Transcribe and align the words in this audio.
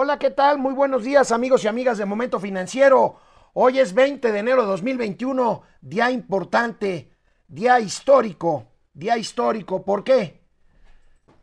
Hola, 0.00 0.16
¿qué 0.16 0.30
tal? 0.30 0.58
Muy 0.58 0.74
buenos 0.74 1.02
días, 1.02 1.32
amigos 1.32 1.64
y 1.64 1.66
amigas 1.66 1.98
de 1.98 2.04
Momento 2.04 2.38
Financiero. 2.38 3.16
Hoy 3.52 3.80
es 3.80 3.94
20 3.94 4.30
de 4.30 4.38
enero 4.38 4.62
de 4.62 4.68
2021, 4.68 5.62
día 5.80 6.12
importante, 6.12 7.10
día 7.48 7.80
histórico, 7.80 8.68
día 8.92 9.18
histórico. 9.18 9.84
¿Por 9.84 10.04
qué? 10.04 10.44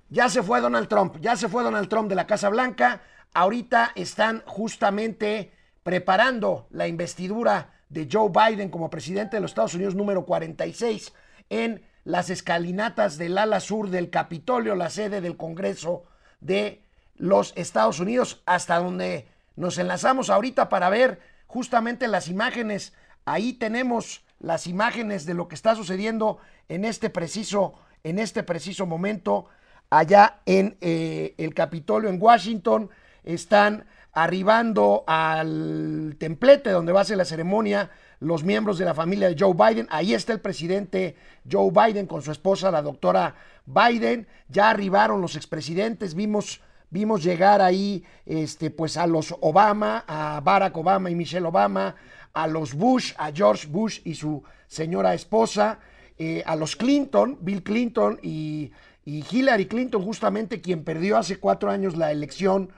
Ya 0.07 0.29
se 0.29 0.41
fue 0.41 0.61
Donald 0.61 0.87
Trump, 0.87 1.17
ya 1.19 1.35
se 1.35 1.49
fue 1.49 1.63
Donald 1.63 1.89
Trump 1.89 2.07
de 2.07 2.15
la 2.15 2.27
Casa 2.27 2.47
Blanca. 2.47 3.01
Ahorita 3.33 3.91
están 3.93 4.41
justamente 4.45 5.51
preparando 5.83 6.67
la 6.69 6.87
investidura 6.87 7.73
de 7.89 8.07
Joe 8.09 8.29
Biden 8.29 8.69
como 8.69 8.89
presidente 8.89 9.35
de 9.35 9.41
los 9.41 9.51
Estados 9.51 9.73
Unidos 9.73 9.95
número 9.95 10.25
46 10.25 11.11
en 11.49 11.83
las 12.05 12.29
escalinatas 12.29 13.17
del 13.17 13.37
ala 13.37 13.59
sur 13.59 13.89
del 13.89 14.09
Capitolio, 14.09 14.75
la 14.75 14.89
sede 14.89 15.19
del 15.19 15.35
Congreso 15.35 16.05
de 16.39 16.84
los 17.17 17.53
Estados 17.55 17.99
Unidos, 17.99 18.41
hasta 18.45 18.77
donde 18.79 19.27
nos 19.55 19.77
enlazamos 19.77 20.29
ahorita 20.29 20.69
para 20.69 20.89
ver 20.89 21.19
justamente 21.47 22.07
las 22.07 22.27
imágenes. 22.27 22.93
Ahí 23.25 23.53
tenemos 23.53 24.23
las 24.39 24.67
imágenes 24.67 25.25
de 25.25 25.33
lo 25.33 25.47
que 25.47 25.55
está 25.55 25.75
sucediendo 25.75 26.39
en 26.69 26.85
este 26.85 27.09
preciso, 27.09 27.75
en 28.03 28.19
este 28.19 28.43
preciso 28.43 28.85
momento 28.85 29.47
allá 29.89 30.41
en 30.45 30.77
eh, 30.81 31.35
el 31.37 31.53
Capitolio 31.53 32.09
en 32.09 32.21
Washington. 32.21 32.89
Están 33.23 33.85
arribando 34.13 35.03
al 35.07 36.15
templete 36.19 36.69
donde 36.69 36.93
va 36.93 37.01
a 37.01 37.05
ser 37.05 37.17
la 37.17 37.25
ceremonia 37.25 37.91
los 38.19 38.43
miembros 38.43 38.77
de 38.77 38.85
la 38.85 38.93
familia 38.93 39.27
de 39.29 39.35
Joe 39.37 39.53
Biden. 39.53 39.87
Ahí 39.89 40.13
está 40.13 40.33
el 40.33 40.39
presidente 40.39 41.15
Joe 41.49 41.71
Biden 41.71 42.07
con 42.07 42.21
su 42.21 42.31
esposa, 42.31 42.71
la 42.71 42.81
doctora 42.81 43.35
Biden. 43.65 44.27
Ya 44.47 44.69
arribaron 44.69 45.21
los 45.21 45.35
expresidentes, 45.35 46.15
vimos, 46.15 46.61
vimos 46.95 47.21
llegar 47.21 47.61
ahí 47.61 48.05
este, 48.25 48.71
pues 48.71 48.95
a 48.95 49.05
los 49.05 49.35
Obama, 49.41 50.05
a 50.07 50.39
Barack 50.39 50.77
Obama 50.77 51.09
y 51.09 51.15
Michelle 51.15 51.45
Obama, 51.45 51.93
a 52.33 52.47
los 52.47 52.73
Bush, 52.73 53.11
a 53.17 53.33
George 53.33 53.67
Bush 53.67 53.99
y 54.05 54.15
su 54.15 54.41
señora 54.67 55.13
esposa, 55.13 55.79
eh, 56.17 56.41
a 56.45 56.55
los 56.55 56.77
Clinton, 56.77 57.37
Bill 57.41 57.63
Clinton 57.63 58.17
y, 58.23 58.71
y 59.03 59.25
Hillary 59.29 59.65
Clinton, 59.65 60.03
justamente 60.03 60.61
quien 60.61 60.85
perdió 60.85 61.17
hace 61.17 61.35
cuatro 61.35 61.69
años 61.69 61.97
la 61.97 62.13
elección 62.13 62.71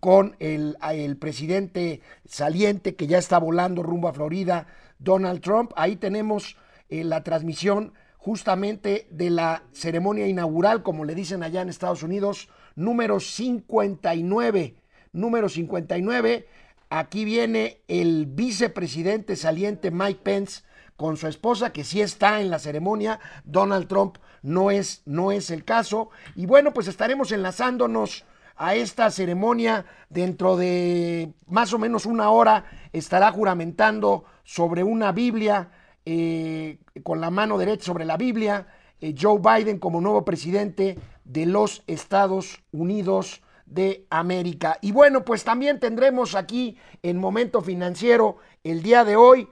con, 0.00 0.36
el, 0.38 0.76
el, 0.92 1.16
presidente 1.16 2.02
saliente 2.26 2.94
que 2.94 3.06
ya 3.06 3.16
está 3.16 3.38
volando 3.38 3.82
rumbo 3.82 4.08
a 4.08 4.12
Florida, 4.12 4.66
Donald 4.98 5.40
Trump. 5.40 5.72
Ahí 5.76 5.96
tenemos 5.96 6.58
eh, 6.90 7.04
la 7.04 7.22
transmisión 7.22 7.94
justamente 8.18 9.06
de 9.10 9.30
la 9.30 9.62
ceremonia 9.72 10.26
inaugural, 10.26 10.82
como 10.82 11.06
le 11.06 11.14
dicen 11.14 11.42
allá 11.42 11.62
en 11.62 11.70
Estados 11.70 12.02
Unidos, 12.02 12.50
número 12.74 13.20
59. 13.20 14.76
Número 15.12 15.48
59. 15.48 16.48
Aquí 16.88 17.24
viene 17.24 17.82
el 17.88 18.26
vicepresidente 18.26 19.36
saliente 19.36 19.90
Mike 19.90 20.20
Pence 20.22 20.62
con 20.96 21.16
su 21.16 21.28
esposa, 21.28 21.72
que 21.72 21.84
sí 21.84 22.00
está 22.00 22.40
en 22.40 22.50
la 22.50 22.58
ceremonia. 22.58 23.20
Donald 23.44 23.88
Trump 23.88 24.18
no 24.42 24.70
es, 24.70 25.02
no 25.06 25.32
es 25.32 25.50
el 25.50 25.64
caso. 25.64 26.10
Y 26.34 26.46
bueno, 26.46 26.72
pues 26.72 26.88
estaremos 26.88 27.32
enlazándonos 27.32 28.24
a 28.56 28.74
esta 28.74 29.10
ceremonia. 29.10 29.86
Dentro 30.08 30.56
de 30.56 31.32
más 31.46 31.72
o 31.72 31.78
menos 31.78 32.06
una 32.06 32.30
hora 32.30 32.64
estará 32.92 33.32
juramentando 33.32 34.24
sobre 34.44 34.82
una 34.82 35.12
Biblia, 35.12 35.70
eh, 36.04 36.78
con 37.02 37.20
la 37.20 37.30
mano 37.30 37.56
derecha 37.56 37.84
sobre 37.84 38.04
la 38.04 38.16
Biblia, 38.16 38.66
eh, 39.00 39.14
Joe 39.18 39.38
Biden 39.38 39.78
como 39.78 40.00
nuevo 40.00 40.24
presidente 40.24 40.98
de 41.30 41.46
los 41.46 41.82
Estados 41.86 42.60
Unidos 42.72 43.42
de 43.64 44.06
América. 44.10 44.78
Y 44.80 44.90
bueno, 44.90 45.24
pues 45.24 45.44
también 45.44 45.78
tendremos 45.78 46.34
aquí 46.34 46.76
en 47.02 47.18
Momento 47.18 47.62
Financiero 47.62 48.38
el 48.64 48.82
día 48.82 49.04
de 49.04 49.14
hoy 49.16 49.48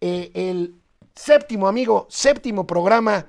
eh, 0.00 0.30
el 0.34 0.74
séptimo, 1.14 1.66
amigo, 1.66 2.06
séptimo 2.10 2.66
programa 2.66 3.26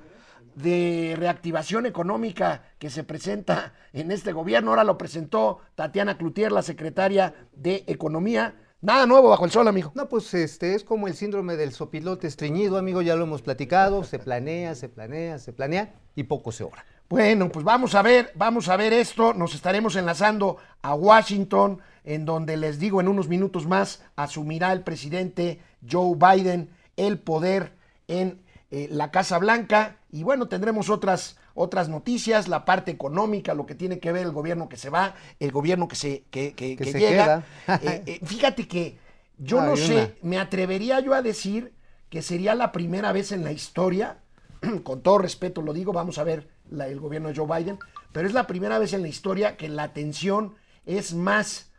de 0.54 1.14
reactivación 1.18 1.86
económica 1.86 2.64
que 2.78 2.90
se 2.90 3.02
presenta 3.02 3.72
en 3.94 4.10
este 4.10 4.32
gobierno. 4.32 4.70
Ahora 4.70 4.84
lo 4.84 4.98
presentó 4.98 5.60
Tatiana 5.74 6.18
Cloutier, 6.18 6.52
la 6.52 6.62
secretaria 6.62 7.34
de 7.52 7.84
Economía. 7.86 8.54
Nada 8.82 9.06
nuevo 9.06 9.30
bajo 9.30 9.46
el 9.46 9.50
sol, 9.50 9.68
amigo. 9.68 9.92
No, 9.94 10.08
pues 10.08 10.32
este 10.34 10.74
es 10.74 10.84
como 10.84 11.08
el 11.08 11.14
síndrome 11.14 11.56
del 11.56 11.72
sopilote 11.72 12.26
estreñido, 12.26 12.76
amigo, 12.76 13.00
ya 13.00 13.16
lo 13.16 13.24
hemos 13.24 13.40
platicado, 13.40 14.04
se 14.04 14.18
planea, 14.18 14.74
se 14.74 14.90
planea, 14.90 15.38
se 15.38 15.54
planea 15.54 15.94
y 16.14 16.24
poco 16.24 16.52
se 16.52 16.64
obra. 16.64 16.84
Bueno, 17.08 17.48
pues 17.50 17.64
vamos 17.64 17.94
a 17.94 18.02
ver, 18.02 18.32
vamos 18.34 18.68
a 18.68 18.76
ver 18.76 18.92
esto, 18.92 19.32
nos 19.32 19.54
estaremos 19.54 19.94
enlazando 19.94 20.56
a 20.82 20.94
Washington, 20.94 21.80
en 22.04 22.24
donde 22.24 22.56
les 22.56 22.80
digo 22.80 23.00
en 23.00 23.08
unos 23.08 23.28
minutos 23.28 23.66
más 23.66 24.02
asumirá 24.16 24.72
el 24.72 24.82
presidente 24.82 25.60
Joe 25.88 26.16
Biden 26.16 26.70
el 26.96 27.18
poder 27.18 27.72
en 28.08 28.40
eh, 28.70 28.88
la 28.90 29.10
Casa 29.10 29.38
Blanca. 29.38 29.98
Y 30.10 30.24
bueno, 30.24 30.48
tendremos 30.48 30.90
otras, 30.90 31.36
otras 31.54 31.88
noticias, 31.88 32.48
la 32.48 32.64
parte 32.64 32.90
económica, 32.90 33.54
lo 33.54 33.66
que 33.66 33.74
tiene 33.74 34.00
que 34.00 34.10
ver 34.10 34.24
el 34.26 34.32
gobierno 34.32 34.68
que 34.68 34.76
se 34.76 34.90
va, 34.90 35.14
el 35.38 35.52
gobierno 35.52 35.86
que 35.86 35.96
se, 35.96 36.24
que, 36.30 36.54
que, 36.54 36.76
llega. 36.76 37.44
Eh, 37.68 38.02
eh, 38.06 38.20
fíjate 38.24 38.66
que 38.66 38.98
yo 39.38 39.60
no 39.62 39.76
sé, 39.76 40.16
me 40.22 40.38
atrevería 40.38 41.00
yo 41.00 41.14
a 41.14 41.22
decir 41.22 41.72
que 42.08 42.22
sería 42.22 42.54
la 42.54 42.72
primera 42.72 43.12
vez 43.12 43.32
en 43.32 43.44
la 43.44 43.52
historia, 43.52 44.18
con 44.84 45.02
todo 45.02 45.18
respeto 45.18 45.62
lo 45.62 45.72
digo, 45.72 45.92
vamos 45.92 46.18
a 46.18 46.24
ver 46.24 46.48
el 46.70 47.00
gobierno 47.00 47.28
de 47.28 47.36
Joe 47.36 47.58
Biden, 47.58 47.78
pero 48.12 48.26
es 48.26 48.34
la 48.34 48.46
primera 48.46 48.78
vez 48.78 48.92
en 48.92 49.02
la 49.02 49.08
historia 49.08 49.56
que 49.56 49.68
la 49.68 49.84
atención 49.84 50.54
es 50.84 51.14
más 51.14 51.72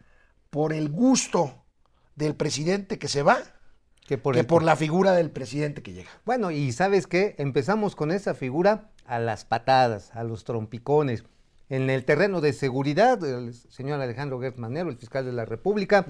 por 0.50 0.74
el 0.74 0.90
gusto 0.90 1.64
del 2.16 2.36
presidente 2.36 2.98
que 3.00 3.08
se 3.08 3.24
va 3.24 3.38
que 4.08 4.18
por, 4.18 4.64
la 4.64 4.76
figura 4.78 5.12
del 5.12 5.30
presidente 5.30 5.84
que 5.84 5.92
llega. 5.92 6.10
Bueno, 6.26 6.50
y 6.50 6.72
sabes 6.72 7.08
qué, 7.08 7.36
empezamos 7.38 7.96
con 7.96 8.12
esa 8.12 8.34
figura 8.34 8.90
a 9.06 9.20
las 9.20 9.44
patadas, 9.44 10.12
a 10.16 10.24
los 10.24 10.46
trompicones. 10.46 11.26
En 11.70 11.90
el 11.90 12.06
terreno 12.06 12.40
de 12.40 12.54
seguridad, 12.54 13.22
el 13.26 13.54
señor 13.54 14.00
Alejandro 14.00 14.40
Gertz 14.40 14.58
Manero, 14.58 14.90
el 14.90 14.96
fiscal 14.96 15.26
de 15.26 15.34
la 15.34 15.44
República, 15.44 16.06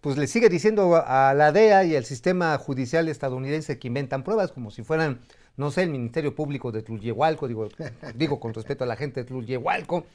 pues 0.00 0.16
le 0.16 0.28
sigue 0.28 0.48
diciendo 0.48 1.02
a 1.04 1.34
la 1.34 1.50
DEA 1.50 1.82
y 1.82 1.96
al 1.96 2.04
sistema 2.04 2.56
judicial 2.58 3.08
estadounidense 3.08 3.80
que 3.80 3.88
inventan 3.88 4.22
pruebas 4.22 4.52
como 4.52 4.70
si 4.70 4.84
fueran, 4.84 5.18
no 5.56 5.70
sé, 5.70 5.82
el 5.82 5.90
Ministerio 5.90 6.34
Público 6.34 6.72
de 6.72 6.82
Tlulyehualco, 6.82 7.48
digo, 7.48 7.68
digo 8.14 8.40
con 8.40 8.54
respeto 8.54 8.84
a 8.84 8.86
la 8.86 8.96
gente 8.96 9.20
de 9.20 9.26
Tlulyehualco, 9.26 10.06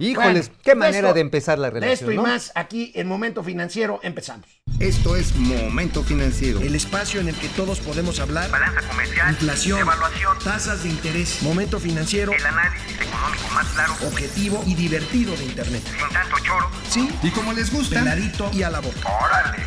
Híjoles, 0.00 0.50
qué 0.62 0.74
manera 0.74 1.12
de 1.12 1.20
empezar 1.20 1.58
la 1.58 1.68
relación. 1.68 2.10
esto 2.10 2.10
y 2.10 2.16
más 2.18 2.52
aquí 2.54 2.90
en 2.94 3.06
Momento 3.06 3.44
Financiero 3.44 4.00
empezamos. 4.02 4.46
Esto 4.78 5.14
es 5.14 5.36
Momento 5.36 6.02
Financiero. 6.02 6.58
El 6.60 6.74
espacio 6.74 7.20
en 7.20 7.28
el 7.28 7.34
que 7.34 7.48
todos 7.48 7.80
podemos 7.80 8.18
hablar. 8.18 8.50
Balanza 8.50 8.80
comercial. 8.88 9.28
Inflación. 9.28 9.80
Evaluación. 9.80 10.38
Tasas 10.42 10.84
de 10.84 10.88
interés. 10.88 11.42
Momento 11.42 11.78
Financiero. 11.78 12.32
El 12.32 12.46
análisis 12.46 12.98
económico 12.98 13.48
más 13.52 13.66
claro. 13.74 13.92
Objetivo 14.06 14.64
y 14.66 14.74
divertido 14.74 15.36
de 15.36 15.44
Internet. 15.44 15.82
Sin 15.84 16.08
tanto 16.14 16.36
choro. 16.38 16.70
Sí. 16.88 17.10
Y 17.22 17.30
como 17.30 17.52
les 17.52 17.70
gusta. 17.70 17.98
Peladito 17.98 18.50
y 18.54 18.62
a 18.62 18.70
la 18.70 18.80
boca. 18.80 19.06
Órale. 19.22 19.58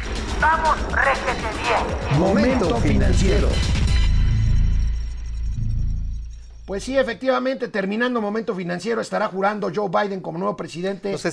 Vamos, 0.41 0.77
réjete 0.93 1.47
bien. 1.61 2.19
Momento 2.19 2.75
Financiero. 2.77 3.49
Pues 6.73 6.85
sí, 6.85 6.97
efectivamente, 6.97 7.67
terminando 7.67 8.19
momento 8.19 8.55
financiero, 8.55 8.99
estará 8.99 9.27
jurando 9.27 9.71
Joe 9.71 9.89
Biden 9.89 10.21
como 10.21 10.39
nuevo 10.39 10.57
presidente 10.57 11.09
de 11.09 11.13
los 11.13 11.23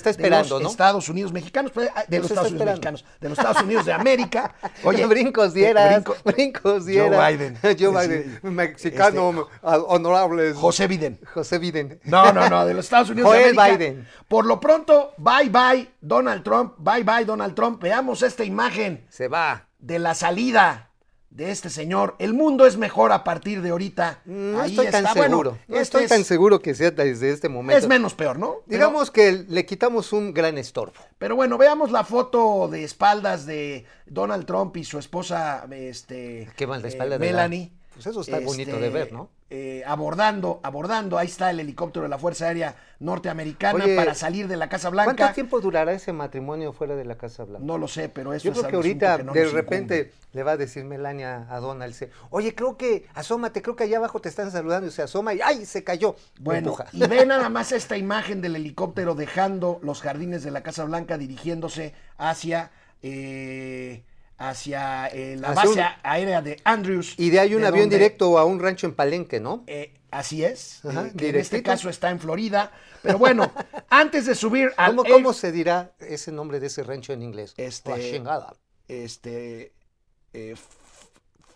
Estados 0.70 1.08
Unidos 1.08 1.32
mexicanos, 1.32 1.72
pues, 1.72 1.88
de 2.08 2.18
los 2.18 2.30
Estados 2.30 2.50
Unidos 2.50 2.66
mexicanos, 2.66 3.04
de 3.18 3.28
los 3.30 3.38
Estados 3.38 3.62
Unidos 3.62 3.86
de 3.86 3.94
América. 3.94 4.54
Oye, 4.84 5.06
brincos 5.06 5.54
dieras, 5.54 6.04
brincos 6.26 6.84
dieras. 6.84 7.18
Joe 7.18 7.32
Biden. 7.32 7.58
Joe 7.62 8.06
Biden, 8.06 8.40
mexicano 8.42 9.30
este, 9.30 9.66
honorable. 9.88 10.52
José 10.52 10.86
Biden. 10.86 11.18
José 11.32 11.58
Biden. 11.58 11.98
No, 12.04 12.34
no, 12.34 12.50
no, 12.50 12.66
de 12.66 12.74
los 12.74 12.84
Estados 12.84 13.08
Unidos 13.08 13.32
de 13.32 13.44
América. 13.44 13.66
Biden. 13.66 14.06
Por 14.28 14.44
lo 14.44 14.60
pronto, 14.60 15.14
bye 15.16 15.48
bye 15.48 15.90
Donald 16.02 16.42
Trump, 16.42 16.74
bye 16.76 17.02
bye 17.02 17.24
Donald 17.24 17.54
Trump. 17.54 17.82
Veamos 17.82 18.22
esta 18.22 18.44
imagen. 18.44 19.06
Se 19.08 19.26
va. 19.26 19.68
De 19.78 19.98
la 19.98 20.14
salida 20.14 20.89
de 21.30 21.50
este 21.52 21.70
señor. 21.70 22.16
El 22.18 22.34
mundo 22.34 22.66
es 22.66 22.76
mejor 22.76 23.12
a 23.12 23.24
partir 23.24 23.62
de 23.62 23.70
ahorita. 23.70 24.20
No 24.24 24.62
estoy 24.64 24.88
tan 24.88 25.06
seguro. 25.12 25.58
no 25.68 25.78
estoy 25.78 26.06
tan 26.06 26.24
seguro 26.24 26.60
que 26.60 26.74
sea 26.74 26.90
desde 26.90 27.30
este 27.30 27.48
momento. 27.48 27.78
Es 27.78 27.88
menos 27.88 28.14
peor, 28.14 28.38
¿no? 28.38 28.62
Digamos 28.66 29.10
que 29.10 29.44
le 29.48 29.64
quitamos 29.64 30.12
un 30.12 30.34
gran 30.34 30.58
estorbo. 30.58 31.00
Pero 31.18 31.36
bueno, 31.36 31.56
veamos 31.56 31.92
la 31.92 32.04
foto 32.04 32.68
de 32.68 32.84
espaldas 32.84 33.46
de 33.46 33.86
Donald 34.06 34.44
Trump 34.44 34.76
y 34.76 34.84
su 34.84 34.98
esposa, 34.98 35.66
este, 35.70 36.50
¿Qué 36.56 36.66
más 36.66 36.82
de 36.82 36.88
espaldas 36.88 37.20
Melanie. 37.20 37.72
Pues 38.02 38.06
eso 38.14 38.22
está 38.22 38.40
bonito 38.40 38.78
de 38.78 38.88
ver, 38.88 39.12
¿no? 39.12 39.28
eh, 39.50 39.82
abordando, 39.84 40.58
abordando, 40.62 41.18
ahí 41.18 41.26
está 41.26 41.50
el 41.50 41.60
helicóptero 41.60 42.04
de 42.04 42.08
la 42.08 42.18
Fuerza 42.18 42.46
Aérea 42.46 42.76
Norteamericana 43.00 43.84
Oye, 43.84 43.94
para 43.94 44.14
salir 44.14 44.48
de 44.48 44.56
la 44.56 44.70
Casa 44.70 44.88
Blanca. 44.88 45.14
¿Cuánto 45.14 45.34
tiempo 45.34 45.60
durará 45.60 45.92
ese 45.92 46.14
matrimonio 46.14 46.72
fuera 46.72 46.96
de 46.96 47.04
la 47.04 47.18
Casa 47.18 47.44
Blanca? 47.44 47.66
No 47.66 47.76
lo 47.76 47.86
sé, 47.86 48.08
pero 48.08 48.32
eso 48.32 48.44
Yo 48.44 48.52
es 48.52 48.58
creo 48.58 48.70
que 48.70 48.76
ahorita 48.76 49.16
que 49.18 49.24
no 49.24 49.32
de 49.34 49.44
repente 49.46 49.98
incumbe. 49.98 50.14
le 50.32 50.42
va 50.44 50.52
a 50.52 50.56
decir 50.56 50.84
Melania 50.84 51.46
a 51.50 51.58
Donald, 51.58 51.94
oye, 52.30 52.54
creo 52.54 52.78
que, 52.78 53.06
asómate, 53.12 53.60
creo 53.60 53.76
que 53.76 53.84
allá 53.84 53.98
abajo 53.98 54.18
te 54.20 54.30
están 54.30 54.50
saludando 54.50 54.86
y 54.86 54.92
se 54.92 55.02
asoma 55.02 55.34
y 55.34 55.40
¡ay! 55.42 55.66
se 55.66 55.84
cayó. 55.84 56.16
Bueno, 56.38 56.68
empuja. 56.68 56.86
y 56.92 57.06
ve 57.06 57.26
nada 57.26 57.50
más 57.50 57.72
esta 57.72 57.98
imagen 57.98 58.40
del 58.40 58.56
helicóptero 58.56 59.14
dejando 59.14 59.78
los 59.82 60.00
jardines 60.00 60.42
de 60.42 60.52
la 60.52 60.62
Casa 60.62 60.84
Blanca 60.84 61.18
dirigiéndose 61.18 61.92
hacia 62.16 62.70
eh, 63.02 64.04
hacia 64.40 65.06
eh, 65.08 65.36
la 65.38 65.50
Hacia 65.50 65.64
base 65.68 65.80
un- 65.80 65.86
aérea 66.02 66.40
de 66.42 66.60
Andrews. 66.64 67.14
Y 67.18 67.28
de 67.30 67.40
ahí 67.40 67.54
un 67.54 67.60
de 67.60 67.68
avión 67.68 67.84
donde, 67.84 67.96
directo 67.98 68.38
a 68.38 68.44
un 68.44 68.58
rancho 68.58 68.86
en 68.86 68.94
Palenque, 68.94 69.38
¿no? 69.38 69.64
eh, 69.66 69.94
así 70.10 70.42
es, 70.44 70.84
Ajá, 70.84 71.06
eh, 71.08 71.12
que 71.16 71.28
en 71.28 71.36
este 71.36 71.62
caso 71.62 71.88
está 71.90 72.10
en 72.10 72.18
Florida. 72.18 72.72
Pero 73.02 73.18
bueno, 73.18 73.52
antes 73.90 74.24
de 74.26 74.34
subir 74.34 74.72
al 74.76 74.96
¿Cómo, 74.96 75.04
Air- 75.04 75.12
cómo 75.12 75.32
se 75.34 75.52
dirá 75.52 75.92
ese 76.00 76.32
nombre 76.32 76.58
de 76.58 76.66
ese 76.68 76.82
rancho 76.82 77.12
en 77.12 77.22
inglés? 77.22 77.54
Este- 77.58 77.90
La 77.90 77.98
chingada. 77.98 78.54
este 78.88 79.72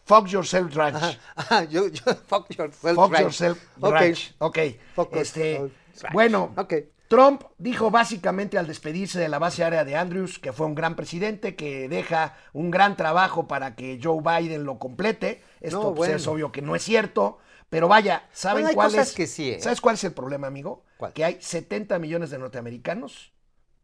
Fuck 0.06 0.26
Yourself 0.26 0.74
Ranch. 0.74 0.96
Ajá, 0.96 1.18
ajá, 1.36 1.64
yo, 1.64 1.88
yo, 1.88 2.02
fuck 2.28 2.50
yourself. 2.54 2.94
Fuck 2.96 3.10
ranch. 3.12 3.22
Yourself 3.22 3.58
Ok, 3.80 3.92
Ranch. 3.92 4.34
Ok. 4.38 4.58
Fuck 4.94 5.16
Este, 5.16 5.52
yourself 5.54 5.72
bueno, 6.12 6.52
Ok. 6.58 6.74
Trump 7.14 7.44
dijo 7.58 7.92
básicamente 7.92 8.58
al 8.58 8.66
despedirse 8.66 9.20
de 9.20 9.28
la 9.28 9.38
base 9.38 9.62
aérea 9.62 9.84
de 9.84 9.94
Andrews 9.94 10.40
que 10.40 10.52
fue 10.52 10.66
un 10.66 10.74
gran 10.74 10.96
presidente, 10.96 11.54
que 11.54 11.88
deja 11.88 12.36
un 12.52 12.72
gran 12.72 12.96
trabajo 12.96 13.46
para 13.46 13.76
que 13.76 14.00
Joe 14.02 14.20
Biden 14.20 14.64
lo 14.64 14.80
complete. 14.80 15.40
Esto 15.60 15.80
No, 15.80 15.94
pues, 15.94 16.10
es 16.10 16.26
obvio 16.26 16.50
que 16.50 16.60
no 16.60 16.74
es 16.74 16.82
cierto, 16.82 17.38
pero 17.70 17.86
vaya, 17.86 18.28
¿saben 18.32 18.64
Bueno, 18.64 18.74
cuál 18.74 18.96
es? 18.96 19.12
que 19.12 19.28
sí, 19.28 19.52
¿eh? 19.52 19.60
¿Sabes 19.60 19.80
cuál 19.80 19.94
es 19.94 20.02
el 20.02 20.12
problema, 20.12 20.48
amigo? 20.48 20.82
¿Cuál? 20.96 21.12
Que 21.12 21.24
hay 21.24 21.38
70 21.40 22.00
millones 22.00 22.30
de 22.30 22.38
norteamericanos, 22.38 23.32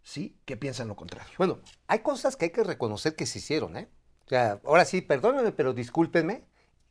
sí, 0.02 0.36
que 0.44 0.56
piensan 0.56 0.88
lo 0.88 0.96
contrario. 0.96 1.32
Bueno, 1.38 1.60
hay 1.86 2.00
cosas 2.00 2.34
que 2.34 2.46
hay 2.46 2.50
que 2.50 2.64
reconocer 2.64 3.14
que 3.14 3.26
se 3.26 3.38
hicieron, 3.38 3.76
¿eh? 3.76 3.88
O 4.26 4.28
sea, 4.28 4.60
ahora 4.64 4.84
sí, 4.84 5.02
perdónenme, 5.02 5.52
pero 5.52 5.72
discúlpenme, 5.72 6.46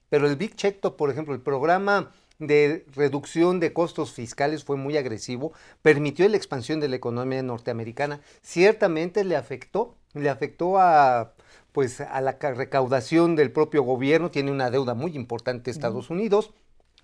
pero 0.07 0.25
el 0.25 0.37
Big 0.37 0.55
Check, 0.55 0.79
por 0.79 1.09
ejemplo, 1.09 1.33
el 1.33 1.41
programa 1.41 2.13
de 2.39 2.85
reducción 2.95 3.59
de 3.59 3.73
costos 3.73 4.13
fiscales 4.13 4.63
fue 4.63 4.77
muy 4.77 4.97
agresivo, 4.97 5.51
permitió 5.81 6.27
la 6.29 6.37
expansión 6.37 6.79
de 6.79 6.87
la 6.87 6.95
economía 6.95 7.43
norteamericana, 7.43 8.21
ciertamente 8.41 9.23
le 9.23 9.35
afectó, 9.35 9.95
le 10.13 10.29
afectó 10.29 10.79
a 10.79 11.33
pues 11.71 12.01
a 12.01 12.19
la 12.21 12.39
ca- 12.39 12.53
recaudación 12.53 13.35
del 13.35 13.51
propio 13.51 13.83
gobierno, 13.83 14.31
tiene 14.31 14.51
una 14.51 14.71
deuda 14.71 14.95
muy 14.95 15.15
importante 15.15 15.69
Estados 15.69 16.09
Unidos. 16.09 16.51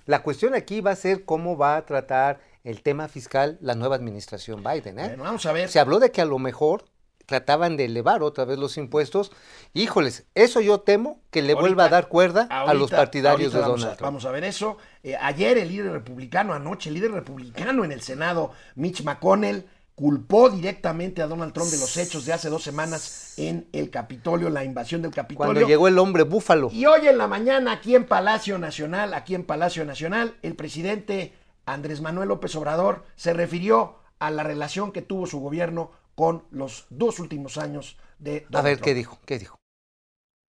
La 0.07 0.23
cuestión 0.23 0.55
aquí 0.55 0.81
va 0.81 0.91
a 0.91 0.95
ser 0.95 1.23
cómo 1.23 1.55
va 1.55 1.77
a 1.77 1.85
tratar 1.85 2.39
el 2.63 2.81
tema 2.81 3.07
fiscal 3.07 3.57
la 3.61 3.75
nueva 3.75 3.95
administración 3.95 4.63
Biden, 4.63 4.99
¿eh? 4.99 5.07
Bueno, 5.09 5.23
vamos 5.23 5.45
a 5.45 5.51
ver. 5.51 5.69
Se 5.69 5.79
habló 5.79 5.99
de 5.99 6.11
que 6.11 6.21
a 6.21 6.25
lo 6.25 6.39
mejor 6.39 6.85
trataban 7.25 7.77
de 7.77 7.86
elevar 7.86 8.24
otra 8.24 8.45
vez 8.45 8.57
los 8.57 8.77
impuestos. 8.77 9.31
Híjoles, 9.74 10.25
eso 10.36 10.62
yo 10.62 10.80
temo 10.80 11.19
que 11.31 11.42
le 11.42 11.54
vuelva 11.54 11.86
a 11.86 11.89
dar 11.89 12.07
cuerda 12.07 12.48
a 12.50 12.74
los 12.74 12.92
partidarios 12.92 13.54
de 13.54 13.60
Donald 13.60 13.98
Trump. 13.98 14.01
Vamos 14.01 14.25
a 14.25 14.31
ver 14.31 14.44
eso. 14.44 14.77
Eh, 15.04 15.16
ayer 15.19 15.57
el 15.57 15.69
líder 15.69 15.92
republicano, 15.92 16.54
anoche 16.54 16.89
el 16.89 16.95
líder 16.95 17.12
republicano 17.12 17.83
en 17.83 17.92
el 17.92 18.01
Senado, 18.01 18.51
Mitch 18.75 19.04
McConnell, 19.04 19.66
culpó 19.95 20.50
directamente 20.50 21.22
a 21.22 21.27
Donald 21.27 21.54
Trump 21.54 21.72
de 21.72 21.77
los 21.77 21.95
hechos 21.95 22.25
de 22.25 22.33
hace 22.33 22.50
dos 22.50 22.63
semanas 22.63 23.33
en 23.38 23.68
el 23.71 23.89
Capitolio, 23.89 24.50
la 24.50 24.63
invasión 24.63 25.01
del 25.01 25.12
Capitolio. 25.12 25.54
Cuando 25.54 25.68
llegó 25.68 25.88
el 25.88 25.98
hombre 25.98 26.24
búfalo. 26.24 26.69
Y 26.71 26.86
hoy 26.86 27.07
en 27.07 27.18
la 27.18 27.28
mañana, 27.28 27.71
aquí 27.71 27.95
en 27.95 28.06
Palacio 28.06 28.57
Nacional, 28.57 29.13
aquí 29.13 29.36
en 29.36 29.45
Palacio 29.45 29.86
Nacional, 29.86 30.36
el 30.42 30.56
presidente 30.56 31.33
Andrés 31.66 32.01
Manuel 32.01 32.28
López 32.30 32.56
Obrador 32.56 33.04
se 33.16 33.33
refirió 33.33 33.95
a 34.19 34.31
la 34.31 34.44
relación 34.44 34.92
que 34.92 35.01
tuvo 35.01 35.28
su 35.28 35.39
gobierno 35.39 35.92
con 36.15 36.45
los 36.51 36.85
dos 36.89 37.19
últimos 37.19 37.57
años 37.57 37.97
de 38.19 38.45
Donald 38.50 38.56
A 38.56 38.62
ver, 38.62 38.77
Trump. 38.77 38.85
¿qué 38.85 38.94
dijo? 38.94 39.19
¿Qué 39.25 39.39
dijo? 39.39 39.59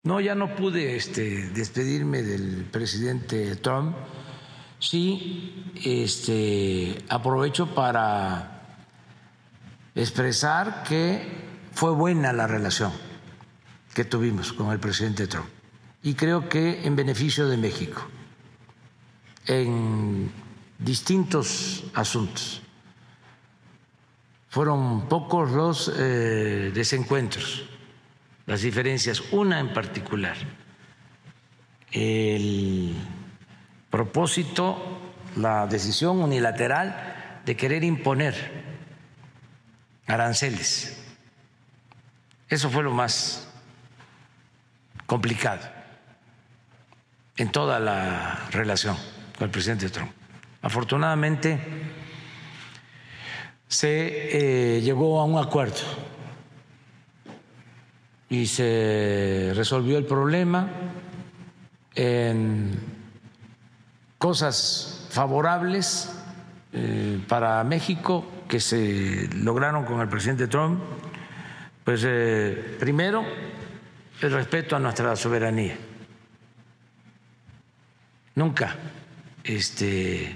No, 0.03 0.21
ya 0.21 0.35
no 0.35 0.55
pude 0.55 0.95
este, 0.95 1.49
despedirme 1.49 2.21
del 2.23 2.65
presidente 2.65 3.55
Trump. 3.57 3.95
Sí, 4.79 5.73
este, 5.83 7.03
aprovecho 7.09 7.73
para 7.73 8.77
expresar 9.95 10.83
que 10.83 11.27
fue 11.73 11.91
buena 11.91 12.31
la 12.31 12.47
relación 12.47 12.91
que 13.93 14.05
tuvimos 14.05 14.53
con 14.53 14.71
el 14.71 14.79
presidente 14.79 15.25
Trump 15.25 15.47
y 16.03 16.13
creo 16.13 16.47
que 16.47 16.85
en 16.85 16.95
beneficio 16.95 17.47
de 17.47 17.57
México 17.57 18.01
en 19.47 20.31
distintos 20.77 21.83
asuntos. 21.93 22.61
Fueron 24.57 25.07
pocos 25.07 25.51
los 25.51 25.93
eh, 25.99 26.71
desencuentros, 26.73 27.63
las 28.47 28.61
diferencias, 28.61 29.21
una 29.29 29.59
en 29.59 29.71
particular, 29.71 30.35
el 31.91 32.95
propósito, 33.91 35.13
la 35.35 35.67
decisión 35.67 36.23
unilateral 36.23 37.41
de 37.45 37.55
querer 37.55 37.83
imponer 37.83 38.33
aranceles. 40.07 41.05
Eso 42.49 42.71
fue 42.71 42.81
lo 42.81 42.89
más 42.89 43.47
complicado 45.05 45.69
en 47.35 47.51
toda 47.51 47.79
la 47.79 48.47
relación 48.49 48.97
con 49.37 49.45
el 49.45 49.51
presidente 49.51 49.87
Trump. 49.91 50.11
Afortunadamente 50.63 52.06
se 53.67 54.77
eh, 54.77 54.81
llegó 54.81 55.19
a 55.19 55.25
un 55.25 55.37
acuerdo 55.37 55.81
y 58.29 58.45
se 58.47 59.51
resolvió 59.55 59.97
el 59.97 60.05
problema 60.05 60.69
en 61.95 62.79
cosas 64.17 65.07
favorables 65.09 66.11
eh, 66.73 67.19
para 67.27 67.63
México 67.63 68.25
que 68.47 68.59
se 68.59 69.29
lograron 69.35 69.85
con 69.85 70.01
el 70.01 70.07
presidente 70.07 70.47
Trump. 70.47 70.81
Pues 71.83 72.03
eh, 72.05 72.75
primero, 72.79 73.23
el 74.21 74.31
respeto 74.31 74.75
a 74.75 74.79
nuestra 74.79 75.15
soberanía. 75.15 75.77
Nunca 78.35 78.75
este, 79.43 80.35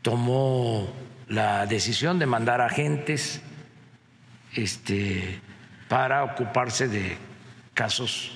tomó 0.00 0.88
la 1.28 1.66
decisión 1.66 2.18
de 2.18 2.26
mandar 2.26 2.60
agentes 2.60 3.40
este, 4.54 5.40
para 5.88 6.24
ocuparse 6.24 6.88
de 6.88 7.16
casos 7.74 8.32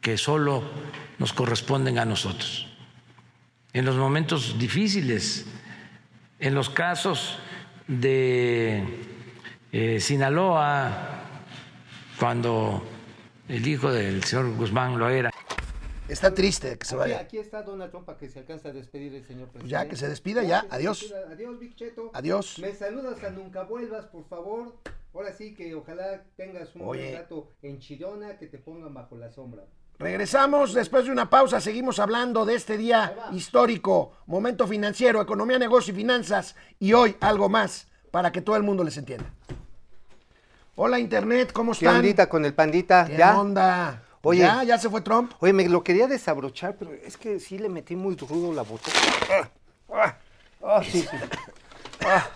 que 0.00 0.16
solo 0.16 0.62
nos 1.18 1.32
corresponden 1.32 1.98
a 1.98 2.04
nosotros. 2.04 2.66
En 3.72 3.84
los 3.84 3.96
momentos 3.96 4.58
difíciles, 4.58 5.46
en 6.40 6.54
los 6.54 6.70
casos 6.70 7.38
de 7.86 8.84
eh, 9.72 10.00
Sinaloa, 10.00 11.24
cuando 12.18 12.86
el 13.48 13.66
hijo 13.66 13.92
del 13.92 14.24
señor 14.24 14.54
Guzmán 14.56 14.98
lo 14.98 15.08
era. 15.08 15.30
Está 16.08 16.32
triste 16.32 16.78
que 16.78 16.86
se 16.86 16.94
Aquí, 16.94 17.00
vaya. 17.00 17.20
aquí 17.20 17.38
está 17.38 17.62
Donald 17.62 17.90
Trump 17.90 18.06
para 18.06 18.16
que 18.18 18.28
se 18.28 18.38
alcance 18.38 18.68
a 18.68 18.72
despedir 18.72 19.14
el 19.14 19.26
señor 19.26 19.48
presidente. 19.48 19.60
Pues 19.60 19.70
ya, 19.70 19.88
que 19.88 19.96
se 19.96 20.08
despida, 20.08 20.42
ya. 20.42 20.62
se 20.62 20.68
Adiós. 20.74 21.00
despida. 21.00 21.28
Adiós, 21.32 21.58
Big 21.58 21.74
Cheto. 21.76 22.10
Adiós. 22.14 22.58
Me 22.58 22.72
saludas 22.74 23.22
a 23.22 23.30
nunca 23.30 23.64
vuelvas, 23.64 24.06
por 24.06 24.26
favor. 24.26 24.74
Ahora 25.14 25.32
sí 25.34 25.54
que 25.54 25.74
ojalá 25.74 26.22
tengas 26.36 26.74
un 26.74 26.82
Oye. 26.82 27.16
rato 27.18 27.50
en 27.62 27.78
Chirona, 27.78 28.38
que 28.38 28.46
te 28.46 28.58
pongan 28.58 28.94
bajo 28.94 29.16
la 29.16 29.30
sombra. 29.30 29.64
Regresamos 29.98 30.74
después 30.74 31.06
de 31.06 31.10
una 31.10 31.28
pausa, 31.28 31.60
seguimos 31.60 31.98
hablando 31.98 32.44
de 32.46 32.54
este 32.54 32.76
día 32.78 33.16
histórico, 33.32 34.12
momento 34.26 34.66
financiero, 34.68 35.20
economía, 35.20 35.58
negocio 35.58 35.92
y 35.92 35.96
finanzas, 35.96 36.54
y 36.78 36.92
hoy 36.92 37.16
algo 37.20 37.48
más 37.48 37.88
para 38.12 38.30
que 38.30 38.40
todo 38.40 38.54
el 38.56 38.62
mundo 38.62 38.84
les 38.84 38.96
entienda. 38.96 39.28
Hola 40.76 41.00
Internet, 41.00 41.50
¿cómo 41.52 41.72
¿Qué 41.72 41.84
están? 41.84 41.96
ondita 41.96 42.28
con 42.28 42.44
el 42.44 42.54
pandita? 42.54 43.06
¿Qué 43.06 43.16
¿Ya? 43.16 43.36
onda? 43.40 44.04
Oye. 44.28 44.40
¿Ya? 44.40 44.62
¿Ya 44.64 44.78
se 44.78 44.88
fue 44.90 45.00
Trump? 45.00 45.32
Oye, 45.40 45.52
me 45.52 45.68
lo 45.68 45.82
quería 45.82 46.06
desabrochar, 46.06 46.76
pero 46.76 46.92
es 46.92 47.16
que 47.16 47.40
sí 47.40 47.58
le 47.58 47.68
metí 47.68 47.96
muy 47.96 48.16
rudo 48.16 48.52
la 48.52 48.62
botella. 48.62 48.96
Ah, 49.30 49.48
ah, 49.92 50.16
ah, 50.64 50.82
sí, 50.84 51.02
sí. 51.02 51.08
Ah, 52.04 52.26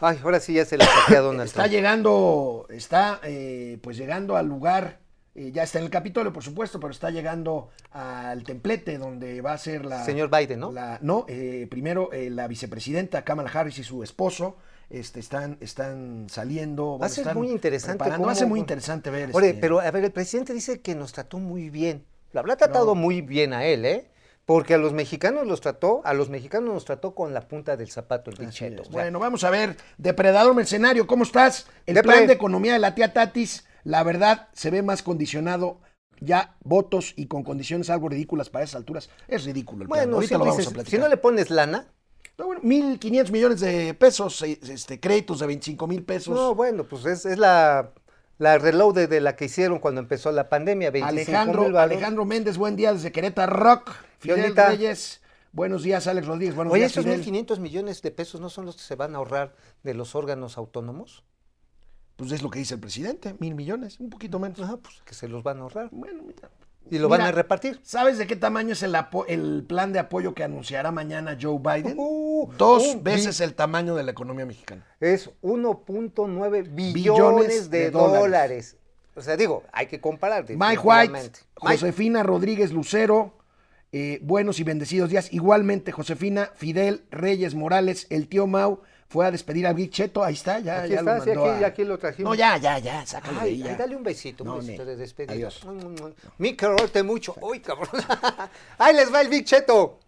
ay, 0.00 0.18
ahora 0.22 0.40
sí 0.40 0.54
ya 0.54 0.64
se 0.64 0.76
le 0.78 0.84
saqué 0.84 1.16
a 1.16 1.20
Donald 1.20 1.46
Está 1.46 1.62
Trump. 1.62 1.72
llegando, 1.74 2.66
está 2.70 3.20
eh, 3.22 3.78
pues 3.82 3.96
llegando 3.96 4.36
al 4.36 4.46
lugar, 4.46 4.98
eh, 5.34 5.50
ya 5.52 5.62
está 5.62 5.78
en 5.78 5.84
el 5.84 5.90
Capitolio, 5.90 6.32
por 6.32 6.42
supuesto, 6.42 6.80
pero 6.80 6.90
está 6.90 7.10
llegando 7.10 7.70
al 7.92 8.42
templete 8.44 8.98
donde 8.98 9.40
va 9.40 9.52
a 9.52 9.58
ser 9.58 9.84
la... 9.84 10.04
Señor 10.04 10.30
Biden, 10.30 10.60
¿no? 10.60 10.72
la- 10.72 10.98
no, 11.02 11.24
eh, 11.28 11.66
primero 11.70 12.12
eh, 12.12 12.30
la 12.30 12.48
vicepresidenta 12.48 13.22
Kamala 13.24 13.50
Harris 13.52 13.78
y 13.78 13.84
su 13.84 14.02
esposo 14.02 14.56
este, 14.90 15.20
están, 15.20 15.56
están 15.60 16.26
saliendo. 16.28 16.98
Va 16.98 17.06
a 17.06 17.08
ser 17.08 17.34
muy 17.34 17.50
interesante. 17.50 17.98
preparando. 17.98 18.26
Va 18.26 18.32
a 18.32 18.34
cómo- 18.34 18.38
ser 18.38 18.48
muy 18.48 18.60
interesante 18.60 19.10
ver. 19.10 19.30
Oye, 19.32 19.48
este, 19.50 19.60
pero 19.60 19.80
a 19.80 19.90
ver, 19.90 20.04
el 20.04 20.12
presidente 20.12 20.52
dice 20.52 20.80
que 20.80 20.94
nos 20.94 21.12
trató 21.12 21.38
muy 21.38 21.70
bien. 21.70 22.04
Lo 22.32 22.40
habrá 22.40 22.56
tratado 22.56 22.86
No. 22.86 22.94
muy 22.94 23.20
bien 23.20 23.52
a 23.52 23.64
él, 23.64 23.84
¿eh? 23.84 24.08
Porque 24.44 24.74
a 24.74 24.78
los 24.78 24.92
mexicanos 24.92 25.46
los 25.46 25.60
trató, 25.60 26.00
a 26.04 26.14
los 26.14 26.28
mexicanos 26.28 26.74
nos 26.74 26.84
trató 26.84 27.14
con 27.14 27.32
la 27.32 27.42
punta 27.46 27.76
del 27.76 27.90
zapato 27.90 28.30
el 28.30 28.36
Big 28.36 28.48
Así 28.48 28.58
Cheto. 28.58 28.82
es. 28.82 28.88
O 28.88 28.92
sea, 28.92 29.02
Bueno, 29.02 29.18
vamos 29.20 29.44
a 29.44 29.50
ver. 29.50 29.76
Depredador 29.98 30.54
Mercenario, 30.54 31.06
¿cómo 31.06 31.22
estás? 31.22 31.66
El 31.86 31.94
Depre. 31.94 32.12
plan 32.12 32.26
de 32.26 32.32
economía 32.32 32.72
de 32.72 32.78
la 32.80 32.94
tía 32.94 33.12
Tatis, 33.12 33.64
la 33.84 34.02
verdad, 34.02 34.48
se 34.52 34.70
ve 34.70 34.82
más 34.82 35.02
condicionado. 35.02 35.80
Ya 36.20 36.56
votos 36.62 37.14
y 37.16 37.26
con 37.26 37.42
condiciones 37.42 37.90
algo 37.90 38.08
ridículas 38.08 38.48
para 38.48 38.64
esas 38.64 38.76
alturas. 38.76 39.10
Es 39.26 39.44
ridículo 39.44 39.82
el 39.82 39.88
plan. 39.88 39.98
bueno, 40.00 40.14
Ahorita 40.16 40.38
lo 40.38 40.44
vamos 40.44 40.68
si 40.86 40.96
no 40.98 41.08
le 41.08 41.16
pones 41.16 41.50
lana, 41.50 41.88
No, 42.38 42.46
bueno, 42.46 42.62
1.500 42.62 43.30
millones 43.30 43.60
de 43.60 43.94
pesos, 43.94 44.42
este, 44.42 44.98
créditos 44.98 45.40
de 45.40 45.46
25 45.46 45.86
mil 45.86 46.02
pesos. 46.02 46.34
no, 46.34 46.54
bueno, 46.54 46.84
pues 46.84 47.04
es, 47.04 47.26
es 47.26 47.38
la, 47.38 47.92
la 48.38 48.58
reload 48.58 48.94
de, 48.94 49.06
de 49.06 49.20
la 49.20 49.36
que 49.36 49.44
hicieron 49.44 49.78
cuando 49.78 50.00
empezó 50.00 50.32
la 50.32 50.48
pandemia, 50.48 50.90
25 50.90 51.08
Alejandro. 51.30 51.78
Alejandro 51.78 52.24
Méndez, 52.24 52.56
buen 52.56 52.74
día 52.74 52.92
desde 52.92 53.12
Querétaro 53.12 53.54
Rock. 53.54 53.92
Fidel? 54.18 54.56
Reyes, 54.56 55.20
buenos 55.52 55.82
días, 55.82 56.06
Alex 56.06 56.26
Rodríguez, 56.26 56.54
buenos 56.54 56.72
Oye, 56.72 56.80
días, 56.82 56.92
esos 56.92 57.04
Fidel. 57.04 57.22
1.500 57.24 57.58
millones 57.58 58.02
de 58.02 58.10
pesos 58.10 58.40
no 58.40 58.48
son 58.48 58.66
los 58.66 58.76
que 58.76 58.82
se 58.82 58.94
van 58.96 59.14
a 59.14 59.18
ahorrar 59.18 59.54
de 59.82 59.94
los 59.94 60.14
órganos 60.14 60.56
autónomos. 60.56 61.24
Pues 62.16 62.30
es 62.32 62.42
lo 62.42 62.50
que 62.50 62.58
dice 62.58 62.74
el 62.74 62.80
presidente, 62.80 63.34
mil 63.40 63.54
millones, 63.54 63.98
un 64.00 64.10
poquito 64.10 64.38
menos. 64.38 64.60
Ajá, 64.60 64.76
pues 64.76 65.02
que 65.04 65.14
se 65.14 65.28
los 65.28 65.42
van 65.42 65.58
a 65.58 65.62
ahorrar. 65.62 65.88
Bueno, 65.90 66.22
mira. 66.22 66.50
Y 66.90 66.98
lo 66.98 67.08
van 67.08 67.22
a 67.22 67.32
repartir. 67.32 67.80
¿Sabes 67.82 68.18
de 68.18 68.26
qué 68.26 68.36
tamaño 68.36 68.72
es 68.72 68.82
el, 68.82 68.94
el 69.28 69.64
plan 69.66 69.92
de 69.92 69.98
apoyo 69.98 70.34
que 70.34 70.44
anunciará 70.44 70.90
mañana 70.90 71.38
Joe 71.40 71.58
Biden? 71.58 71.94
Uh, 71.96 72.52
Dos 72.58 73.02
veces 73.02 73.40
el 73.40 73.54
tamaño 73.54 73.94
de 73.94 74.02
la 74.02 74.10
economía 74.10 74.44
mexicana. 74.44 74.84
Es 75.00 75.30
1.9 75.42 76.74
billones, 76.74 76.94
Billones 76.94 77.70
de, 77.70 77.78
de 77.78 77.90
dólares. 77.90 78.20
dólares. 78.20 78.76
O 79.14 79.22
sea, 79.22 79.36
digo, 79.36 79.62
hay 79.72 79.86
que 79.86 80.00
comparar. 80.00 80.44
Mike 80.48 80.80
White. 80.82 81.12
Mike, 81.12 81.38
Josefina 81.54 82.22
Rodríguez 82.22 82.72
Lucero, 82.72 83.38
eh, 83.92 84.18
buenos 84.22 84.58
y 84.58 84.64
bendecidos 84.64 85.10
días. 85.10 85.32
Igualmente, 85.32 85.92
Josefina, 85.92 86.50
Fidel 86.56 87.04
Reyes 87.10 87.54
Morales, 87.54 88.06
el 88.10 88.28
tío 88.28 88.46
Mau 88.46 88.80
fue 89.12 89.26
a 89.26 89.30
despedir 89.30 89.66
a 89.66 89.72
Big 89.74 89.90
Cheto. 89.90 90.24
Ahí 90.24 90.34
está, 90.34 90.58
ya, 90.60 90.80
Aquí 90.82 90.92
ya 90.94 90.98
está, 91.00 91.18
lo 91.18 91.24
sí, 91.24 91.28
mandó 91.30 91.52
aquí- 91.52 91.64
a- 91.64 91.66
aquí 91.66 91.84
lo 91.84 91.98
trajimos. 91.98 92.30
No, 92.30 92.34
ya, 92.34 92.56
ya, 92.56 92.78
ya, 92.78 93.04
sácalo 93.04 93.40
de 93.40 93.44
Ay, 93.44 93.50
ahí, 93.54 93.58
ya. 93.68 93.76
dale 93.76 93.94
un 93.94 94.02
besito, 94.02 94.42
un 94.44 94.48
No, 94.50 94.56
besito 94.56 94.84
ne. 94.84 94.90
de 94.90 94.96
despedida. 94.96 95.32
Adiós. 95.34 95.60
Mi 96.38 96.54
quererte 96.56 97.02
mucho. 97.02 97.34
Uy, 97.40 97.60
cabrón. 97.60 97.88
Ahí 98.78 98.94
les 98.96 99.12
va 99.12 99.20
el 99.20 99.28
Big 99.28 99.44
Cheto. 99.44 99.98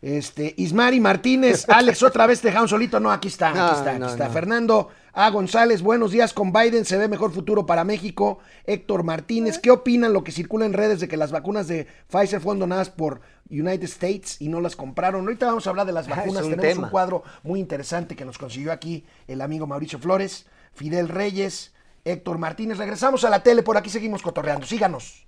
Este, 0.00 0.52
Ismari 0.56 0.98
Martínez, 0.98 1.64
Alex, 1.68 2.02
otra 2.02 2.26
vez 2.26 2.40
te 2.40 2.48
dejaron 2.48 2.68
solito. 2.68 2.98
No, 2.98 3.12
aquí 3.12 3.28
está, 3.28 3.50
No, 3.54 3.66
aquí 3.68 3.76
está, 3.78 3.90
aquí 3.92 4.00
no, 4.00 4.08
está. 4.08 4.26
no. 4.26 4.32
Fernando 4.32 4.88
A. 5.14 5.28
González, 5.30 5.82
buenos 5.82 6.10
días. 6.10 6.32
Con 6.32 6.52
Biden 6.52 6.86
se 6.86 6.96
ve 6.96 7.06
mejor 7.06 7.32
futuro 7.32 7.66
para 7.66 7.84
México. 7.84 8.38
Héctor 8.64 9.02
Martínez, 9.04 9.58
¿qué 9.58 9.70
opinan 9.70 10.14
lo 10.14 10.24
que 10.24 10.32
circula 10.32 10.64
en 10.64 10.72
redes 10.72 11.00
de 11.00 11.08
que 11.08 11.18
las 11.18 11.30
vacunas 11.32 11.68
de 11.68 11.86
Pfizer 12.08 12.40
fueron 12.40 12.60
donadas 12.60 12.88
por 12.88 13.20
United 13.50 13.84
States 13.84 14.40
y 14.40 14.48
no 14.48 14.60
las 14.60 14.74
compraron? 14.74 15.22
Ahorita 15.26 15.46
vamos 15.46 15.66
a 15.66 15.70
hablar 15.70 15.86
de 15.86 15.92
las 15.92 16.06
Ah, 16.08 16.16
vacunas. 16.16 16.44
un 16.44 16.50
Tenemos 16.52 16.72
tema. 16.74 16.86
un 16.86 16.90
cuadro 16.90 17.24
muy 17.42 17.60
interesante 17.60 18.16
que 18.16 18.24
nos 18.24 18.38
consiguió 18.38 18.72
aquí 18.72 19.04
el 19.28 19.42
amigo 19.42 19.66
Mauricio 19.66 19.98
Flores, 19.98 20.46
Fidel 20.72 21.08
Reyes, 21.10 21.74
Héctor 22.06 22.38
Martínez. 22.38 22.78
Regresamos 22.78 23.22
a 23.24 23.30
la 23.30 23.42
tele, 23.42 23.62
por 23.62 23.76
aquí 23.76 23.90
seguimos 23.90 24.22
cotorreando. 24.22 24.66
Síganos. 24.66 25.26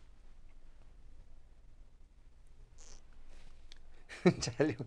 Chale. 4.40 4.78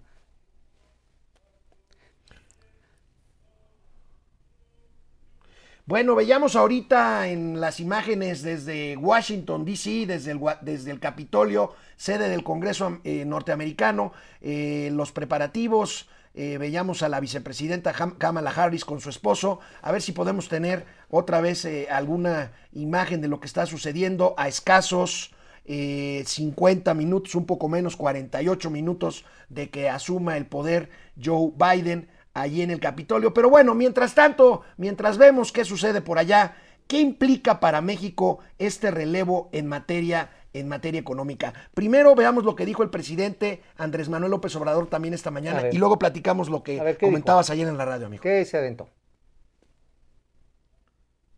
Bueno, 5.87 6.15
veíamos 6.15 6.57
ahorita 6.57 7.29
en 7.29 7.61
las 7.61 7.79
imágenes 7.79 8.41
desde 8.41 8.97
Washington, 8.97 9.63
D.C., 9.63 10.05
desde 10.05 10.31
el, 10.31 10.41
desde 10.61 10.91
el 10.91 10.99
Capitolio, 10.99 11.75
sede 11.95 12.27
del 12.27 12.43
Congreso 12.43 12.99
eh, 13.05 13.23
norteamericano, 13.23 14.11
eh, 14.41 14.89
los 14.91 15.13
preparativos. 15.13 16.09
eh, 16.35 16.57
veíamos 16.57 17.03
a 17.03 17.09
la 17.09 17.21
vicepresidenta 17.21 17.93
Kamala 17.93 18.51
Harris 18.51 18.83
con 18.83 18.99
su 18.99 19.09
esposo. 19.09 19.59
A 19.81 19.93
ver 19.93 20.01
si 20.01 20.11
podemos 20.11 20.49
tener 20.49 20.85
otra 21.09 21.39
vez 21.39 21.65
alguna 21.89 22.51
imagen 22.73 23.21
de 23.21 23.29
lo 23.29 23.39
que 23.39 23.47
está 23.47 23.65
sucediendo 23.65 24.35
a 24.37 24.49
escasos 24.49 25.31
eh, 25.69 26.23
50 26.25 26.93
minutos, 26.93 27.35
un 27.35 27.45
poco 27.45 27.67
menos, 27.67 27.97
48 27.97 28.69
minutos 28.69 29.25
de 29.49 29.69
que 29.69 29.89
asuma 29.89 30.37
el 30.37 30.45
poder 30.45 30.89
Joe 31.21 31.51
Biden 31.55 32.07
allí 32.41 32.61
en 32.61 32.71
el 32.71 32.79
Capitolio. 32.79 33.33
Pero 33.33 33.49
bueno, 33.49 33.73
mientras 33.73 34.13
tanto, 34.13 34.63
mientras 34.77 35.17
vemos 35.17 35.51
qué 35.51 35.65
sucede 35.65 36.01
por 36.01 36.19
allá, 36.19 36.55
¿qué 36.87 36.99
implica 36.99 37.59
para 37.59 37.81
México 37.81 38.39
este 38.57 38.91
relevo 38.91 39.49
en 39.51 39.67
materia 39.67 40.29
en 40.53 40.67
materia 40.67 40.99
económica? 40.99 41.53
Primero 41.73 42.15
veamos 42.15 42.43
lo 42.43 42.55
que 42.55 42.65
dijo 42.65 42.83
el 42.83 42.89
presidente 42.89 43.61
Andrés 43.75 44.09
Manuel 44.09 44.31
López 44.31 44.55
Obrador 44.55 44.87
también 44.87 45.13
esta 45.13 45.31
mañana 45.31 45.61
ver. 45.61 45.73
y 45.73 45.77
luego 45.77 45.99
platicamos 45.99 46.49
lo 46.49 46.63
que 46.63 46.79
A 46.79 46.83
ver, 46.83 46.97
¿qué 46.97 47.05
comentabas 47.05 47.49
ayer 47.49 47.67
en 47.67 47.77
la 47.77 47.85
radio, 47.85 48.07
amigo. 48.07 48.23
¿Qué 48.23 48.43
se 48.45 48.57
aventó? 48.57 48.89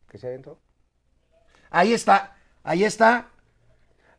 ¿Qué 0.09 0.17
se 0.17 0.27
aventó? 0.27 0.59
Ahí 1.69 1.93
está, 1.93 2.35
ahí 2.63 2.83
está, 2.83 3.29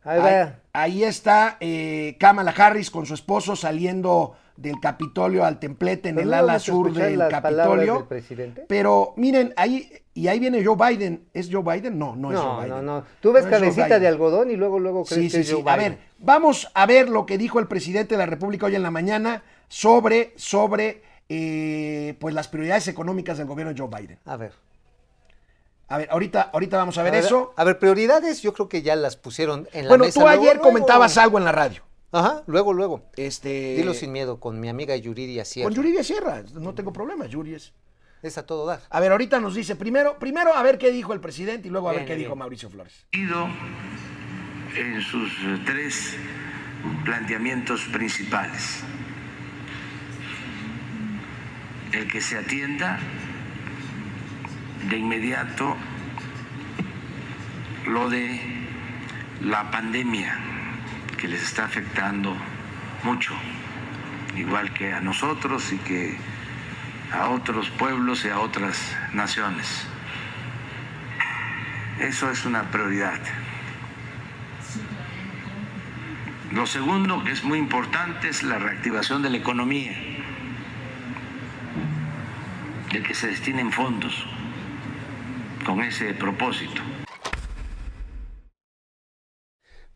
Ahí 0.03 0.19
Ahí, 0.19 0.53
ahí 0.73 1.03
está 1.03 1.57
eh, 1.59 2.17
Kamala 2.19 2.51
Harris 2.51 2.89
con 2.89 3.05
su 3.05 3.13
esposo 3.13 3.55
saliendo 3.55 4.35
del 4.57 4.79
Capitolio 4.79 5.45
al 5.45 5.59
templete 5.59 6.09
en 6.09 6.19
el 6.19 6.29
no 6.29 6.35
ala 6.37 6.59
sur 6.59 6.91
del 6.93 7.17
las 7.17 7.29
Capitolio. 7.29 7.95
del 7.95 8.03
presidente. 8.05 8.65
Pero 8.67 9.13
miren, 9.17 9.53
ahí 9.57 9.91
y 10.13 10.27
ahí 10.27 10.39
viene 10.39 10.63
Joe 10.63 10.75
Biden. 10.75 11.25
¿Es 11.33 11.49
Joe 11.51 11.63
Biden? 11.63 11.97
No, 11.97 12.15
no, 12.15 12.29
es 12.31 12.35
No, 12.35 12.41
Joe 12.43 12.67
no, 12.67 12.73
Biden. 12.75 12.85
no. 12.85 13.03
Tú 13.21 13.31
ves 13.31 13.43
No 13.43 13.49
es 13.49 13.53
Joe 13.55 13.59
cabecita 13.61 13.99
de 13.99 14.07
algodón 14.07 14.51
y 14.51 14.55
luego, 14.57 14.77
luego 14.79 15.05
crees 15.05 15.31
Sí, 15.31 15.37
que 15.37 15.43
sí, 15.43 15.51
es 15.53 15.57
sí. 15.57 15.61
Joe 15.63 15.71
A 15.71 15.77
ver, 15.77 15.97
vamos 16.19 16.69
a 16.73 16.85
ver 16.85 17.09
lo 17.09 17.25
que 17.25 17.37
dijo 17.37 17.59
el 17.59 17.67
presidente 17.67 18.15
de 18.15 18.19
la 18.19 18.25
República 18.25 18.65
hoy 18.65 18.75
en 18.75 18.83
la 18.83 18.91
mañana 18.91 19.43
sobre, 19.69 20.33
sobre 20.35 21.01
eh, 21.29 22.15
pues 22.19 22.35
las 22.35 22.47
prioridades 22.49 22.87
económicas 22.89 23.37
del 23.37 23.47
gobierno 23.47 23.73
de 23.73 23.79
Joe 23.79 23.89
Biden. 23.89 24.19
A 24.25 24.35
ver. 24.35 24.51
A 25.87 25.97
ver, 25.97 26.07
ahorita, 26.11 26.49
ahorita 26.53 26.77
vamos 26.77 26.97
a 26.97 27.03
ver 27.03 27.15
eso. 27.15 27.53
A 27.57 27.63
ver, 27.65 27.77
prioridades 27.79 28.41
yo 28.41 28.53
creo 28.53 28.69
que 28.69 28.81
ya 28.81 28.95
las 28.95 29.17
pusieron 29.17 29.67
en 29.73 29.85
la 29.85 29.89
Bueno, 29.89 30.05
mesa. 30.05 30.21
tú 30.21 30.27
ayer 30.27 30.55
luego. 30.55 30.61
comentabas 30.61 31.17
algo 31.17 31.37
en 31.37 31.43
la 31.45 31.51
radio. 31.51 31.83
Ajá, 32.11 32.43
luego, 32.47 32.73
luego. 32.73 33.09
Este, 33.15 33.75
Dilo 33.75 33.93
sin 33.93 34.11
miedo, 34.11 34.39
con 34.39 34.59
mi 34.59 34.67
amiga 34.67 34.95
Yuridia 34.95 35.45
Sierra. 35.45 35.67
Con 35.67 35.75
Yuridia 35.75 36.03
Sierra, 36.03 36.43
no 36.53 36.73
tengo 36.73 36.91
problema, 36.91 37.25
Yuri 37.25 37.55
es. 37.55 37.73
Es 38.21 38.37
a 38.37 38.45
todo 38.45 38.65
dar. 38.65 38.81
A 38.89 38.99
ver, 38.99 39.11
ahorita 39.11 39.39
nos 39.39 39.55
dice, 39.55 39.75
primero, 39.75 40.19
primero 40.19 40.53
a 40.53 40.61
ver 40.61 40.77
qué 40.77 40.91
dijo 40.91 41.13
el 41.13 41.21
presidente 41.21 41.69
y 41.69 41.71
luego 41.71 41.89
a 41.89 41.93
ver 41.93 42.01
qué 42.01 42.15
bien. 42.15 42.27
dijo 42.27 42.35
Mauricio 42.35 42.69
Flores. 42.69 43.07
ido 43.11 43.47
en 44.77 45.01
sus 45.01 45.31
eh, 45.31 45.61
tres 45.65 46.15
planteamientos 47.03 47.81
principales. 47.91 48.81
El 51.93 52.07
que 52.11 52.21
se 52.21 52.37
atienda 52.37 52.99
de 54.89 54.97
inmediato 54.97 55.75
lo 57.87 58.09
de 58.09 58.39
la 59.41 59.71
pandemia 59.71 60.50
que 61.21 61.27
les 61.27 61.43
está 61.43 61.65
afectando 61.65 62.35
mucho, 63.03 63.31
igual 64.35 64.73
que 64.73 64.91
a 64.91 65.01
nosotros 65.01 65.71
y 65.71 65.77
que 65.77 66.17
a 67.13 67.29
otros 67.29 67.69
pueblos 67.69 68.25
y 68.25 68.29
a 68.29 68.39
otras 68.39 68.97
naciones. 69.13 69.85
Eso 71.99 72.31
es 72.31 72.43
una 72.43 72.63
prioridad. 72.71 73.19
Lo 76.51 76.65
segundo, 76.65 77.23
que 77.23 77.31
es 77.33 77.43
muy 77.43 77.59
importante, 77.59 78.27
es 78.27 78.41
la 78.41 78.57
reactivación 78.57 79.21
de 79.21 79.29
la 79.29 79.37
economía, 79.37 79.95
de 82.91 83.03
que 83.03 83.13
se 83.13 83.27
destinen 83.27 83.71
fondos 83.71 84.25
con 85.63 85.81
ese 85.81 86.15
propósito. 86.15 86.81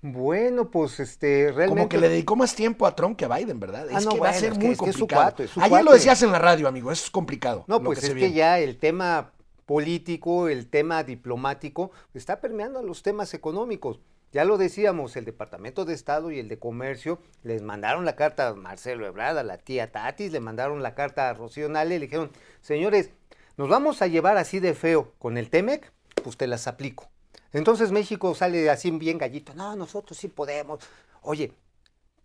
Bueno, 0.02 0.70
pues 0.70 1.00
este, 1.00 1.46
realmente. 1.52 1.70
Como 1.70 1.90
que 1.90 1.98
le 1.98 2.10
dedicó 2.10 2.36
más 2.36 2.54
tiempo 2.56 2.86
a 2.86 2.96
Trump 2.96 3.18
que 3.18 3.26
a 3.26 3.28
Biden, 3.36 3.60
¿verdad? 3.60 3.88
Ah, 3.92 3.98
es 3.98 4.06
no, 4.06 4.12
que 4.12 4.20
va 4.20 4.30
a 4.30 4.34
ser 4.34 4.52
es 4.54 4.58
que- 4.60 4.66
muy 4.66 4.74
es 4.74 4.80
que 4.80 4.90
es 4.92 4.96
su 4.96 5.08
complicado. 5.08 5.44
es 5.44 5.50
su 5.50 5.62
Ayer 5.62 5.84
lo 5.84 5.92
decías 5.94 6.22
en 6.22 6.32
la 6.32 6.40
radio, 6.40 6.68
amigo, 6.68 6.92
es 6.92 7.10
complicado. 7.10 7.66
No, 7.68 7.82
pues 7.82 8.04
es 8.04 8.10
que 8.10 8.14
viene. 8.16 8.34
ya 8.34 8.60
el 8.60 8.78
tema 8.78 9.32
político, 9.66 10.48
el 10.48 10.68
tema 10.70 11.04
diplomático, 11.04 11.92
está 12.14 12.40
permeando 12.40 12.80
a 12.80 12.84
los 12.84 13.02
temas 13.02 13.34
económicos. 13.34 14.00
Ya 14.32 14.44
lo 14.46 14.58
decíamos, 14.58 15.16
el 15.16 15.26
Departamento 15.26 15.86
de 15.86 15.94
Estado 15.94 16.30
y 16.30 16.40
el 16.40 16.50
de 16.50 16.60
Comercio 16.60 17.20
les 17.42 17.62
mandaron 17.62 18.06
la 18.06 18.16
carta 18.16 18.50
a 18.50 18.54
Marcelo 18.54 19.08
Ebrard, 19.08 19.38
a 19.38 19.44
la 19.44 19.58
tía 19.58 19.92
Tatis, 19.92 20.32
le 20.32 20.40
mandaron 20.40 20.84
la 20.84 20.94
carta 20.94 21.30
a 21.30 21.34
Rocío 21.34 21.70
Nale, 21.70 21.98
le 21.98 22.06
dijeron, 22.06 22.32
señores, 22.62 23.10
nos 23.58 23.70
vamos 23.70 24.02
a 24.02 24.08
llevar 24.08 24.38
así 24.38 24.60
de 24.60 24.74
feo 24.74 25.14
con 25.20 25.38
el 25.38 25.50
TEMEC, 25.50 25.92
pues 26.24 26.36
te 26.38 26.48
las 26.48 26.68
aplico. 26.68 27.10
Entonces 27.56 27.92
México 27.92 28.36
sale 28.36 28.70
así 28.70 28.92
bien 28.92 29.18
gallito, 29.18 29.54
no, 29.56 29.76
nosotros 29.76 30.18
sí 30.18 30.28
podemos. 30.28 30.80
Oye, 31.22 31.54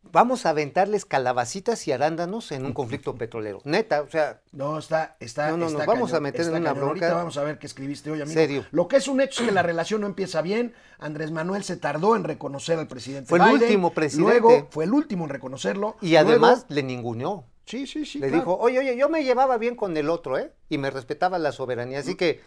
vamos 0.02 0.46
a 0.46 0.50
aventarles 0.50 1.04
calabacitas 1.04 1.86
y 1.86 1.92
arándanos 1.92 2.52
en 2.52 2.66
un 2.66 2.72
conflicto 2.72 3.14
petrolero. 3.18 3.60
Neta, 3.64 4.02
o 4.02 4.08
sea, 4.08 4.40
No, 4.52 4.78
está, 4.78 5.16
está. 5.20 5.50
No, 5.50 5.56
no, 5.56 5.66
está 5.66 5.78
nos 5.78 5.86
vamos 5.86 6.12
a 6.14 6.20
meter 6.20 6.42
en 6.42 6.54
una 6.54 6.70
cañón. 6.70 6.88
Ahorita 6.88 7.06
bronca. 7.06 7.18
vamos 7.18 7.36
a 7.36 7.44
ver 7.44 7.58
qué 7.58 7.66
escribiste 7.66 8.10
hoy, 8.10 8.20
amigo. 8.20 8.34
Serio. 8.34 8.66
Lo 8.70 8.88
que 8.88 8.96
es 8.96 9.08
un 9.08 9.20
hecho 9.20 9.42
es 9.42 9.48
que 9.48 9.54
la 9.54 9.62
relación 9.62 10.00
no 10.00 10.06
empieza 10.06 10.42
bien. 10.42 10.74
Andrés 10.98 11.30
Manuel 11.30 11.64
se 11.64 11.76
tardó 11.76 12.16
en 12.16 12.24
reconocer 12.24 12.78
al 12.78 12.88
presidente. 12.88 13.28
Fue 13.28 13.38
el 13.38 13.54
último 13.54 13.92
presidente. 13.92 14.40
Luego 14.40 14.68
fue 14.70 14.84
el 14.84 14.92
último 14.92 15.24
en 15.24 15.30
reconocerlo. 15.30 15.96
y 16.00 16.16
además 16.16 16.66
le 16.68 16.82
ninguneó. 16.82 17.44
sí, 17.66 17.86
sí, 17.86 18.04
sí. 18.04 18.18
le 18.18 18.28
claro. 18.28 18.42
dijo, 18.42 18.58
oye, 18.58 18.80
oye, 18.80 18.96
yo 18.96 19.08
me 19.08 19.22
llevaba 19.22 19.58
bien 19.58 19.76
con 19.76 19.96
el 19.96 20.10
otro, 20.10 20.38
¿eh? 20.38 20.52
Y 20.68 20.78
me 20.78 20.90
respetaba 20.90 21.38
la 21.38 21.52
soberanía. 21.52 22.00
Así 22.00 22.16
que, 22.16 22.40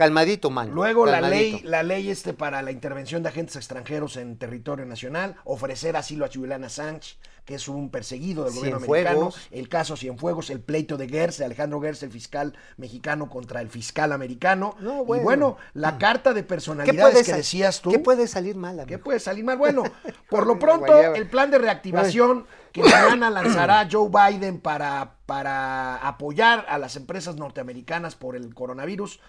calmadito, 0.00 0.48
man. 0.48 0.70
Luego 0.70 1.04
la 1.04 1.20
ley, 1.20 1.60
la 1.62 1.82
ley 1.82 2.08
este 2.08 2.32
para 2.32 2.62
la 2.62 2.70
intervención 2.72 3.22
de 3.22 3.28
agentes 3.28 3.56
extranjeros 3.56 4.16
en 4.16 4.38
territorio 4.38 4.86
nacional, 4.86 5.36
ofrecer 5.44 5.94
asilo 5.94 6.24
a 6.24 6.30
Julian 6.32 6.64
Assange, 6.64 7.18
que 7.44 7.56
es 7.56 7.68
un 7.68 7.90
perseguido 7.90 8.44
del 8.44 8.54
gobierno 8.54 8.78
americano, 8.78 9.30
el 9.50 9.68
caso 9.68 9.96
Cienfuegos, 9.96 10.48
el 10.48 10.60
pleito 10.60 10.96
de 10.96 11.06
Gers, 11.08 11.36
de 11.36 11.44
Alejandro 11.44 11.80
Gers, 11.82 12.02
el 12.02 12.10
fiscal 12.10 12.54
mexicano 12.78 13.28
contra 13.28 13.60
el 13.60 13.68
fiscal 13.68 14.12
americano. 14.12 14.74
No, 14.80 15.02
Y 15.02 15.04
bueno. 15.04 15.22
bueno, 15.24 15.56
la 15.74 15.98
carta 15.98 16.32
de 16.32 16.42
¿Qué 16.42 16.48
personalidades 16.48 17.18
que 17.18 17.24
sal- 17.24 17.36
decías 17.36 17.80
tú. 17.82 17.90
¿Qué 17.90 17.98
puede 17.98 18.26
salir 18.26 18.56
mal, 18.56 18.86
¿Qué 18.86 18.98
puede 18.98 19.20
salir 19.20 19.44
mal? 19.44 19.58
Bueno, 19.58 19.82
por 20.30 20.46
lo 20.46 20.58
pronto, 20.58 20.98
el 21.14 21.28
plan 21.28 21.50
de 21.50 21.58
reactivación 21.58 22.46
que 22.72 22.82
mañana 22.84 23.28
lanzará 23.38 23.86
Joe 23.90 24.08
Biden 24.08 24.60
para, 24.60 25.16
para 25.26 25.96
apoyar 25.96 26.64
a 26.68 26.78
las 26.78 26.96
empresas 26.96 27.36
norteamericanas 27.36 28.14
por 28.14 28.36
el 28.36 28.54
coronavirus 28.54 29.20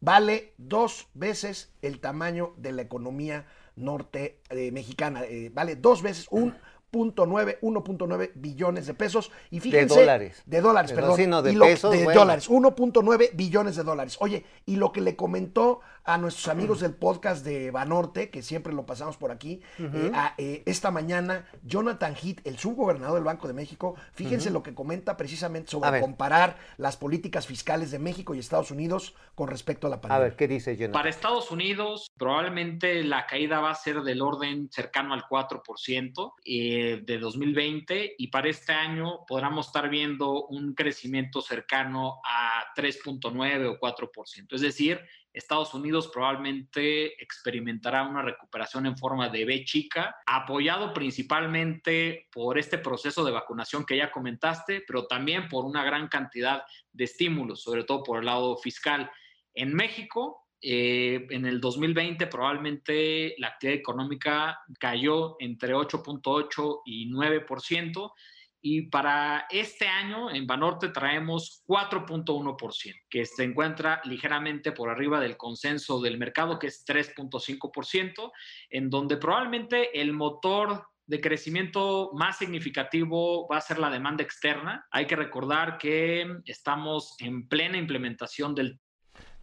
vale 0.00 0.54
dos 0.58 1.08
veces 1.14 1.72
el 1.82 2.00
tamaño 2.00 2.54
de 2.56 2.72
la 2.72 2.82
economía 2.82 3.46
norte 3.76 4.40
eh, 4.50 4.72
mexicana. 4.72 5.24
Eh, 5.24 5.50
vale 5.52 5.76
dos 5.76 6.02
veces 6.02 6.26
un 6.30 6.54
punto 6.90 7.24
nueve, 7.24 7.58
1.9 7.62 8.32
billones 8.34 8.86
de 8.86 8.94
pesos. 8.94 9.30
Y 9.50 9.60
fíjense. 9.60 9.94
dólares. 10.00 10.42
De 10.46 10.60
dólares, 10.60 10.90
De- 10.90 10.96
perdón. 10.96 11.16
sí, 11.16 11.26
no, 11.26 11.40
de 11.40 11.52
Y 11.52 11.54
lo- 11.54 11.64
pesos, 11.64 11.92
de 11.92 12.02
bueno. 12.02 12.20
dólares. 12.20 12.50
1.9 12.50 13.30
billones 13.34 13.76
de 13.76 13.84
dólares. 13.84 14.16
Oye, 14.20 14.44
y 14.66 14.74
lo 14.76 14.90
que 14.90 15.00
le 15.00 15.14
comentó 15.14 15.80
a 16.14 16.18
nuestros 16.18 16.48
amigos 16.48 16.80
del 16.80 16.94
podcast 16.94 17.44
de 17.44 17.70
Banorte, 17.70 18.30
que 18.30 18.42
siempre 18.42 18.72
lo 18.72 18.84
pasamos 18.84 19.16
por 19.16 19.30
aquí, 19.30 19.60
eh, 19.78 20.10
a, 20.12 20.34
eh, 20.38 20.64
esta 20.66 20.90
mañana, 20.90 21.46
Jonathan 21.62 22.16
Heath, 22.20 22.44
el 22.44 22.58
subgobernador 22.58 23.14
del 23.14 23.24
Banco 23.24 23.46
de 23.46 23.54
México, 23.54 23.94
fíjense 24.12 24.50
lo 24.50 24.62
que 24.64 24.74
comenta 24.74 25.16
precisamente 25.16 25.68
A 25.68 25.70
sobre 25.70 26.00
comparar 26.00 26.58
las 26.78 26.96
políticas 26.96 27.46
fiscales 27.46 27.92
de 27.92 28.00
México 28.00 28.34
y 28.34 28.40
Estados 28.40 28.72
Unidos 28.72 29.14
con 29.36 29.48
respecto 29.48 29.86
a 29.86 29.90
la 29.90 29.96
A 29.96 30.00
pandemia. 30.00 30.24
ver, 30.24 30.36
¿qué 30.36 30.48
dice 30.48 30.76
Jonathan? 30.76 30.92
Para 30.92 31.10
Estados 31.10 31.50
Unidos, 31.52 32.10
probablemente 32.18 33.04
la 33.04 33.26
caída 33.26 33.60
va 33.60 33.70
a 33.70 33.74
ser 33.76 34.02
del 34.02 34.20
orden 34.20 34.68
cercano 34.70 35.14
al 35.14 35.22
4% 35.22 36.34
eh, 36.44 37.02
de 37.04 37.18
2020 37.18 38.16
y 38.18 38.26
para 38.28 38.48
este 38.48 38.72
año 38.72 39.24
podríamos 39.28 39.68
estar 39.68 39.88
viendo 39.88 40.46
un 40.46 40.74
crecimiento 40.74 41.40
cercano 41.40 42.20
a 42.24 42.64
3.9 42.76 43.66
o 43.68 43.78
4%. 43.78 44.54
Es 44.54 44.60
decir, 44.60 45.00
Estados 45.32 45.74
Unidos 45.74 46.10
probablemente 46.12 47.22
experimentará 47.22 48.02
una 48.02 48.22
recuperación 48.22 48.86
en 48.86 48.96
forma 48.96 49.28
de 49.28 49.44
B 49.44 49.64
chica, 49.64 50.16
apoyado 50.26 50.92
principalmente 50.92 52.28
por 52.32 52.58
este 52.58 52.78
proceso 52.78 53.24
de 53.24 53.32
vacunación 53.32 53.84
que 53.84 53.96
ya 53.96 54.10
comentaste, 54.10 54.82
pero 54.86 55.06
también 55.06 55.48
por 55.48 55.64
una 55.64 55.84
gran 55.84 56.08
cantidad 56.08 56.64
de 56.92 57.04
estímulos, 57.04 57.62
sobre 57.62 57.84
todo 57.84 58.02
por 58.02 58.18
el 58.18 58.26
lado 58.26 58.56
fiscal. 58.56 59.10
En 59.54 59.74
México, 59.74 60.46
eh, 60.62 61.26
en 61.30 61.46
el 61.46 61.58
2020 61.58 62.26
probablemente 62.26 63.34
la 63.38 63.48
actividad 63.48 63.78
económica 63.78 64.60
cayó 64.78 65.36
entre 65.38 65.74
8.8 65.74 66.82
y 66.84 67.10
9%. 67.10 68.12
Y 68.62 68.82
para 68.82 69.46
este 69.50 69.86
año 69.88 70.30
en 70.30 70.46
Banorte 70.46 70.88
traemos 70.88 71.62
4.1%, 71.66 72.94
que 73.08 73.24
se 73.24 73.44
encuentra 73.44 74.00
ligeramente 74.04 74.72
por 74.72 74.90
arriba 74.90 75.20
del 75.20 75.36
consenso 75.36 76.00
del 76.00 76.18
mercado, 76.18 76.58
que 76.58 76.66
es 76.66 76.84
3.5%, 76.86 78.32
en 78.70 78.90
donde 78.90 79.16
probablemente 79.16 80.00
el 80.00 80.12
motor 80.12 80.84
de 81.06 81.20
crecimiento 81.20 82.12
más 82.14 82.38
significativo 82.38 83.48
va 83.48 83.56
a 83.56 83.60
ser 83.60 83.78
la 83.78 83.90
demanda 83.90 84.22
externa. 84.22 84.86
Hay 84.92 85.06
que 85.06 85.16
recordar 85.16 85.76
que 85.76 86.24
estamos 86.44 87.16
en 87.18 87.48
plena 87.48 87.78
implementación 87.78 88.54
del 88.54 88.79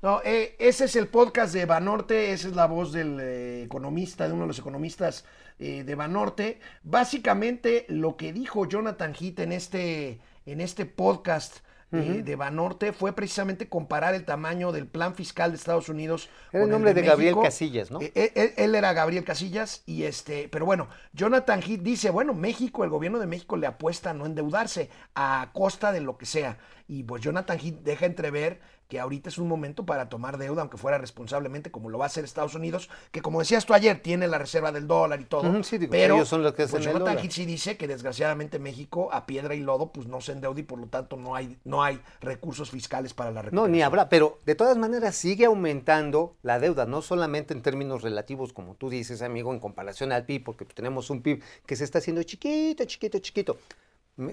No, 0.01 0.22
eh, 0.24 0.56
ese 0.60 0.86
es 0.86 0.96
el 0.96 1.08
podcast 1.08 1.54
de 1.56 1.66
Banorte, 1.66 2.32
esa 2.32 2.50
es 2.50 2.56
la 2.56 2.68
voz 2.68 2.92
del 2.92 3.20
eh, 3.20 3.63
economista, 3.63 4.27
de 4.27 4.34
uno 4.34 4.44
de 4.44 4.50
los 4.50 4.60
economistas 4.60 5.25
eh, 5.58 5.84
de 5.84 5.96
Banorte. 5.96 6.60
Básicamente 6.84 7.86
lo 7.89 8.16
que 8.16 8.32
dijo 8.32 8.68
Jonathan 8.68 9.16
Heath 9.20 9.39
en 9.39 9.51
este, 9.51 10.20
en 10.46 10.62
este 10.62 10.86
podcast 10.86 11.58
de 11.89 12.36
Banorte 12.36 12.92
fue 12.92 13.13
precisamente 13.13 13.70
comparar 13.70 14.13
el 14.13 14.25
tamaño 14.25 14.74
del 14.74 14.88
plan 14.88 15.16
fiscal 15.16 15.51
de 15.51 15.56
Estados 15.58 15.88
Unidos. 15.88 16.30
Era 16.51 16.63
el 16.63 16.63
con 16.63 16.72
nombre 16.72 16.94
de 16.94 17.01
Gabriel 17.01 17.36
México. 17.36 17.44
Casillas, 17.44 17.89
¿no? 17.89 18.00
Él 18.01 18.75
era 18.75 18.92
Gabriel 18.92 19.24
Casillas 19.24 19.84
y 19.86 20.04
este, 20.04 20.50
pero 20.50 20.65
bueno, 20.65 20.89
Jonathan 21.13 21.62
Heath 21.62 21.84
dice, 21.84 22.10
bueno, 22.10 22.34
México, 22.34 22.84
el 22.84 22.89
gobierno 22.89 23.19
de 23.19 23.26
México 23.26 23.56
le 23.56 23.67
apuesta 23.67 24.10
a 24.10 24.13
no 24.13 24.26
endeudarse 24.26 24.89
a 25.15 25.50
costa 25.54 25.93
de 25.93 26.02
lo 26.02 26.17
que 26.17 26.26
sea. 26.26 26.58
Y 26.89 27.04
pues 27.04 27.21
Jonathan 27.21 27.58
Heath 27.58 27.80
deja 27.84 28.06
entrever 28.06 28.60
que 28.88 29.00
ahorita 29.00 29.30
es 29.30 29.38
un 29.38 29.47
momento 29.47 29.86
para 29.86 30.08
tomar 30.10 30.38
deuda, 30.38 30.62
aunque 30.62 30.78
fuera 30.78 30.97
responsablemente, 30.97 31.71
como 31.71 31.89
lo 31.89 31.97
va 31.97 32.06
a 32.06 32.08
hacer 32.08 32.23
Estados 32.23 32.56
Unidos, 32.56 32.89
que 33.12 33.21
como 33.21 33.39
decías 33.39 33.65
tú 33.65 33.73
ayer, 33.73 34.00
tiene 34.02 34.28
la 34.28 34.38
reserva 34.38 34.71
del 34.71 34.88
dólar 34.88 35.19
y 35.21 35.26
todo. 35.26 35.50
Ujú, 35.50 35.63
sí, 35.63 35.78
digo, 35.78 35.91
pero 35.91 36.15
ellos 36.15 36.28
son 36.30 36.43
los 36.43 36.54
que 36.54 36.63
hacen 36.63 36.78
pues 36.78 36.88
el 36.88 37.00
dólar. 37.00 37.19
Sí 37.32 37.45
dice 37.45 37.78
que 37.78 37.88
desgraciadamente 37.88 38.60
México 38.60 39.10
a 39.12 39.26
piedra 39.26 39.56
y 39.56 39.60
lodo 39.60 39.91
pues 39.91 40.08
no 40.08 40.21
se 40.21 40.32
endeuda 40.32 40.60
y 40.60 40.63
por 40.63 40.80
lo 40.80 40.88
tanto 40.88 41.17
no 41.17 41.36
hay, 41.36 41.58
no 41.65 41.84
hay 41.84 42.02
recursos 42.21 42.71
fiscales 42.71 43.13
para 43.13 43.30
la 43.32 43.41
No, 43.41 43.43
recuperación. 43.43 43.71
ni 43.73 43.82
habrá, 43.82 44.10
pero 44.10 44.39
de 44.45 44.56
todas 44.56 44.78
maneras 44.78 45.15
sigue 45.15 45.45
aumentando 45.45 46.36
la 46.41 46.60
deuda, 46.60 46.86
no 46.86 47.02
solamente 47.02 47.54
en 47.54 47.62
términos 47.62 48.02
relativos, 48.02 48.54
como 48.54 48.76
tú 48.76 48.89
dices, 48.89 49.21
amigo, 49.21 49.54
en 49.54 49.60
comparación 49.60 50.12
al 50.12 50.26
PIB, 50.26 50.43
porque 50.43 50.65
tenemos 50.65 51.10
un 51.10 51.21
PIB 51.21 51.43
que 51.65 51.76
se 51.76 51.84
está 51.84 52.00
haciendo 52.00 52.23
chiquito, 52.23 52.86
chiquito, 52.86 53.19
chiquito. 53.19 53.58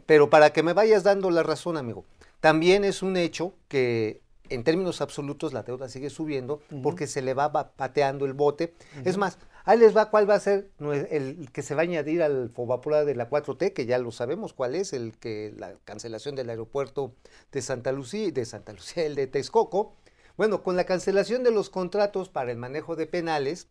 Pero 0.06 0.30
para 0.30 0.50
que 0.52 0.62
me 0.62 0.72
vayas 0.72 1.02
dando 1.02 1.30
la 1.30 1.42
razón, 1.42 1.76
amigo, 1.76 2.04
también 2.40 2.84
es 2.84 3.02
un 3.02 3.16
hecho 3.18 3.52
que 3.68 4.22
en 4.48 4.64
términos 4.64 5.00
absolutos 5.00 5.52
la 5.52 5.62
deuda 5.62 5.88
sigue 5.88 6.10
subiendo 6.10 6.60
porque 6.82 7.06
se 7.06 7.22
le 7.22 7.34
va 7.34 7.52
pateando 7.52 8.26
el 8.26 8.34
bote. 8.34 8.74
Es 9.04 9.16
más, 9.16 9.38
ahí 9.64 9.78
les 9.78 9.96
va 9.96 10.10
cuál 10.10 10.28
va 10.28 10.34
a 10.34 10.40
ser 10.40 10.70
el 11.10 11.50
que 11.52 11.62
se 11.62 11.74
va 11.74 11.82
a 11.82 11.84
añadir 11.84 12.22
al 12.22 12.50
Fobapura 12.50 13.04
de 13.04 13.14
la 13.14 13.28
4T, 13.28 13.72
que 13.72 13.86
ya 13.86 13.98
lo 13.98 14.12
sabemos 14.12 14.52
cuál 14.52 14.74
es, 14.74 14.92
el 14.92 15.16
que 15.18 15.54
la 15.56 15.76
cancelación 15.84 16.34
del 16.34 16.50
aeropuerto 16.50 17.14
de 17.52 17.62
Santa 17.62 17.92
Lucía, 17.92 18.30
de 18.30 18.44
Santa 18.44 18.72
Lucía, 18.72 19.04
el 19.06 19.14
de 19.14 19.26
Texcoco. 19.26 19.96
Bueno, 20.36 20.62
con 20.62 20.76
la 20.76 20.84
cancelación 20.84 21.44
de 21.44 21.52
los 21.52 21.70
contratos 21.70 22.28
para 22.28 22.50
el 22.50 22.58
manejo 22.58 22.96
de 22.96 23.06
penales, 23.06 23.68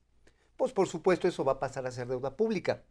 pues 0.55 0.71
por 0.71 0.87
supuesto 0.87 1.27
eso 1.27 1.43
va 1.43 1.53
a 1.53 1.59
pasar 1.59 1.85
a 1.85 1.91
ser 1.91 2.07
deuda 2.07 2.35
pública. 2.35 2.83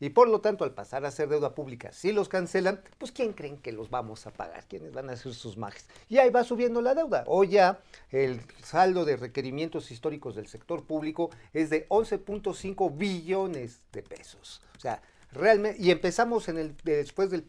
Y 0.00 0.10
por 0.10 0.28
lo 0.28 0.40
tanto, 0.40 0.64
al 0.64 0.72
pasar 0.72 1.04
a 1.04 1.10
ser 1.10 1.28
deuda 1.28 1.54
pública, 1.54 1.92
si 1.92 2.12
los 2.12 2.28
cancelan, 2.28 2.80
pues 2.98 3.10
¿quién 3.10 3.32
creen 3.32 3.58
que 3.58 3.72
los 3.72 3.90
vamos 3.90 4.26
a 4.26 4.30
pagar? 4.30 4.64
¿Quiénes 4.68 4.92
van 4.92 5.10
a 5.10 5.14
hacer 5.14 5.34
sus 5.34 5.56
majes? 5.56 5.86
Y 6.08 6.18
ahí 6.18 6.30
va 6.30 6.44
subiendo 6.44 6.80
la 6.80 6.94
deuda. 6.94 7.24
Hoy 7.26 7.48
ya 7.48 7.80
el 8.10 8.40
saldo 8.62 9.04
de 9.04 9.16
requerimientos 9.16 9.90
históricos 9.90 10.36
del 10.36 10.46
sector 10.46 10.84
público 10.84 11.30
es 11.52 11.70
de 11.70 11.88
11.5 11.88 12.96
billones 12.96 13.80
de 13.92 14.02
pesos. 14.02 14.62
O 14.76 14.80
sea, 14.80 15.02
realmente, 15.32 15.82
y 15.82 15.90
empezamos 15.90 16.48
en 16.48 16.58
el, 16.58 16.76
después 16.84 17.30
del 17.30 17.44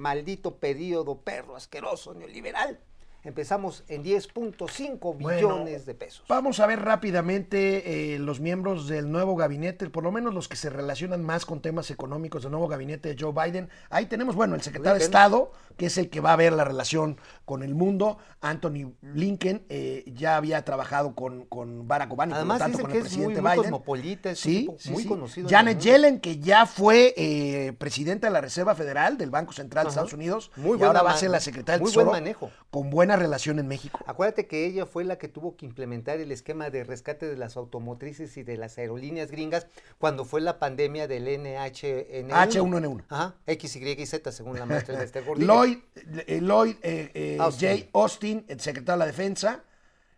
maldito 0.00 0.56
periodo 0.56 1.20
perro 1.20 1.54
asqueroso 1.54 2.14
neoliberal, 2.14 2.80
empezamos 3.24 3.84
en 3.88 4.02
10.5 4.04 4.98
Bueno, 5.18 5.28
billones 5.48 5.86
de 5.86 5.94
pesos. 5.94 6.24
Vamos 6.28 6.60
a 6.60 6.66
ver 6.66 6.80
rápidamente 6.80 8.14
eh, 8.14 8.18
los 8.18 8.40
miembros 8.40 8.88
del 8.88 9.10
nuevo 9.10 9.36
gabinete, 9.36 9.88
por 9.90 10.02
lo 10.04 10.10
menos 10.12 10.34
los 10.34 10.48
que 10.48 10.56
se 10.56 10.70
relacionan 10.70 11.22
más 11.24 11.46
con 11.46 11.60
temas 11.60 11.90
económicos 11.90 12.42
del 12.42 12.52
nuevo 12.52 12.68
gabinete 12.68 13.14
de 13.14 13.22
Joe 13.22 13.32
Biden. 13.32 13.68
Ahí 13.90 14.06
tenemos, 14.06 14.34
bueno, 14.34 14.54
el 14.54 14.62
secretario 14.62 14.98
de. 14.98 15.04
Estado, 15.04 15.52
que 15.76 15.86
es 15.86 15.98
el 15.98 16.10
que 16.10 16.20
va 16.20 16.32
a 16.32 16.36
ver 16.36 16.52
la 16.52 16.64
relación 16.64 17.18
con 17.44 17.62
el 17.62 17.74
mundo. 17.74 18.18
Anthony 18.40 18.92
Blinken 19.02 19.64
eh, 19.68 20.04
ya 20.14 20.36
había 20.36 20.64
trabajado 20.64 21.14
con, 21.14 21.44
con 21.46 21.86
Barack 21.86 22.12
Obama 22.12 22.34
Además, 22.36 22.58
por 22.58 22.68
lo 22.70 22.72
tanto 22.76 22.82
con 22.82 22.92
que 22.92 22.98
el 22.98 23.06
es 23.06 23.12
muy- 23.12 23.18
presidente 23.26 23.40
muy 23.42 23.50
Biden. 23.50 23.62
cosmopolita, 23.62 24.30
es 24.30 24.40
sí, 24.40 24.60
tipo 24.60 24.76
sí, 24.78 24.90
muy 24.90 25.02
sí. 25.02 25.08
conocido 25.08 25.48
Janet. 25.48 25.78
Yellen, 25.78 26.20
que 26.20 26.38
ya 26.38 26.66
fue 26.66 27.14
eh, 27.16 27.72
presidenta 27.78 28.26
de 28.26 28.32
la 28.32 28.40
Reserva 28.40 28.74
Federal 28.74 29.16
del 29.16 29.30
Banco 29.30 29.52
Central 29.52 29.84
de. 29.84 29.90
Estados 29.90 30.12
Unidos, 30.12 30.50
Muy 30.56 30.78
y 30.78 30.82
ahora 30.82 31.02
va 31.02 31.12
a 31.12 31.16
ser 31.16 31.30
la 31.30 31.40
secretaria 31.40 31.74
del 31.78 31.82
muy 31.82 31.92
buen 31.92 32.04
Tesoro 32.06 32.10
manejo. 32.12 32.50
con 32.70 32.90
buena 32.90 33.11
relación 33.16 33.58
en 33.58 33.68
México. 33.68 33.98
Acuérdate 34.06 34.46
que 34.46 34.66
ella 34.66 34.86
fue 34.86 35.04
la 35.04 35.18
que 35.18 35.28
tuvo 35.28 35.56
que 35.56 35.66
implementar 35.66 36.18
el 36.20 36.32
esquema 36.32 36.70
de 36.70 36.84
rescate 36.84 37.26
de 37.26 37.36
las 37.36 37.56
automotrices 37.56 38.36
y 38.36 38.42
de 38.42 38.56
las 38.56 38.78
aerolíneas 38.78 39.30
gringas 39.30 39.66
cuando 39.98 40.24
fue 40.24 40.40
la 40.40 40.58
pandemia 40.58 41.08
del 41.08 41.26
NHN1. 41.26 42.28
H1N1. 42.30 43.04
Ajá, 43.08 43.34
X, 43.46 43.76
Y 43.76 44.00
y 44.00 44.06
Z, 44.06 44.32
según 44.32 44.58
la 44.58 44.66
maestra 44.66 44.98
de 44.98 45.04
este 45.04 45.20
gordillo. 45.26 45.46
Lloyd, 45.46 45.78
eh, 46.26 46.40
Lloyd 46.40 46.76
eh, 46.82 47.10
eh, 47.14 47.36
Austin. 47.40 47.68
J. 47.78 47.88
Austin, 47.92 48.44
el 48.48 48.60
secretario 48.60 48.98
de 48.98 48.98
la 48.98 49.06
Defensa, 49.06 49.64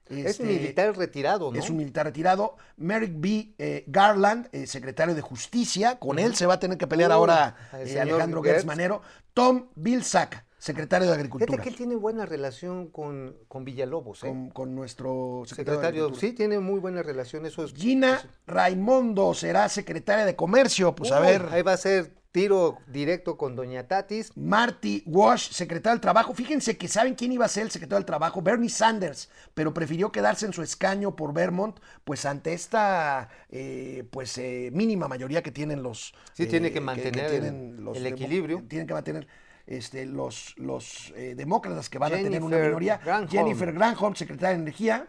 Es 0.08 0.26
Este, 0.26 0.44
militar 0.44 0.94
retirado, 0.96 1.50
¿no? 1.50 1.58
Es 1.58 1.70
un 1.70 1.78
militar 1.78 2.04
retirado. 2.06 2.56
Merrick 2.76 3.12
B. 3.16 3.54
eh, 3.58 3.84
Garland, 3.86 4.48
eh, 4.52 4.66
secretario 4.66 5.14
de 5.14 5.22
Justicia. 5.22 5.98
Con 5.98 6.18
él 6.18 6.34
se 6.34 6.44
va 6.46 6.54
a 6.54 6.58
tener 6.60 6.76
que 6.76 6.86
pelear 6.86 7.10
Uh, 7.10 7.14
ahora 7.14 7.56
eh, 7.72 7.98
Alejandro. 7.98 8.42
Gertz 8.42 8.66
Manero. 8.66 9.00
Tom 9.32 9.68
Vilsack, 9.74 10.44
secretario 10.64 11.06
de 11.08 11.12
Fíjate 11.14 11.20
Agricultura. 11.28 11.62
que 11.62 11.68
él 11.68 11.76
tiene 11.76 11.96
buena 11.96 12.24
relación 12.26 12.88
con, 12.88 13.36
con 13.48 13.64
Villalobos, 13.64 14.24
¿eh? 14.24 14.28
Con, 14.28 14.50
con 14.50 14.74
nuestro 14.74 15.42
secretario, 15.46 15.80
de 15.80 15.84
Secretario, 15.86 16.02
Agricultura. 16.04 16.20
sí, 16.30 16.34
tiene 16.34 16.58
muy 16.58 16.80
buena 16.80 17.02
relación. 17.02 17.44
Eso 17.46 17.64
es. 17.64 17.74
Gina 17.74 18.20
Raimondo 18.46 19.34
será 19.34 19.68
secretaria 19.68 20.24
de 20.24 20.34
Comercio. 20.36 20.94
Pues 20.94 21.12
a 21.12 21.20
ver. 21.20 21.46
Ahí 21.50 21.62
va 21.62 21.72
a 21.72 21.76
ser 21.76 22.14
tiro 22.32 22.78
directo 22.88 23.36
con 23.36 23.54
Doña 23.54 23.86
Tatis. 23.86 24.32
Marty 24.36 25.02
Walsh, 25.06 25.50
secretario 25.52 25.94
del 25.94 26.00
Trabajo. 26.00 26.34
Fíjense 26.34 26.76
que 26.76 26.88
saben 26.88 27.14
quién 27.14 27.30
iba 27.30 27.44
a 27.44 27.48
ser 27.48 27.64
el 27.64 27.70
secretario 27.70 27.98
del 27.98 28.06
Trabajo, 28.06 28.42
Bernie 28.42 28.68
Sanders, 28.70 29.28
pero 29.54 29.72
prefirió 29.74 30.10
quedarse 30.10 30.46
en 30.46 30.52
su 30.52 30.62
escaño 30.62 31.14
por 31.14 31.32
Vermont, 31.32 31.78
pues 32.04 32.24
ante 32.24 32.52
esta 32.54 33.28
eh, 33.50 34.04
pues 34.10 34.36
eh, 34.38 34.70
mínima 34.72 35.06
mayoría 35.08 35.42
que 35.42 35.52
tienen 35.52 35.82
los. 35.82 36.14
Sí, 36.32 36.44
eh, 36.44 36.46
tiene 36.46 36.72
que 36.72 36.80
mantener 36.80 37.32
el- 37.34 38.06
equilibrio. 38.06 38.64
Tienen 38.66 38.86
que 38.88 38.94
mantener. 38.94 39.28
Este, 39.66 40.04
los 40.06 40.54
los 40.58 41.12
eh, 41.16 41.34
demócratas 41.36 41.88
que 41.88 41.98
van 41.98 42.12
a 42.12 42.16
tener 42.16 42.42
una 42.42 42.58
minoría. 42.58 42.98
Granholm. 42.98 43.30
Jennifer 43.30 43.72
Granholm, 43.72 44.14
secretaria 44.14 44.56
de 44.56 44.62
Energía. 44.62 45.08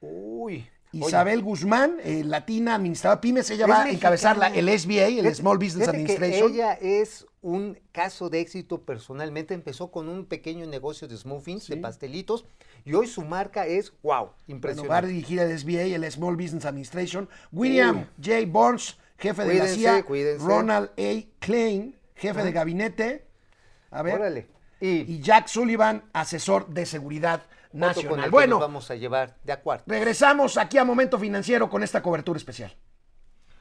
Uy. 0.00 0.68
Isabel 0.92 1.42
Guzmán, 1.42 1.96
eh, 2.04 2.22
latina, 2.22 2.76
administradora 2.76 3.20
pymes, 3.20 3.50
ella 3.50 3.66
va 3.66 3.82
a 3.82 3.90
encabezar 3.90 4.36
la, 4.36 4.46
el 4.48 4.68
SBA, 4.78 5.06
el 5.06 5.34
Small 5.34 5.58
Business 5.58 5.88
que 5.88 5.96
Administration. 5.96 6.52
ella 6.52 6.74
es 6.74 7.26
un 7.42 7.76
caso 7.90 8.30
de 8.30 8.38
éxito 8.38 8.82
personalmente. 8.82 9.54
Empezó 9.54 9.90
con 9.90 10.08
un 10.08 10.24
pequeño 10.24 10.66
negocio 10.66 11.08
de 11.08 11.16
smoothings, 11.16 11.66
de 11.66 11.78
pastelitos, 11.78 12.44
y 12.84 12.94
hoy 12.94 13.08
su 13.08 13.22
marca 13.22 13.66
es 13.66 13.92
wow, 14.04 14.04
Bueno, 14.04 14.28
va 14.28 14.34
a 14.46 14.50
impresionante. 14.52 15.08
dirigir 15.08 15.40
el 15.40 15.58
SBA, 15.58 15.82
el 15.96 16.12
Small 16.12 16.36
Business 16.36 16.64
Administration. 16.64 17.28
William 17.50 18.06
J. 18.24 18.46
Burns, 18.46 18.96
jefe 19.18 19.44
de 19.44 19.54
la 19.54 19.66
CIA. 19.66 20.04
cuídense. 20.04 20.46
Ronald 20.46 20.90
A. 20.96 21.24
Klein, 21.40 21.96
jefe 22.14 22.44
de 22.44 22.52
gabinete. 22.52 23.24
A 23.94 24.02
ver. 24.02 24.14
Órale. 24.14 24.46
Y, 24.80 25.14
Y 25.14 25.20
Jack 25.20 25.46
Sullivan, 25.48 26.04
asesor 26.12 26.66
de 26.68 26.84
seguridad 26.84 27.40
foto 27.40 27.50
con 27.70 27.80
nacional. 27.80 28.18
el 28.18 28.24
que 28.24 28.30
Bueno, 28.30 28.50
nos 28.56 28.60
vamos 28.60 28.90
a 28.90 28.94
llevar 28.96 29.36
de 29.44 29.52
acuerdo. 29.52 29.84
regresamos 29.86 30.56
aquí 30.58 30.78
a 30.78 30.84
Momento 30.84 31.18
Financiero 31.18 31.70
con 31.70 31.82
esta 31.82 32.02
cobertura 32.02 32.36
especial. 32.36 32.76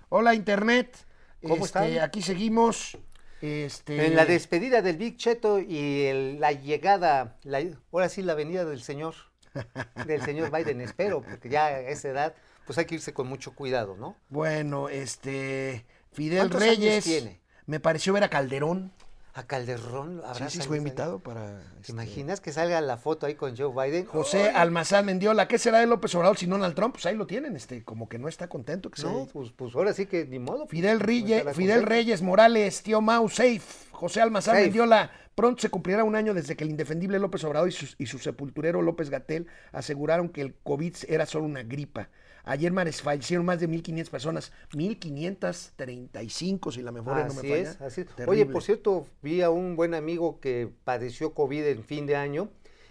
Hola, 0.10 0.34
Internet. 0.34 0.98
¿Cómo 1.42 1.66
Este, 1.66 1.66
están? 1.88 2.00
Aquí 2.04 2.22
seguimos. 2.22 2.98
Este, 3.42 4.06
En 4.08 4.16
la 4.16 4.26
despedida 4.26 4.82
del 4.82 4.98
Big 4.98 5.18
Cheto 5.18 5.60
y 5.60 6.06
el- 6.06 6.40
la 6.40 6.52
llegada, 6.54 7.38
la- 7.44 7.62
ahora 7.92 8.08
sí 8.10 8.22
la 8.22 8.34
venida 8.36 8.64
del 8.64 8.82
señor, 8.82 9.16
del 10.08 10.22
señor 10.22 10.50
Biden, 10.52 10.80
espero, 10.82 11.22
porque 11.22 11.50
ya 11.50 11.66
a 11.66 11.80
esa 11.82 12.08
edad, 12.10 12.36
pues 12.66 12.78
hay 12.78 12.86
que 12.86 12.96
irse 12.96 13.14
con 13.14 13.28
mucho 13.28 13.54
cuidado, 13.54 13.98
¿no? 13.98 14.16
Bueno, 14.30 14.88
este. 14.90 15.86
Fidel 16.14 16.38
¿Cuántos 16.40 16.62
años 16.62 16.78
Reyes. 16.78 17.04
tiene? 17.04 17.42
Me 17.66 17.80
pareció 17.82 18.14
ver 18.14 18.24
a 18.24 18.30
Calderón. 18.30 18.94
A 19.36 19.48
Calderón 19.48 20.18
Sí, 20.20 20.28
habrá 20.28 20.50
sí, 20.50 20.58
salido 20.58 20.68
fue 20.68 20.78
invitado 20.78 21.20
para. 21.20 21.58
¿Te 21.58 21.80
este, 21.82 21.92
imaginas 21.92 22.40
que 22.40 22.52
salga 22.52 22.80
la 22.82 22.98
foto 22.98 23.26
ahí 23.26 23.34
con 23.34 23.58
Joe 23.58 23.72
Biden? 23.74 24.06
José 24.06 24.50
Almazán 24.52 25.08
Mendiola, 25.08 25.48
¿qué 25.48 25.58
será 25.58 25.80
de 25.80 25.88
López 25.88 26.14
Obrador 26.14 26.38
si 26.38 26.46
no 26.46 26.56
Donald 26.56 26.76
Trump? 26.76 26.94
Pues 26.94 27.08
ahí 27.08 27.16
lo 27.16 27.26
tienen, 27.26 27.56
este, 27.56 27.84
como 27.84 28.08
que 28.08 28.20
no 28.20 28.28
está 28.28 28.48
contento. 28.48 28.92
Que 28.92 29.02
se- 29.02 29.08
No, 29.08 29.28
pues, 29.34 29.52
pues 29.52 29.74
ahora 29.76 29.92
sí 29.94 30.06
que 30.06 30.26
ni 30.26 30.38
modo. 30.38 30.68
Fidel, 30.68 31.00
pues, 31.00 31.08
Rille- 31.10 31.30
no 31.44 31.50
estará 31.50 31.54
Fidel. 31.56 31.84
Reyes 31.84 32.22
Morales, 32.22 32.84
tío 32.84 33.02
Mau, 33.02 33.28
safe. 33.28 33.62
José 33.92 34.22
Almazán 34.22 34.54
Safe. 34.54 34.66
Mendiola, 34.66 35.10
pronto 35.34 35.62
se 35.64 35.70
cumplirá 35.70 36.04
un 36.04 36.16
año 36.16 36.36
desde 36.36 36.56
que 36.56 36.64
el 36.64 36.70
indefendible 36.70 37.18
López 37.18 37.44
Obrador 37.44 37.70
y 37.70 37.72
su, 37.72 37.88
y 37.98 38.06
su 38.06 38.20
sepulturero 38.20 38.84
López 38.84 39.10
Gatel 39.10 39.48
aseguraron 39.72 40.30
que 40.30 40.42
el 40.42 40.54
COVID 40.64 40.94
era 41.08 41.26
solo 41.26 41.46
una 41.46 41.64
gripa. 41.64 42.10
Ayer 42.46 42.72
mares- 42.74 43.02
fallecieron 43.02 43.46
más 43.46 43.60
de 43.60 43.70
1.500 43.70 44.10
personas, 44.10 44.52
1.535 44.74 46.72
si 46.72 46.82
la 46.82 46.92
memoria 46.92 47.26
no 47.26 47.34
me 47.34 47.40
Así 47.40 47.50
falla. 47.50 47.62
es, 47.72 47.82
así 47.82 48.02
es. 48.02 48.08
Oye, 48.28 48.46
por 48.46 48.64
cierto, 48.64 49.08
vi 49.22 49.42
a 49.42 49.50
un 49.50 49.76
buen 49.76 49.94
amigo 49.94 50.40
que 50.40 50.70
padeció 50.84 51.34
COVID 51.34 51.66
en 51.66 51.84
fin 51.84 52.06
de 52.06 52.16
año 52.16 52.50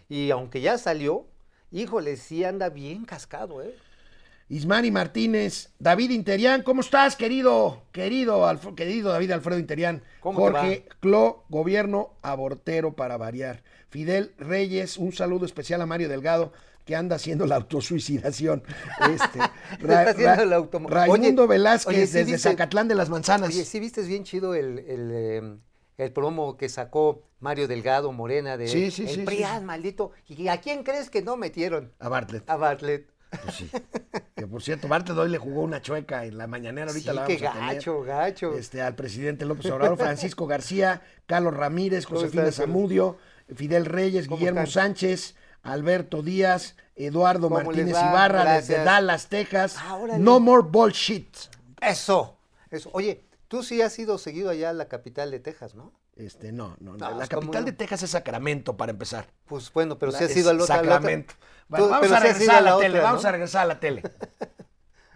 y 0.08 0.30
aunque 0.30 0.60
ya 0.60 0.78
salió, 0.78 1.26
híjole, 1.70 2.16
sí 2.16 2.44
anda 2.44 2.68
bien 2.68 3.04
cascado, 3.04 3.62
¿eh? 3.62 3.74
Ismani 4.48 4.90
Martínez, 4.90 5.70
David 5.78 6.10
Interián, 6.10 6.62
¿cómo 6.62 6.82
estás, 6.82 7.16
querido? 7.16 7.82
Querido, 7.90 8.44
Alf- 8.46 8.74
querido 8.74 9.10
David 9.10 9.30
Alfredo 9.30 9.58
Interián. 9.58 10.02
¿Cómo 10.20 10.38
Jorge 10.40 10.84
Clo, 11.00 11.44
gobierno 11.48 12.10
abortero 12.20 12.94
para 12.94 13.16
variar. 13.16 13.62
Fidel 13.88 14.34
Reyes, 14.36 14.98
un 14.98 15.12
saludo 15.12 15.46
especial 15.46 15.80
a 15.80 15.86
Mario 15.86 16.10
Delgado, 16.10 16.52
que 16.84 16.96
anda 16.96 17.16
haciendo 17.16 17.46
la 17.46 17.56
autosuicidación. 17.56 18.62
Este, 19.12 19.38
Está 19.80 20.10
haciendo 20.10 20.68
Raimundo 20.88 21.42
Oye, 21.42 21.48
Velázquez, 21.48 21.88
oye, 21.96 22.06
sí 22.06 22.12
desde 22.18 22.32
viste- 22.32 22.50
Zacatlán 22.50 22.88
de 22.88 22.94
las 22.94 23.08
Manzanas. 23.08 23.48
Oye, 23.50 23.64
sí 23.64 23.80
viste 23.80 24.02
bien 24.02 24.24
chido 24.24 24.54
el, 24.54 24.78
el, 24.80 25.10
eh, 25.12 25.56
el 25.98 26.12
promo 26.12 26.56
que 26.56 26.68
sacó 26.68 27.28
Mario 27.40 27.68
Delgado 27.68 28.12
Morena 28.12 28.56
de 28.56 28.68
Sí, 28.68 28.90
sí, 28.90 29.06
el 29.08 29.24
PRIAN, 29.24 29.64
maldito. 29.64 30.12
¿Y 30.28 30.48
a 30.48 30.60
quién 30.60 30.82
crees 30.84 31.10
que 31.10 31.22
no 31.22 31.36
metieron? 31.36 31.92
A 31.98 32.08
Bartlett. 32.08 32.48
A 32.48 32.56
Bartlett. 32.56 33.10
Pues 33.44 33.54
sí. 33.56 33.70
Que 34.36 34.46
por 34.46 34.62
cierto, 34.62 34.88
Bartlett 34.88 35.16
hoy 35.18 35.30
le 35.30 35.38
jugó 35.38 35.62
una 35.62 35.80
chueca 35.80 36.26
en 36.26 36.36
la 36.36 36.46
mañanera, 36.46 36.88
ahorita 36.88 37.10
Sí, 37.12 37.16
la 37.16 37.24
qué 37.24 37.36
vamos 37.38 37.48
a 37.56 37.58
tener. 37.60 37.74
gacho, 37.76 38.02
gacho. 38.02 38.54
Este, 38.58 38.82
al 38.82 38.94
presidente 38.94 39.44
López 39.46 39.66
Obrador, 39.72 39.96
Francisco 39.96 40.46
García, 40.46 41.00
Carlos 41.26 41.54
Ramírez, 41.54 42.04
¿Cómo 42.06 42.20
Josefina? 42.20 42.52
Zamudio, 42.52 43.16
Fidel 43.54 43.86
Reyes, 43.86 44.26
¿Cómo 44.26 44.36
Guillermo 44.38 44.60
están? 44.60 44.88
Sánchez, 44.88 45.34
Alberto 45.62 46.22
Díaz, 46.22 46.76
Eduardo 46.96 47.48
¿Cómo 47.48 47.62
Martínez? 47.62 47.90
Ibarra 47.90 48.54
desde. 48.54 48.82
Dallas, 48.84 49.28
Texas. 49.28 49.76
Ah, 49.78 49.98
no 50.18 50.40
more 50.40 50.62
bullshit. 50.68 51.36
Eso, 51.80 52.36
eso. 52.70 52.90
Oye, 52.92 53.24
tú 53.48 53.62
sí 53.62 53.80
has 53.82 53.98
ido 53.98 54.18
seguido 54.18 54.50
allá 54.50 54.70
a 54.70 54.72
la 54.72 54.88
capital 54.88 55.30
de 55.30 55.40
Texas, 55.40 55.74
¿no? 55.74 55.92
Este, 56.16 56.52
no, 56.52 56.76
no, 56.80 56.96
no. 56.96 57.10
La 57.16 57.24
es 57.24 57.30
como 57.30 57.42
capital 57.42 57.62
no. 57.62 57.66
de 57.66 57.72
Texas 57.72 58.02
es 58.02 58.10
Sacramento, 58.10 58.76
para 58.76 58.92
empezar. 58.92 59.26
Pues 59.46 59.72
bueno, 59.72 59.98
pero 59.98 60.12
sí 60.12 60.24
has 60.24 60.30
es 60.30 60.36
ido 60.36 60.50
al 60.50 60.56
otro. 60.60 60.66
Sacramento. 60.74 61.34
Bueno, 61.68 61.88
vamos 61.88 62.02
pero 62.02 62.16
a 62.16 62.20
regresar 62.20 62.56
a 62.56 62.60
la 62.60 62.78
tele, 62.78 63.00
vamos 63.00 63.24
a 63.24 63.32
regresar 63.32 63.62
a 63.62 63.66
la 63.66 63.80
tele. 63.80 64.02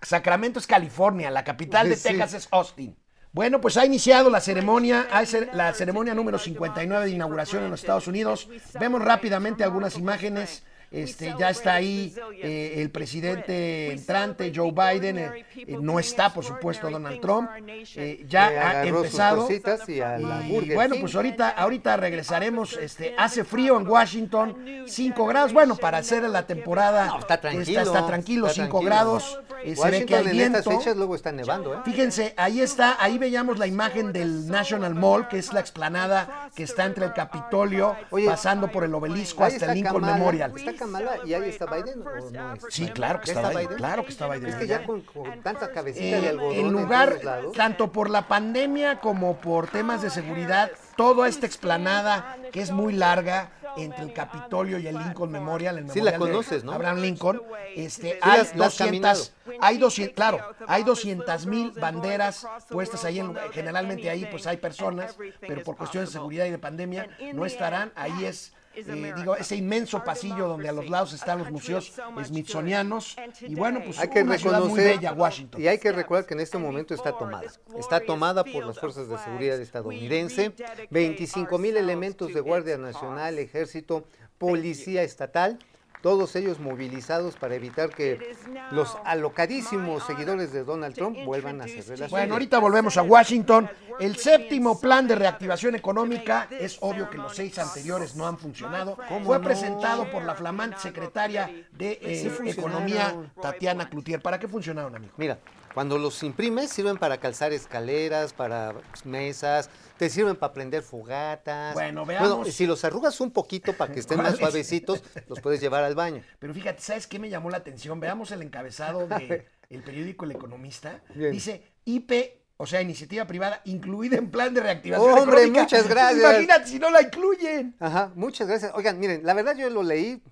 Sacramento 0.02 0.58
es 0.58 0.66
California, 0.66 1.30
la 1.30 1.44
capital 1.44 1.88
de 1.88 1.96
Sí. 1.96 2.08
Texas 2.08 2.34
es 2.34 2.48
Austin. 2.50 2.96
Bueno, 3.36 3.60
pues 3.60 3.76
ha 3.76 3.84
iniciado 3.84 4.30
la 4.30 4.40
ceremonia, 4.40 5.08
la 5.52 5.74
ceremonia 5.74 6.14
número 6.14 6.38
59 6.38 7.04
de 7.04 7.10
inauguración 7.10 7.64
en 7.64 7.70
los 7.70 7.80
Estados 7.80 8.06
Unidos. 8.08 8.48
Vemos 8.80 9.02
rápidamente 9.02 9.62
algunas 9.62 9.98
imágenes. 9.98 10.62
Este, 11.02 11.34
ya 11.38 11.50
está 11.50 11.74
ahí 11.74 12.14
eh, 12.42 12.74
el 12.78 12.90
presidente 12.90 13.92
entrante, 13.92 14.52
Joe 14.54 14.72
Biden. 14.72 15.18
eh, 15.18 15.44
eh, 15.56 15.76
no 15.80 15.98
está, 15.98 16.32
por 16.32 16.44
supuesto, 16.44 16.90
Donald 16.90 17.20
Trump. 17.20 17.50
Eh, 17.96 18.24
ya 18.28 18.52
Eh, 18.52 18.58
ha 18.58 18.84
empezado. 18.86 19.42
cositas 19.46 19.88
y 19.88 20.00
a 20.00 20.18
la 20.18 20.46
Y 20.46 20.74
bueno, 20.74 20.96
pues 21.00 21.14
ahorita, 21.14 21.50
ahorita 21.50 21.96
regresaremos. 21.96 22.76
Este, 22.76 23.14
hace 23.18 23.44
frío 23.44 23.78
en 23.78 23.86
Washington, 23.86 24.84
5 24.86 25.26
grados. 25.26 25.52
Bueno, 25.52 25.76
para 25.76 25.98
hacer 25.98 26.22
la 26.24 26.46
temporada. 26.46 27.06
No, 27.06 27.18
está 27.18 27.40
tranquilo. 27.40 27.80
Está, 27.82 28.06
tranquilo, 28.06 28.46
está 28.46 28.64
5 28.64 28.78
tranquilo. 28.78 28.80
grados. 28.90 29.40
eh, 29.64 29.74
se 29.76 29.90
ve 29.90 30.06
que 30.06 30.14
hay 30.16 30.26
en 30.26 30.40
estas 30.40 30.64
viento. 30.64 30.70
fechas 30.78 30.96
luego 30.96 31.14
está 31.14 31.32
nevando, 31.32 31.74
¿eh? 31.74 31.78
Fíjense, 31.84 32.34
ahí 32.36 32.60
está, 32.60 32.96
ahí 33.02 33.18
veíamos 33.18 33.58
la 33.58 33.66
imagen 33.66 34.12
del 34.12 34.48
National 34.48 34.94
Mall, 34.94 35.28
que 35.28 35.38
es 35.38 35.52
la 35.52 35.60
explanada 35.60 36.50
que 36.54 36.62
está 36.62 36.84
entre 36.84 37.06
el 37.06 37.12
Capitolio, 37.12 37.96
Oye, 38.10 38.26
pasando 38.26 38.68
por 38.70 38.84
el 38.84 38.94
obelisco 38.94 39.44
hasta 39.44 39.66
el 39.66 39.74
Lincoln 39.74 39.94
Kamala, 40.02 40.16
Memorial. 40.18 40.52
¿Está 40.56 40.72
Kamala 40.86 41.18
y 41.24 41.34
ahí 41.34 41.48
está 41.50 41.66
Biden 41.66 42.02
o 42.06 42.30
no 42.30 42.52
es? 42.54 42.62
Sí, 42.70 42.88
claro 42.88 43.20
que 43.20 43.26
¿Ya 43.26 43.32
está 43.32 43.40
está 43.48 43.48
Biden, 43.50 43.66
Biden? 43.68 43.76
claro 43.78 44.04
que 44.04 44.10
está 44.10 44.28
Biden. 44.28 44.46
Es 44.48 44.54
que 44.56 44.66
ya 44.66 44.84
con, 44.84 45.00
con 45.02 45.42
tanta 45.42 45.70
cabecita 45.72 46.04
Eh, 46.18 46.20
de 46.20 46.28
algodón 46.30 46.54
en 46.56 46.72
lugar, 46.72 47.18
tanto 47.56 47.92
por 47.92 48.10
la 48.10 48.28
pandemia 48.28 49.00
como 49.00 49.36
por 49.38 49.68
temas 49.68 50.02
de 50.02 50.10
seguridad, 50.10 50.70
toda 50.96 51.28
esta 51.28 51.46
explanada 51.46 52.36
que 52.52 52.60
es 52.62 52.70
muy 52.70 52.92
larga 52.92 53.50
entre 53.76 54.04
el 54.04 54.14
Capitolio 54.14 54.78
y 54.78 54.86
el 54.86 54.96
Lincoln 54.96 55.30
Memorial, 55.30 55.76
el 55.76 55.84
Sí, 55.90 56.00
memorial 56.00 56.04
la 56.06 56.12
de 56.12 56.18
conoces, 56.18 56.64
¿no? 56.64 56.72
Abraham 56.72 56.98
Lincoln, 57.00 57.42
este, 57.74 58.12
Sí, 58.14 58.18
hay 58.22 58.38
las- 58.38 58.56
las 58.56 58.68
has 58.68 58.78
200, 58.78 59.32
hay 59.60 59.76
200, 59.76 60.14
claro, 60.14 60.38
hay 60.66 60.82
200 60.82 61.44
mil 61.46 61.72
banderas 61.72 62.46
puestas 62.70 63.04
ahí, 63.04 63.18
en, 63.18 63.36
generalmente 63.52 64.08
ahí 64.08 64.26
pues 64.30 64.46
hay 64.46 64.56
personas, 64.56 65.14
pero 65.40 65.62
por 65.62 65.76
cuestiones 65.76 66.08
de 66.08 66.14
seguridad 66.14 66.46
y 66.46 66.50
de 66.52 66.58
pandemia 66.58 67.06
no 67.34 67.44
estarán, 67.44 67.92
ahí 67.96 68.24
es 68.24 68.54
eh, 68.76 69.12
digo, 69.16 69.36
ese 69.36 69.56
inmenso 69.56 70.02
pasillo 70.04 70.48
donde 70.48 70.68
a 70.68 70.72
los 70.72 70.88
lados 70.88 71.12
están 71.12 71.38
los 71.38 71.50
museos 71.50 71.92
smithsonianos. 72.24 73.16
Y 73.40 73.54
bueno, 73.54 73.80
pues 73.84 73.98
Hay 73.98 74.08
que 74.08 74.22
una 74.22 74.38
ciudad 74.38 74.60
muy 74.60 74.68
reconocer 74.68 74.98
bella, 74.98 75.12
Washington. 75.12 75.60
y 75.60 75.68
hay 75.68 75.78
que 75.78 75.92
recordar 75.92 76.26
que 76.26 76.34
en 76.34 76.40
este 76.40 76.58
momento 76.58 76.94
está 76.94 77.12
tomada. 77.12 77.50
Está 77.78 78.00
tomada 78.00 78.44
por 78.44 78.64
las 78.66 78.78
fuerzas 78.78 79.08
de 79.08 79.18
seguridad 79.18 79.60
estadounidense, 79.60 80.52
25 80.90 81.58
mil 81.58 81.76
elementos 81.76 82.32
de 82.32 82.40
Guardia 82.40 82.78
Nacional, 82.78 83.38
Ejército, 83.38 84.04
Policía 84.38 85.02
Estatal, 85.02 85.58
todos 86.06 86.36
ellos 86.36 86.60
movilizados 86.60 87.34
para 87.34 87.56
evitar 87.56 87.90
que 87.90 88.36
los 88.70 88.96
alocadísimos 89.04 90.04
seguidores 90.06 90.52
de 90.52 90.62
Donald 90.62 90.94
Trump 90.94 91.18
vuelvan 91.24 91.60
a 91.60 91.64
hacer 91.64 91.78
relaciones. 91.78 92.12
Bueno, 92.12 92.34
ahorita 92.34 92.60
volvemos 92.60 92.96
a 92.96 93.02
Washington. 93.02 93.68
El 93.98 94.14
séptimo 94.14 94.80
plan 94.80 95.08
de 95.08 95.16
reactivación 95.16 95.74
económica, 95.74 96.46
es 96.48 96.78
obvio 96.80 97.10
que 97.10 97.18
los 97.18 97.34
seis 97.34 97.58
anteriores 97.58 98.14
no 98.14 98.24
han 98.24 98.38
funcionado. 98.38 98.96
Fue 99.24 99.36
no? 99.36 99.42
presentado 99.42 100.08
por 100.12 100.22
la 100.22 100.36
flamante 100.36 100.78
secretaria 100.78 101.50
de 101.72 101.98
eh, 102.00 102.30
Sí. 102.38 102.50
Economía, 102.50 103.12
Tatiana 103.42 103.90
Cloutier. 103.90 104.22
¿Para 104.22 104.38
qué 104.38 104.46
funcionaron, 104.46 104.94
amigo? 104.94 105.12
Mira, 105.16 105.40
cuando 105.76 105.98
los 105.98 106.22
imprimes 106.22 106.70
sirven 106.70 106.96
para 106.96 107.20
calzar 107.20 107.52
escaleras, 107.52 108.32
para 108.32 108.72
mesas, 109.04 109.68
te 109.98 110.08
sirven 110.08 110.34
para 110.34 110.54
prender 110.54 110.82
fogatas. 110.82 111.74
Bueno, 111.74 112.06
veamos. 112.06 112.50
si 112.50 112.64
los 112.64 112.82
arrugas 112.86 113.20
un 113.20 113.30
poquito 113.30 113.74
para 113.74 113.92
que 113.92 114.00
estén 114.00 114.16
más 114.16 114.38
suavecitos, 114.38 115.04
los 115.28 115.38
puedes 115.42 115.60
llevar 115.60 115.84
al 115.84 115.94
baño. 115.94 116.22
Pero 116.38 116.54
fíjate, 116.54 116.80
¿sabes 116.80 117.06
qué 117.06 117.18
me 117.18 117.28
llamó 117.28 117.50
la 117.50 117.58
atención? 117.58 118.00
Veamos 118.00 118.30
el 118.30 118.40
encabezado 118.40 119.06
del 119.06 119.44
periódico 119.84 120.24
El 120.24 120.30
Economista. 120.30 121.02
Bien. 121.14 121.30
Dice 121.30 121.62
IP, 121.84 122.10
o 122.56 122.64
sea, 122.64 122.80
iniciativa 122.80 123.26
privada 123.26 123.60
incluida 123.66 124.16
en 124.16 124.30
plan 124.30 124.54
de 124.54 124.62
reactivación 124.62 125.10
Hombre, 125.10 125.42
económica. 125.42 125.60
muchas 125.64 125.88
gracias. 125.88 126.20
Imagínate 126.20 126.68
si 126.68 126.78
no 126.78 126.88
la 126.88 127.02
incluyen. 127.02 127.76
Ajá, 127.80 128.12
muchas 128.14 128.48
gracias. 128.48 128.72
Oigan, 128.74 128.98
miren, 128.98 129.26
la 129.26 129.34
verdad 129.34 129.54
yo 129.54 129.68
lo 129.68 129.82
leí 129.82 130.22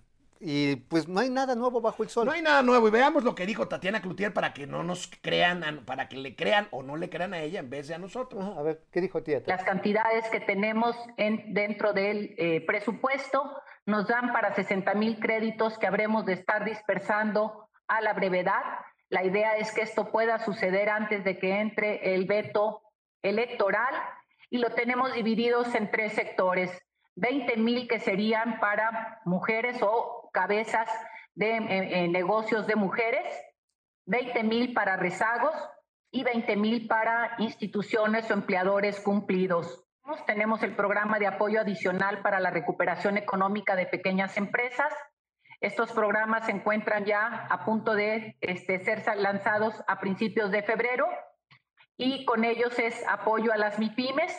y 0.46 0.76
pues 0.76 1.09
no 1.09 1.20
hay 1.20 1.30
nada 1.30 1.54
nuevo 1.54 1.80
bajo 1.80 2.02
el 2.02 2.11
sol. 2.11 2.26
No 2.26 2.33
hay 2.33 2.42
nada 2.42 2.62
nuevo 2.62 2.87
y 2.87 2.90
veamos 2.90 3.24
lo 3.24 3.35
que 3.35 3.46
dijo 3.46 3.66
Tatiana 3.66 4.02
Cloutier 4.02 4.35
para 4.35 4.52
que 4.52 4.66
no 4.66 4.83
nos 4.83 5.11
crean, 5.22 5.64
a- 5.64 5.80
para 5.87 6.07
que 6.09 6.16
le 6.16 6.37
crean 6.37 6.68
o 6.70 6.83
no 6.83 6.96
le 6.96 7.09
crean 7.09 7.33
a 7.33 7.40
ella 7.40 7.61
en 7.61 7.70
vez 7.70 7.88
de 7.88 7.94
a 7.94 7.98
nosotros. 7.98 8.42
Ajá, 8.44 8.61
a 8.61 8.62
ver, 8.62 8.83
¿qué 8.92 9.00
dijo 9.00 9.22
tía? 9.22 9.40
Las 9.46 9.64
cantidades 9.64 10.28
que 10.28 10.40
tenemos 10.40 10.94
en, 11.16 11.54
dentro 11.54 11.94
del 11.94 12.35
eh, 12.37 12.62
presupuesto 12.66 13.42
nos 13.87 14.07
dan 14.07 14.33
para 14.33 14.54
60 14.54 14.92
mil 14.94 15.18
créditos 15.18 15.78
que 15.78 15.87
habremos 15.87 16.26
de 16.26 16.35
estar 16.35 16.64
dispersando 16.64 17.68
a 17.88 18.00
la 18.02 18.12
brevedad. 18.12 18.62
La 19.09 19.24
idea 19.24 19.57
es 19.57 19.72
que 19.72 19.80
esto 19.83 20.11
pueda 20.11 20.38
suceder 20.38 20.90
antes 20.90 21.24
de 21.24 21.38
que 21.38 21.61
entre 21.61 22.14
el 22.14 22.26
veto 22.26 22.83
electoral 23.22 23.94
y 24.50 24.59
lo 24.59 24.70
tenemos 24.70 25.12
divididos 25.14 25.74
en 25.74 25.90
tres 25.90 26.12
sectores. 26.12 26.70
20 27.16 27.57
mil 27.59 27.87
que 27.88 28.00
serían 28.00 28.59
para 28.59 29.20
mujeres 29.24 29.78
o 29.83 30.23
cabezas 30.35 30.90
de 31.35 31.57
eh, 31.57 32.05
eh, 32.05 32.09
negocios 32.09 32.66
de 32.66 32.77
mujeres, 32.77 33.25
20 34.07 34.42
mil 34.42 34.75
para 34.75 34.97
rezagos 34.97 35.55
y 36.11 36.25
20 36.25 36.57
mil 36.57 36.87
para 36.87 37.37
instituciones 37.38 38.31
o 38.31 38.35
empleadores 38.35 39.01
cumplidos. 39.01 39.87
Tenemos 40.27 40.62
el 40.62 40.77
programa 40.77 41.18
de 41.18 41.27
apoyo 41.27 41.61
adicional 41.61 42.20
para 42.20 42.38
la 42.40 42.51
recuperación 42.51 43.16
económica 43.16 43.75
de 43.75 43.87
pequeñas 43.87 44.37
empresas. 44.37 44.92
Estos 45.61 45.92
programas 45.92 46.44
se 46.44 46.53
encuentran 46.53 47.07
ya 47.07 47.47
a 47.49 47.64
punto 47.64 47.94
de 47.94 48.37
este, 48.42 48.85
ser 48.85 49.03
lanzados 49.16 49.83
a 49.87 49.99
principios 50.01 50.51
de 50.51 50.62
febrero 50.62 51.07
y 51.97 52.27
con 52.27 52.44
ellos 52.44 52.79
es 52.79 53.03
apoyo 53.09 53.51
a 53.53 53.57
las 53.57 53.79
MIPIMES, 53.79 54.37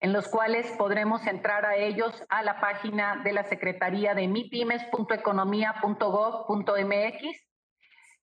en 0.00 0.12
los 0.12 0.28
cuales 0.28 0.66
podremos 0.76 1.26
entrar 1.26 1.64
a 1.64 1.76
ellos 1.76 2.12
a 2.28 2.42
la 2.42 2.60
página 2.60 3.22
de 3.24 3.32
la 3.32 3.44
Secretaría 3.44 4.14
de 4.14 4.28
mipymes.economía.gov.mx 4.28 7.22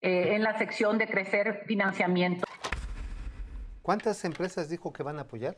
eh, 0.01 0.35
en 0.35 0.43
la 0.43 0.55
sección 0.57 0.97
de 0.97 1.07
crecer 1.07 1.63
financiamiento. 1.65 2.45
¿Cuántas 3.81 4.25
empresas 4.25 4.69
dijo 4.69 4.91
que 4.93 5.03
van 5.03 5.17
a 5.17 5.23
apoyar? 5.23 5.57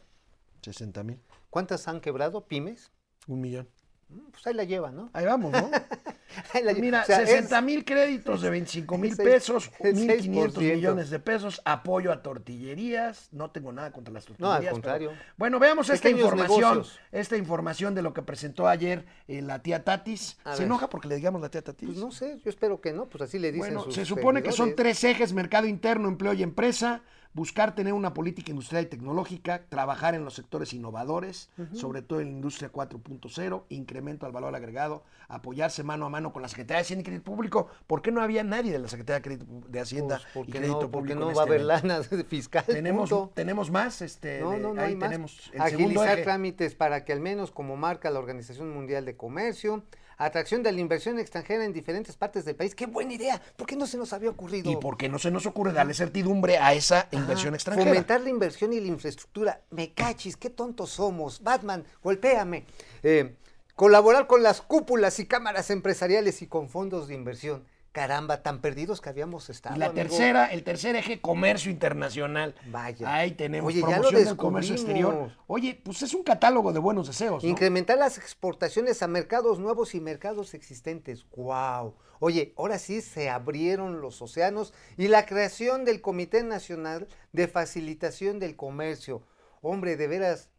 60 0.62 1.04
mil. 1.04 1.22
¿Cuántas 1.50 1.88
han 1.88 2.02
quebrado? 2.02 2.48
¿Pymes? 2.48 2.92
Un 3.28 3.42
millón. 3.42 3.70
Mm, 4.10 4.20
Pues 4.32 4.46
ahí 4.48 4.54
la 4.54 4.64
llevan, 4.64 4.96
¿no? 4.96 5.10
Ahí 5.14 5.26
vamos, 5.26 5.52
¿no? 5.52 5.70
Ahí 6.54 6.64
la 6.64 6.74
lle- 6.74 6.82
Mira, 6.82 7.02
o 7.02 7.06
sea, 7.06 7.22
es- 7.22 7.30
60 7.30 7.62
mil 7.62 7.86
créditos 7.86 8.42
de 8.42 8.50
25 8.50 8.98
mil 8.98 9.16
pesos, 9.16 9.72
el 9.80 9.96
1.500 9.96 10.54
6%. 10.58 10.76
millones 10.76 11.10
de 11.10 11.20
pesos, 11.20 11.62
apoyo 11.64 12.12
a 12.12 12.22
tortillerías. 12.22 13.30
No 13.32 13.52
tengo 13.52 13.72
nada 13.72 13.92
contra 13.92 14.14
las 14.14 14.28
No, 14.30 14.34
al 14.34 14.38
tortillerías. 14.40 14.62
pero- 14.64 14.74
contrario. 14.74 15.12
Bueno, 15.38 15.60
veamos 15.60 15.90
esta 15.90 16.10
información. 16.10 16.60
negocios. 16.74 17.00
Esta 17.12 17.38
información 17.38 17.96
de 17.96 18.02
lo 18.02 18.14
que 18.14 18.22
presentó 18.22 18.68
ayer 18.68 19.06
eh, 19.28 19.42
la 19.42 19.60
tía 19.62 19.84
Tatis. 19.84 20.38
A 20.44 20.54
¿Se 20.54 20.60
ver. 20.60 20.66
enoja 20.68 20.90
porque 20.90 21.08
le 21.08 21.16
digamos 21.16 21.42
la 21.42 21.50
tía 21.50 21.62
Tatis? 21.64 21.88
Pues 21.88 22.00
no 22.00 22.12
sé, 22.12 22.40
yo 22.44 22.50
espero 22.50 22.82
que 22.82 22.92
no, 22.94 23.06
pues 23.08 23.22
así 23.24 23.40
le 23.40 23.52
dicen 23.52 23.74
Bueno, 23.74 23.84
sus 23.84 23.96
se 23.96 24.06
supone 24.06 24.44
que 24.44 24.52
son 24.52 24.76
tres 24.76 25.04
ejes, 25.04 25.32
mercado 25.34 25.68
interno, 25.68 26.08
empleo 26.10 26.34
y 26.34 26.44
empresa, 26.44 27.02
buscar 27.36 27.76
tener 27.76 27.94
una 27.94 28.14
política 28.14 28.52
industrial 28.52 28.86
y 28.86 28.88
tecnológica, 28.88 29.66
trabajar 29.68 30.16
en 30.16 30.24
los 30.24 30.34
sectores 30.34 30.74
innovadores, 30.74 31.50
sobre 31.74 32.02
todo 32.02 32.22
en 32.22 32.28
la 32.28 32.32
industria 32.32 32.72
4.0, 32.72 33.64
incremento 33.70 34.26
al 34.26 34.32
valor 34.32 34.56
agregado, 34.56 35.04
apoyarse 35.28 35.84
mano 35.84 36.06
a 36.06 36.10
mano 36.10 36.32
con 36.32 36.42
la 36.42 36.48
Secretaría 36.48 36.78
de 36.78 36.82
Hacienda 36.84 37.02
y 37.02 37.04
Crédito 37.04 37.26
Público. 37.26 37.68
¿Por 37.88 38.02
qué 38.02 38.12
no 38.14 38.22
había 38.22 38.46
nadie 38.46 38.72
de 38.72 38.80
la 38.80 38.88
Secretaría 38.88 39.20
de, 39.20 39.22
Crédito 39.22 39.46
de 39.68 39.80
Hacienda 39.82 40.22
Pues 40.34 40.48
y 40.48 40.52
Crédito 40.54 40.84
no, 40.84 40.92
porque 40.92 41.14
no 41.14 41.26
va 41.26 41.28
a 41.28 41.32
este 41.32 41.42
haber 41.42 41.62
lana 41.62 42.04
fiscal. 42.04 42.64
Tenemos, 42.66 43.10
punto. 43.10 43.32
tenemos 43.36 43.70
más, 43.70 44.02
este, 44.02 44.40
No, 44.40 44.58
no, 44.58 44.74
no 44.74 44.82
ahí 44.82 44.92
hay 44.92 44.96
más. 44.96 45.10
tenemos 45.10 45.52
el 45.54 45.62
Agilizar 45.62 46.22
trámites 46.22 46.74
para 46.74 47.04
que 47.04 47.12
al 47.12 47.20
menos 47.20 47.52
como 47.52 47.76
marca 47.76 48.10
la 48.12 48.20
Organización 48.20 48.74
Mundial 48.74 49.04
de 49.04 49.18
Comercio, 49.18 49.84
atracción 50.18 50.64
de 50.64 50.72
la 50.72 50.80
inversión 50.80 51.20
extranjera 51.20 51.66
en 51.66 51.74
diferentes 51.74 52.16
partes 52.16 52.46
del 52.46 52.56
país. 52.56 52.76
¡Qué 52.76 52.86
buena 52.86 53.14
idea! 53.14 53.42
¿Por 53.56 53.68
qué 53.68 53.76
no 53.76 53.88
se 53.88 53.98
nos 53.98 54.14
había 54.14 54.30
ocurrido? 54.30 54.72
¿Y 54.72 54.76
por 54.78 54.98
qué 54.98 55.10
no 55.10 55.20
se 55.20 55.32
nos 55.32 55.46
ocurre 55.46 55.74
darle 55.74 55.94
certidumbre 55.94 56.58
a 56.58 56.74
esa 56.74 57.08
inversión 57.12 57.50
Ajá, 57.50 57.56
extranjera? 57.56 57.90
Fomentar 57.90 58.22
la 58.22 58.30
inversión 58.30 58.74
y 58.74 58.80
la 58.80 58.88
infraestructura. 58.88 59.62
Me 59.72 59.94
cachis, 59.94 60.38
qué 60.38 60.50
tontos 60.50 60.92
somos. 60.92 61.42
Batman, 61.44 61.86
golpéame. 62.04 62.66
Eh, 63.04 63.36
colaborar 63.76 64.28
con 64.28 64.44
las 64.44 64.62
cúpulas 64.62 65.20
y 65.20 65.26
cámaras 65.26 65.70
empresariales 65.70 66.42
y 66.42 66.48
con 66.48 66.70
fondos 66.70 67.08
de 67.08 67.16
inversión. 67.16 67.66
Caramba, 67.96 68.44
tan 68.44 68.60
perdidos 68.60 69.00
que 69.00 69.08
habíamos 69.08 69.50
estado. 69.50 69.78
Y 69.78 69.80
la 69.80 69.86
amigo. 69.86 70.10
tercera, 70.10 70.48
el 70.48 70.66
tercer 70.66 70.98
eje, 70.98 71.22
comercio 71.22 71.72
internacional. 71.72 72.54
Vaya. 72.66 73.16
Ahí 73.16 73.32
tenemos 73.32 73.72
Oye, 73.72 73.80
promoción 73.80 74.26
del 74.26 74.36
comercio 74.36 74.76
exterior. 74.76 75.32
Oye, 75.48 75.80
pues 75.82 76.02
es 76.02 76.14
un 76.14 76.22
catálogo 76.22 76.74
de 76.74 76.80
buenos 76.80 77.08
deseos. 77.08 77.42
¿no? 77.42 77.50
Incrementar 77.50 77.98
las 77.98 78.18
exportaciones 78.18 79.02
a 79.02 79.08
mercados 79.08 79.60
nuevos 79.60 79.96
y 79.96 80.02
mercados 80.02 80.54
existentes. 80.56 81.26
¡Wow! 81.38 81.96
Oye, 82.20 82.54
ahora 82.58 82.80
sí 82.80 83.00
se 83.00 83.30
abrieron 83.30 84.02
los 84.02 84.22
océanos 84.22 84.74
y 84.98 85.08
la 85.08 85.26
creación 85.26 85.86
del 85.86 86.02
Comité 86.02 86.44
Nacional 86.44 87.08
de 87.32 87.48
Facilitación 87.48 88.40
del 88.40 88.58
Comercio. 88.58 89.24
Hombre, 89.62 89.96
de 89.96 90.08
veras, 90.08 90.50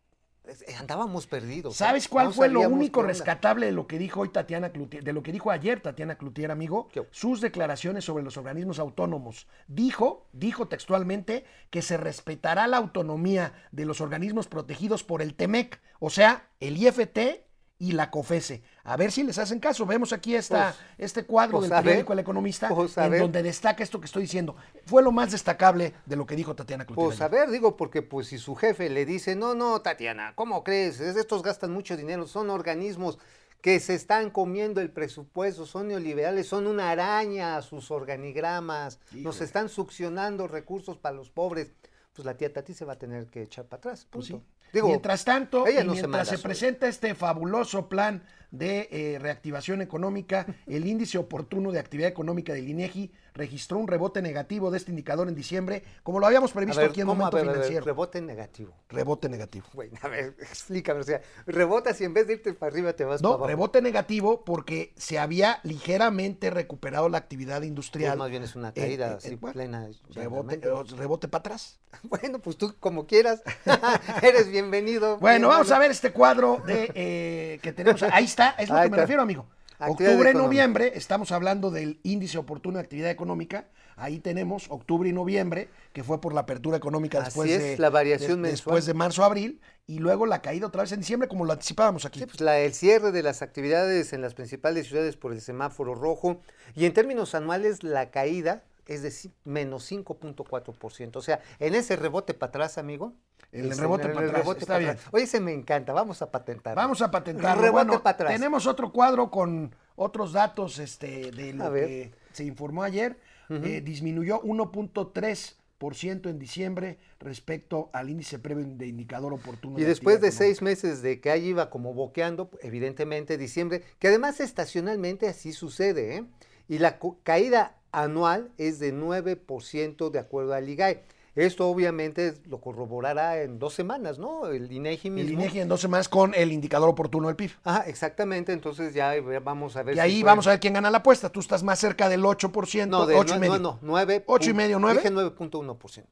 andábamos 0.79 1.27
perdidos. 1.27 1.75
¿eh? 1.75 1.79
¿Sabes 1.79 2.09
cuál 2.09 2.27
No 2.27 2.33
fue 2.33 2.49
lo 2.49 2.61
único 2.61 3.03
rescatable 3.03 3.67
de 3.67 3.73
lo 3.73 3.87
que 3.87 3.99
dijo 3.99 4.21
hoy 4.21 4.29
Tatiana 4.29 4.71
Cloutier, 4.71 5.03
de 5.03 5.13
lo 5.13 5.23
que 5.23 5.33
dijo 5.33 5.51
ayer 5.51 5.81
Tatiana 5.81 6.17
Cloutier, 6.17 6.51
amigo? 6.51 6.89
¿Qué? 6.89 7.07
Sus 7.11 7.41
declaraciones 7.41 8.05
sobre 8.05 8.25
los 8.25 8.37
organismos 8.37 8.79
autónomos. 8.79 9.47
Dijo, 9.69 10.29
dijo 10.33 10.69
textualmente 10.69 11.45
que 11.71 11.83
se 11.83 11.97
respetará 11.97 12.67
la 12.67 12.77
autonomía 12.77 13.53
de 13.73 13.87
los 13.87 14.01
organismos 14.01 14.49
protegidos 14.49 15.05
por 15.05 15.23
el 15.23 15.35
TEMEC, 15.35 15.81
o 15.99 16.11
sea, 16.11 16.49
el 16.61 16.77
IFT 16.77 17.46
y 17.79 17.93
la 17.93 18.11
COFESE. 18.11 18.63
A 18.85 18.97
ver 18.97 19.13
si 19.13 19.23
les 19.23 19.37
hacen 19.39 19.61
caso. 19.61 19.85
Vemos 19.85 20.13
aquí 20.13 20.35
esta, 20.35 20.75
este 20.97 21.25
cuadro 21.25 21.59
pues, 21.59 21.69
del 21.69 21.73
a 21.79 21.81
ver, 21.83 21.85
periódico 21.85 22.13
El 22.15 22.19
Economista, 22.21 22.69
pues, 22.69 22.97
en 22.97 23.11
ver. 23.11 23.21
donde 23.21 23.43
destaca 23.43 23.83
esto 23.83 24.01
que 24.01 24.07
estoy 24.07 24.23
diciendo. 24.23 24.57
Fue 24.87 25.03
lo 25.03 25.13
más 25.13 25.33
destacable 25.33 25.93
de 26.07 26.17
lo 26.17 26.25
que 26.27 26.37
dijo 26.37 26.55
Tatiana 26.55 26.87
Cloutier. 26.87 27.07
Pues 27.07 27.21
a 27.21 27.29
ver, 27.29 27.51
digo, 27.51 27.77
porque 27.77 28.01
pues 28.03 28.29
si 28.29 28.39
su 28.39 28.55
jefe 28.55 28.89
le 28.89 29.05
dice, 29.05 29.37
no, 29.37 29.55
no, 29.55 29.83
Tatiana, 29.83 30.33
¿cómo 30.35 30.65
crees? 30.65 31.01
Es- 31.01 31.17
Estos 31.17 31.43
gastan 31.43 31.73
mucho 31.73 31.97
dinero, 31.97 32.27
son 32.27 32.49
organismos 32.51 33.19
que 33.61 33.81
se 33.81 33.95
están 33.95 34.31
comiendo 34.31 34.81
el 34.81 34.91
presupuesto, 34.91 35.67
son 35.67 35.89
neoliberales, 35.89 36.47
son 36.47 36.67
una 36.67 36.91
araña 36.91 37.57
a 37.57 37.63
sus 37.63 37.91
organigramas, 37.91 39.01
nos 39.13 39.41
están 39.41 39.69
succionando 39.69 40.47
recursos 40.47 40.97
para 40.99 41.17
los 41.17 41.31
pobres. 41.31 41.73
Pues 42.15 42.25
la 42.25 42.37
tía 42.37 42.51
Tati 42.53 42.73
se 42.73 42.85
va 42.87 42.95
a 42.95 42.99
tener 42.99 43.27
que 43.27 43.43
echar 43.43 43.67
para 43.67 43.79
atrás. 43.79 44.07
Pues 44.09 44.27
sí. 44.27 44.41
Digo, 44.73 44.89
mientras 44.89 45.25
tanto, 45.25 45.67
ella 45.67 45.81
se 45.81 45.87
mientras 45.87 46.09
manda 46.09 46.25
se, 46.25 46.39
presenta 46.39 46.89
este 46.89 47.15
fabuloso 47.15 47.89
plan 47.89 48.23
de 48.51 48.89
eh, 48.91 49.19
reactivación 49.19 49.83
económica, 49.83 50.47
el 50.67 50.87
índice 50.87 51.19
oportuno 51.19 51.73
de 51.73 51.79
actividad 51.79 52.09
económica 52.09 52.53
del 52.53 52.69
INEGI 52.69 53.11
registró 53.37 53.79
un 53.79 53.87
rebote 53.89 54.23
negativo 54.23 54.71
de 54.71 54.79
este 54.79 54.91
indicador 54.91 55.29
en 55.29 55.35
diciembre, 55.35 55.85
como 56.03 56.19
lo 56.21 56.27
habíamos 56.27 56.53
previsto 56.53 56.81
ver, 56.81 56.91
aquí 56.91 57.01
en 57.03 57.07
Momento 57.07 57.37
ver, 57.37 57.45
a 57.49 57.53
ver, 57.53 57.55
Financiero. 57.55 57.85
rebote 57.85 58.21
negativo. 58.21 58.73
Rebote 58.89 59.29
negativo. 59.29 59.67
Bueno, 59.75 59.97
a 60.03 60.09
ver, 60.09 60.35
explícame, 60.41 61.01
o 61.01 61.05
sea, 61.05 61.21
rebotas 61.47 62.01
y 62.01 62.05
en 62.05 62.15
vez 62.15 62.27
de 62.27 62.35
irte 62.35 62.53
para 62.55 62.73
arriba 62.73 62.93
te 62.95 63.05
vas 63.05 63.21
para 63.21 63.29
No, 63.31 63.35
abajo. 63.35 63.47
rebote 63.47 63.83
negativo 63.83 64.45
porque 64.45 64.93
se 64.97 65.19
había 65.19 65.61
ligeramente 65.63 66.51
recuperado 66.51 67.09
la 67.09 67.19
actividad 67.19 67.63
industrial. 67.63 68.13
Pues 68.13 68.19
más 68.19 68.31
bien 68.31 68.43
es 68.43 68.57
una 68.57 68.71
Eh, 68.71 68.73
caída 68.75 69.13
eh, 69.13 69.15
así 69.19 69.35
bueno, 69.37 69.53
plena. 69.53 69.89
Rebote, 70.11 70.61
eh, 70.63 70.97
rebote 70.97 71.29
para 71.29 71.41
atrás. 71.41 71.79
Bueno, 72.03 72.39
pues 72.41 72.57
tú 72.59 72.75
como 72.79 73.07
quieras. 73.07 73.43
Eres 74.23 74.51
bienvenido. 74.51 75.19
Bueno, 75.19 75.49
vamos 75.49 75.71
a 75.71 75.79
ver 75.79 75.91
este 75.91 76.13
cuadro 76.13 76.63
de 76.67 76.91
eh, 76.95 77.59
que 77.63 77.73
tenemos. 77.73 78.03
Ahí 78.03 78.25
está, 78.25 78.51
es 78.59 78.69
lo 78.69 78.77
Ahí 78.77 78.85
que 78.85 78.91
me 78.91 78.97
está. 78.97 79.03
refiero, 79.03 79.23
amigo. 79.23 79.47
Octubre, 79.79 80.33
noviembre, 80.35 80.93
estamos 80.95 81.33
hablando 81.33 81.71
del 81.71 82.01
índice 82.03 82.39
oportuno 82.39 82.79
de 82.79 82.85
actividad 82.85 83.11
económica. 83.11 83.67
Ahí 83.97 84.19
tenemos 84.21 84.67
octubre 84.71 85.09
y 85.09 85.13
noviembre, 85.13 85.69
que 85.93 86.05
fue 86.05 86.21
por 86.21 86.35
la 86.35 86.41
apertura 86.43 86.77
económica 86.77 87.19
Así 87.19 87.27
después, 87.27 87.51
es, 87.51 87.63
de, 87.63 87.79
la 87.79 87.89
variación 87.91 88.43
de- 88.43 88.51
después 88.51 88.85
de 88.87 88.95
marzo, 88.95 89.25
abril, 89.25 89.61
y 89.87 89.99
luego 89.99 90.27
la 90.27 90.43
caída 90.43 90.67
otra 90.67 90.83
vez 90.83 90.93
en 90.93 91.01
diciembre, 91.01 91.29
como 91.29 91.45
lo 91.45 91.53
anticipábamos 91.53 92.05
aquí. 92.05 92.21
Sí, 92.21 92.27
pues 92.27 92.41
la- 92.41 92.59
el 92.59 92.75
cierre 92.75 93.11
de 93.13 93.23
las 93.23 93.41
actividades 93.43 94.13
en 94.13 94.21
las 94.21 94.35
principales 94.35 94.87
ciudades 94.89 95.17
por 95.17 95.33
el 95.33 95.41
semáforo 95.41 95.95
rojo 95.95 96.41
y 96.75 96.85
en 96.85 96.93
términos 96.93 97.35
anuales 97.35 97.83
la 97.83 98.11
caída 98.11 98.65
es 98.87 99.03
de 99.03 99.31
menos 99.45 99.91
5.4%. 99.91 101.17
O 101.17 101.23
sea, 101.23 101.41
en 101.59 101.75
ese 101.75 101.97
rebote 101.97 102.35
para 102.35 102.49
atrás, 102.51 102.79
amigo. 102.79 103.15
El 103.53 103.77
rebote 103.77 104.09
en 104.09 104.15
para 104.15 104.27
atrás, 104.29 104.47
está 104.49 104.67
para 104.67 104.79
bien. 104.79 104.91
atrás. 104.91 105.09
Oye, 105.13 105.25
ese 105.25 105.41
me 105.41 105.53
encanta, 105.53 105.93
vamos 105.93 106.23
a 106.23 106.31
patentar. 106.31 106.77
Vamos 106.77 107.01
a 107.03 107.11
patentarlo. 107.11 107.63
Rebote 107.63 107.85
Bueno, 107.85 108.03
para 108.03 108.15
atrás. 108.15 108.33
tenemos 108.33 108.67
otro 108.67 108.93
cuadro 108.93 109.31
con 109.31 109.75
otros 109.97 110.33
datos 110.33 110.79
este, 110.79 111.31
de 111.31 111.53
lo 111.53 111.73
que 111.73 112.13
se 112.33 112.45
informó 112.45 112.83
ayer. 112.83 113.19
Eh, 113.49 113.81
disminuyó 113.81 114.43
1.3% 114.43 116.31
en 116.31 116.39
diciembre 116.39 116.99
respecto 117.21 117.91
al 117.93 118.11
índice 118.11 118.39
previo 118.39 118.65
de 118.67 118.87
indicador 118.89 119.33
oportuno. 119.33 119.79
Y 119.79 119.85
después 119.85 120.21
de 120.21 120.33
seis 120.33 120.63
meses 120.63 121.01
de 121.03 121.21
que 121.21 121.31
ahí 121.31 121.49
iba 121.49 121.71
como 121.71 121.95
boqueando, 121.95 122.51
evidentemente 122.61 123.39
diciembre, 123.39 123.85
que 123.99 124.09
además 124.09 124.41
estacionalmente 124.41 125.29
así 125.29 125.53
sucede, 125.53 126.17
¿eh? 126.17 126.25
Y 126.69 126.79
la 126.79 126.99
caída 127.23 127.76
anual 127.93 128.51
es 128.59 128.79
de 128.79 128.93
9% 128.93 130.11
de 130.11 130.19
acuerdo 130.19 130.55
al 130.55 130.69
IGAE. 130.69 131.03
Esto 131.35 131.69
obviamente 131.69 132.33
lo 132.47 132.63
corroborará 132.63 133.43
en 133.43 133.59
dos 133.59 133.75
semanas, 133.75 134.19
¿no? 134.19 134.47
El 134.47 134.73
INEGI 134.73 135.09
El 135.09 135.15
mismo. 135.15 135.33
INEGI 135.33 135.61
en 135.61 135.69
12 135.69 135.87
más 135.89 136.09
con 136.09 136.33
el 136.35 136.51
indicador 136.51 136.89
oportuno 136.89 137.27
del 137.27 137.37
PIB. 137.37 137.51
Ajá, 137.63 137.83
exactamente, 137.87 138.55
entonces 138.55 138.95
ya 138.95 139.13
vamos 139.45 139.77
a 139.77 139.83
ver 139.83 139.97
Y 139.97 139.99
ahí 140.01 140.23
vamos 140.23 140.47
a 140.47 140.51
ver 140.51 140.61
quién 140.61 140.73
gana 140.73 140.91
la 140.91 140.99
apuesta. 140.99 141.29
Tú 141.29 141.41
estás 141.41 141.63
más 141.63 141.79
cerca 141.79 142.09
del 142.09 142.23
8%, 142.25 142.89
No, 142.89 143.05
de 143.05 143.17
8 143.17 143.35
y 143.35 143.37
nue- 143.37 143.41
medio. 143.41 143.53
no, 143.59 143.73
no, 143.73 143.79
9. 143.83 144.25
¿Ocho 144.27 144.49
y 144.49 144.55
medio, 144.55 144.79
nueve? 144.79 145.01
Dije 145.03 145.13
9.1%. 145.13 146.05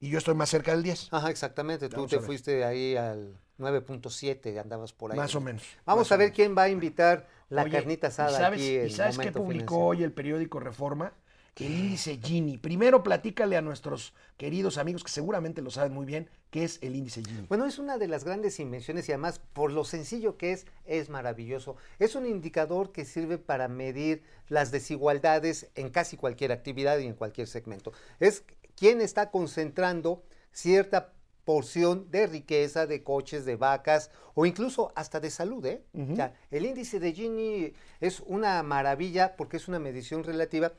Y 0.00 0.10
yo 0.10 0.18
estoy 0.18 0.34
más 0.34 0.48
cerca 0.48 0.72
del 0.72 0.82
10. 0.82 1.08
Ajá, 1.12 1.30
exactamente, 1.30 1.88
tú 1.88 1.94
Vamos 1.98 2.10
te 2.10 2.16
a 2.16 2.18
ver. 2.18 2.26
fuiste 2.26 2.64
ahí 2.64 2.96
al 2.96 3.38
9.7, 3.58 4.58
andabas 4.60 4.92
por 4.92 5.12
ahí. 5.12 5.16
Más 5.16 5.32
o 5.36 5.40
menos. 5.40 5.62
Vamos 5.86 6.10
a 6.10 6.16
ver 6.16 6.26
menos. 6.26 6.34
quién 6.36 6.58
va 6.58 6.62
a 6.62 6.68
invitar 6.68 7.28
la 7.50 7.62
Oye, 7.62 7.70
carnita 7.70 8.08
asada 8.08 8.32
¿y 8.32 8.34
sabes, 8.34 8.60
aquí 8.60 8.76
¿Y 8.78 8.90
sabes 8.90 9.16
qué 9.18 9.30
publicó 9.30 9.50
Financiero. 9.52 9.86
hoy 9.86 10.02
el 10.02 10.12
periódico 10.12 10.58
Reforma? 10.58 11.12
El 11.56 11.70
índice 11.70 12.18
Gini. 12.22 12.56
Primero 12.56 13.02
platícale 13.02 13.58
a 13.58 13.62
nuestros 13.62 14.14
queridos 14.38 14.78
amigos 14.78 15.04
que 15.04 15.10
seguramente 15.10 15.60
lo 15.60 15.70
saben 15.70 15.92
muy 15.92 16.06
bien, 16.06 16.30
qué 16.50 16.64
es 16.64 16.78
el 16.80 16.96
índice 16.96 17.22
Gini. 17.22 17.46
Bueno, 17.46 17.66
es 17.66 17.78
una 17.78 17.98
de 17.98 18.08
las 18.08 18.24
grandes 18.24 18.58
invenciones 18.58 19.06
y 19.08 19.12
además 19.12 19.38
por 19.52 19.70
lo 19.70 19.84
sencillo 19.84 20.38
que 20.38 20.52
es, 20.52 20.66
es 20.86 21.10
maravilloso. 21.10 21.76
Es 21.98 22.14
un 22.14 22.24
indicador 22.24 22.90
que 22.90 23.04
sirve 23.04 23.36
para 23.36 23.68
medir 23.68 24.22
las 24.48 24.70
desigualdades 24.70 25.70
en 25.74 25.90
casi 25.90 26.16
cualquier 26.16 26.52
actividad 26.52 26.98
y 26.98 27.06
en 27.06 27.14
cualquier 27.14 27.46
segmento. 27.46 27.92
Es 28.18 28.44
quien 28.74 29.02
está 29.02 29.30
concentrando 29.30 30.22
cierta 30.52 31.12
porción 31.44 32.10
de 32.10 32.28
riqueza, 32.28 32.86
de 32.86 33.02
coches, 33.02 33.44
de 33.44 33.56
vacas 33.56 34.10
o 34.34 34.46
incluso 34.46 34.92
hasta 34.94 35.20
de 35.20 35.30
salud. 35.30 35.64
¿eh? 35.66 35.84
O 35.92 36.16
sea, 36.16 36.34
el 36.50 36.64
índice 36.64 36.98
de 36.98 37.12
Gini 37.12 37.72
es 38.00 38.20
una 38.20 38.62
maravilla 38.62 39.36
porque 39.36 39.58
es 39.58 39.68
una 39.68 39.78
medición 39.78 40.24
relativa 40.24 40.72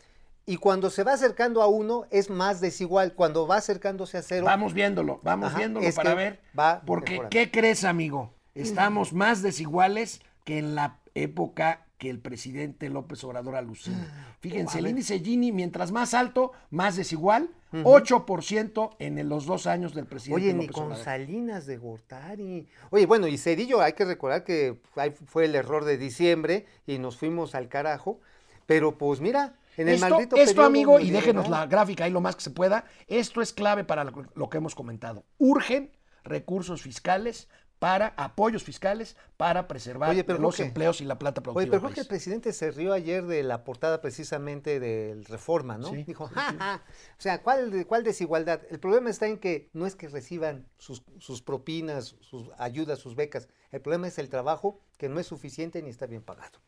y 0.45 0.57
cuando 0.57 0.89
se 0.89 1.03
va 1.03 1.13
acercando 1.13 1.61
a 1.61 1.67
uno 1.67 2.05
es 2.11 2.29
más 2.29 2.59
desigual. 2.61 3.13
Cuando 3.13 3.47
va 3.47 3.57
acercándose 3.57 4.17
a 4.17 4.21
cero, 4.21 4.45
Vamos 4.45 4.73
viéndolo, 4.73 5.19
vamos 5.23 5.49
Ajá, 5.49 5.57
viéndolo 5.59 5.85
para 5.95 6.13
ver. 6.15 6.39
va 6.57 6.81
porque, 6.85 7.11
mejorando. 7.13 7.29
¿qué 7.29 7.49
crees, 7.51 7.83
amigo? 7.83 8.33
Estamos 8.55 9.13
más 9.13 9.41
desiguales 9.41 10.21
que 10.43 10.57
en 10.59 10.75
la 10.75 10.99
época 11.15 11.85
que 11.97 12.09
el 12.09 12.19
presidente 12.19 12.89
López 12.89 13.23
Obrador 13.23 13.55
alucina. 13.55 14.35
Fíjense, 14.41 14.79
el 14.79 14.87
índice 14.87 15.19
Gini, 15.19 15.53
mientras 15.53 15.91
más 15.93 16.13
alto, 16.13 16.51
más 16.69 16.97
desigual, 16.97 17.49
8% 17.71 18.95
en 18.99 19.17
el- 19.17 19.29
los 19.29 19.45
dos 19.45 19.65
años 19.67 19.93
del 19.93 20.05
presidente 20.05 20.43
Oye, 20.43 20.53
ni 20.53 20.61
López 20.67 20.75
con 20.75 20.83
Obrador. 20.85 21.05
Salinas 21.05 21.65
de 21.65 21.77
Gortari. 21.77 22.67
Oye, 22.89 23.05
bueno, 23.05 23.27
y 23.27 23.37
Cedillo, 23.37 23.81
hay 23.81 23.93
que 23.93 24.05
recordar 24.05 24.43
que 24.43 24.79
ahí 24.95 25.11
fue 25.11 25.45
el 25.45 25.55
error 25.55 25.85
de 25.85 25.97
diciembre 25.97 26.65
y 26.85 26.97
nos 26.99 27.17
fuimos 27.17 27.55
al 27.55 27.69
carajo. 27.69 28.19
Pero 28.65 28.97
pues 28.97 29.21
mira, 29.21 29.55
en 29.77 29.89
el 29.89 30.01
esto, 30.35 30.63
amigo, 30.63 30.99
y 30.99 31.09
déjenos 31.11 31.49
la 31.49 31.65
gráfica 31.65 32.05
ahí 32.05 32.11
lo 32.11 32.21
más 32.21 32.35
que 32.35 32.41
se 32.41 32.51
pueda, 32.51 32.85
esto 33.07 33.41
es 33.41 33.53
clave 33.53 33.83
para 33.83 34.03
lo, 34.03 34.25
lo 34.33 34.49
que 34.49 34.57
hemos 34.57 34.75
comentado. 34.75 35.25
Urgen 35.37 35.91
recursos 36.23 36.81
fiscales 36.81 37.49
para 37.83 38.13
apoyos 38.15 38.63
fiscales 38.63 39.17
para 39.35 39.67
preservar 39.67 40.11
Oye, 40.11 40.23
pero 40.23 40.39
los 40.39 40.57
empleos 40.61 41.01
y 41.01 41.03
la 41.03 41.19
plata 41.19 41.43
productiva. 41.43 41.63
Oye, 41.63 41.69
pero 41.69 41.81
creo 41.81 41.93
que 41.93 41.99
el 41.99 42.07
presidente 42.07 42.53
se 42.53 42.71
rió 42.71 42.93
ayer 42.93 43.25
de 43.25 43.43
la 43.43 43.65
portada 43.65 43.99
precisamente 43.99 44.79
del 44.79 45.25
Reforma, 45.25 45.77
¿no? 45.77 45.89
Sí, 45.89 46.05
Dijo, 46.05 46.29
sí, 46.29 46.33
"Ja, 46.33 46.51
sí. 46.51 46.55
ja". 46.57 46.81
O 47.19 47.21
sea, 47.21 47.41
¿cuál, 47.43 47.85
¿cuál 47.85 48.05
desigualdad? 48.05 48.61
El 48.69 48.79
problema 48.79 49.09
está 49.09 49.27
en 49.27 49.37
que 49.37 49.69
no 49.73 49.85
es 49.85 49.97
que 49.97 50.07
reciban 50.07 50.65
sus, 50.77 51.03
sus 51.19 51.41
propinas, 51.41 52.15
sus 52.21 52.51
ayudas, 52.57 52.99
sus 52.99 53.17
becas. 53.17 53.49
El 53.69 53.81
problema 53.81 54.07
es 54.07 54.17
el 54.17 54.29
trabajo 54.29 54.79
que 54.97 55.09
no 55.09 55.19
es 55.19 55.27
suficiente 55.27 55.81
ni 55.81 55.89
está 55.89 56.05
bien 56.05 56.21
pagado. 56.21 56.59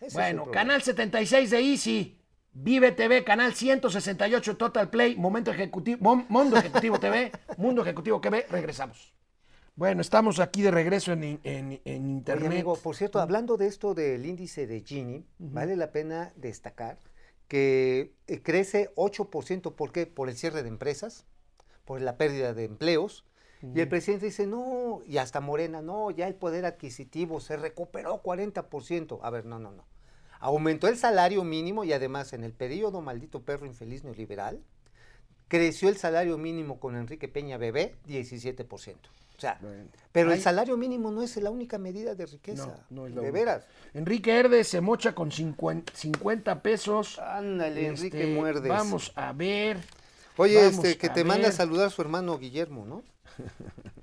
Ese 0.00 0.16
Bueno, 0.16 0.50
canal 0.50 0.80
76 0.80 1.50
de 1.50 1.60
Easy, 1.60 2.21
Vive 2.54 2.92
TV, 2.92 3.24
canal 3.24 3.54
168 3.54 4.56
Total 4.56 4.90
Play, 4.90 5.16
Momento 5.16 5.50
Ejecutivo, 5.50 6.16
Mundo 6.28 6.56
Ejecutivo 6.58 7.00
TV, 7.00 7.32
Mundo 7.56 7.80
Ejecutivo 7.82 8.20
TV, 8.20 8.46
regresamos. 8.50 9.14
Bueno, 9.74 10.02
estamos 10.02 10.38
aquí 10.38 10.60
de 10.60 10.70
regreso 10.70 11.12
en, 11.12 11.22
en- 11.24 11.40
en 11.44 11.80
Oye, 11.84 11.96
internet. 11.96 12.46
amigo, 12.52 12.76
por 12.76 12.94
cierto, 12.94 13.20
hablando 13.20 13.56
de 13.56 13.68
esto 13.68 13.94
del 13.94 14.26
índice 14.26 14.66
de 14.66 14.82
Gini, 14.82 15.24
vale 15.38 15.76
la 15.76 15.92
pena 15.92 16.32
destacar 16.36 16.98
que 17.48 18.12
eh, 18.26 18.42
crece 18.42 18.90
8%, 18.96 19.74
¿por 19.74 19.92
qué? 19.92 20.06
Por 20.06 20.28
el 20.28 20.36
cierre 20.36 20.62
de 20.62 20.68
empresas, 20.68 21.24
por 21.86 22.02
la 22.02 22.18
pérdida 22.18 22.52
de 22.52 22.64
empleos. 22.64 23.24
Y 23.74 23.78
el 23.78 23.88
presidente 23.88 24.26
dice, 24.26 24.44
no, 24.46 25.02
y 25.06 25.18
hasta 25.18 25.40
Morena, 25.40 25.80
no, 25.82 26.10
ya 26.10 26.26
el 26.26 26.34
poder 26.34 26.64
adquisitivo 26.66 27.38
se 27.40 27.56
recuperó 27.56 28.20
40%. 28.20 29.20
A 29.22 29.30
ver, 29.30 29.46
no, 29.46 29.60
no, 29.60 29.70
no. 29.70 29.86
Aumentó 30.44 30.88
el 30.88 30.96
salario 30.98 31.44
mínimo 31.44 31.84
y 31.84 31.92
además 31.92 32.32
en 32.32 32.42
el 32.42 32.52
periodo 32.52 33.00
maldito 33.00 33.42
perro 33.42 33.64
infeliz 33.64 34.02
neoliberal, 34.02 34.60
creció 35.46 35.88
el 35.88 35.96
salario 35.96 36.36
mínimo 36.36 36.80
con 36.80 36.96
Enrique 36.96 37.28
Peña 37.28 37.58
Bebé 37.58 37.94
17%. 38.08 38.96
O 39.36 39.40
sea, 39.40 39.58
Bueno. 39.60 39.84
pero 40.10 40.32
el 40.32 40.40
salario 40.40 40.76
mínimo 40.76 41.10
no 41.12 41.22
es 41.22 41.36
la 41.36 41.50
única 41.50 41.78
medida 41.78 42.14
de 42.16 42.26
riqueza. 42.26 42.66
No, 42.66 43.02
no 43.02 43.06
es 43.06 43.14
la 43.14 43.22
de 43.22 43.30
única. 43.30 43.44
veras. 43.44 43.66
Enrique 43.94 44.36
Herde 44.36 44.64
se 44.64 44.80
mocha 44.80 45.14
con 45.14 45.30
50, 45.30 45.92
50 45.96 46.60
pesos. 46.62 47.18
Ándale, 47.20 47.86
Enrique 47.86 48.22
Este, 48.22 48.34
Muerdes. 48.34 48.68
Vamos 48.68 49.12
a 49.14 49.32
ver. 49.32 49.78
Oye, 50.36 50.56
vamos 50.56 50.72
este, 50.84 50.98
que 50.98 51.08
te 51.08 51.22
manda 51.24 51.48
a 51.48 51.52
saludar 51.52 51.90
su 51.92 52.02
hermano 52.02 52.36
Guillermo, 52.38 52.84
¿no? 52.84 53.02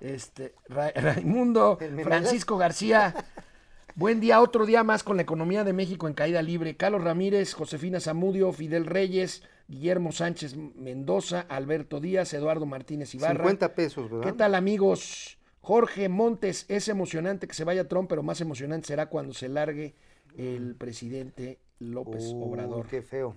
Este, 0.00 0.54
Ra- 0.68 0.92
Raimundo. 0.94 1.78
Francisco 2.04 2.56
García. 2.56 3.14
Buen 4.00 4.18
día, 4.18 4.40
otro 4.40 4.64
día 4.64 4.82
más 4.82 5.04
con 5.04 5.16
la 5.16 5.22
economía 5.24 5.62
de 5.62 5.74
México 5.74 6.08
en 6.08 6.14
caída 6.14 6.40
libre. 6.40 6.74
Carlos 6.74 7.04
Ramírez, 7.04 7.52
Josefina 7.52 8.00
Zamudio, 8.00 8.50
Fidel 8.50 8.86
Reyes, 8.86 9.42
Guillermo 9.68 10.10
Sánchez 10.10 10.56
Mendoza, 10.56 11.40
Alberto 11.50 12.00
Díaz, 12.00 12.32
Eduardo 12.32 12.64
Martínez 12.64 13.14
Ibarra. 13.14 13.44
50 13.44 13.74
pesos, 13.74 14.10
¿verdad? 14.10 14.24
¿Qué 14.24 14.32
tal 14.32 14.54
amigos? 14.54 15.36
Jorge 15.60 16.08
Montes, 16.08 16.64
es 16.68 16.88
emocionante 16.88 17.46
que 17.46 17.52
se 17.52 17.64
vaya 17.64 17.88
Trump, 17.88 18.08
pero 18.08 18.22
más 18.22 18.40
emocionante 18.40 18.86
será 18.86 19.10
cuando 19.10 19.34
se 19.34 19.50
largue 19.50 19.94
el 20.34 20.76
presidente 20.76 21.58
López 21.78 22.32
Uy, 22.32 22.42
Obrador. 22.42 22.86
qué 22.86 23.02
feo. 23.02 23.36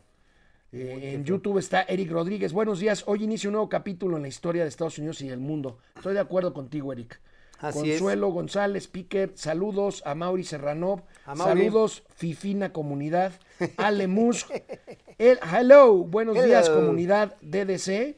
Eh, 0.71 1.11
en 1.13 1.25
YouTube 1.25 1.57
está 1.57 1.81
Eric 1.81 2.09
Rodríguez. 2.09 2.53
Buenos 2.53 2.79
días. 2.79 3.03
Hoy 3.05 3.25
inicia 3.25 3.49
un 3.49 3.55
nuevo 3.55 3.67
capítulo 3.67 4.15
en 4.15 4.21
la 4.21 4.29
historia 4.29 4.63
de 4.63 4.69
Estados 4.69 4.97
Unidos 4.97 5.19
y 5.19 5.27
del 5.27 5.41
mundo. 5.41 5.79
Estoy 5.97 6.13
de 6.13 6.21
acuerdo 6.21 6.53
contigo, 6.53 6.93
Eric. 6.93 7.19
Así 7.63 7.91
es. 7.91 7.99
Consuelo 7.99 8.29
González, 8.29 8.87
Piquer, 8.87 9.31
saludos 9.35 10.03
a 10.05 10.15
Mauri 10.15 10.43
Serranov, 10.43 11.01
A 11.25 11.33
Mauri. 11.35 11.61
saludos 11.63 12.03
Fifina 12.15 12.73
Comunidad, 12.73 13.33
Ale 13.77 14.07
Musk, 14.07 14.49
el, 15.17 15.39
hello, 15.57 15.93
buenos 16.03 16.35
Hello. 16.35 16.45
días 16.47 16.69
comunidad 16.69 17.35
DDC, 17.41 18.17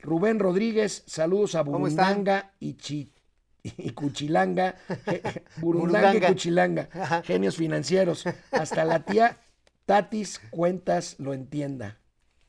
Rubén 0.00 0.38
Rodríguez, 0.38 1.02
saludos 1.06 1.54
a. 1.54 1.62
Burundanga 1.62 2.52
y, 2.60 2.74
Chi- 2.74 3.10
y 3.62 3.90
Cuchilanga, 3.90 4.76
Burundanga 5.56 6.14
y. 6.16 6.20
Cuchilanga, 6.20 7.22
genios 7.24 7.56
financieros, 7.56 8.24
hasta 8.52 8.84
la 8.84 9.04
tía 9.04 9.38
Tatis 9.86 10.40
Cuentas 10.50 11.16
lo 11.18 11.32
entienda. 11.32 11.98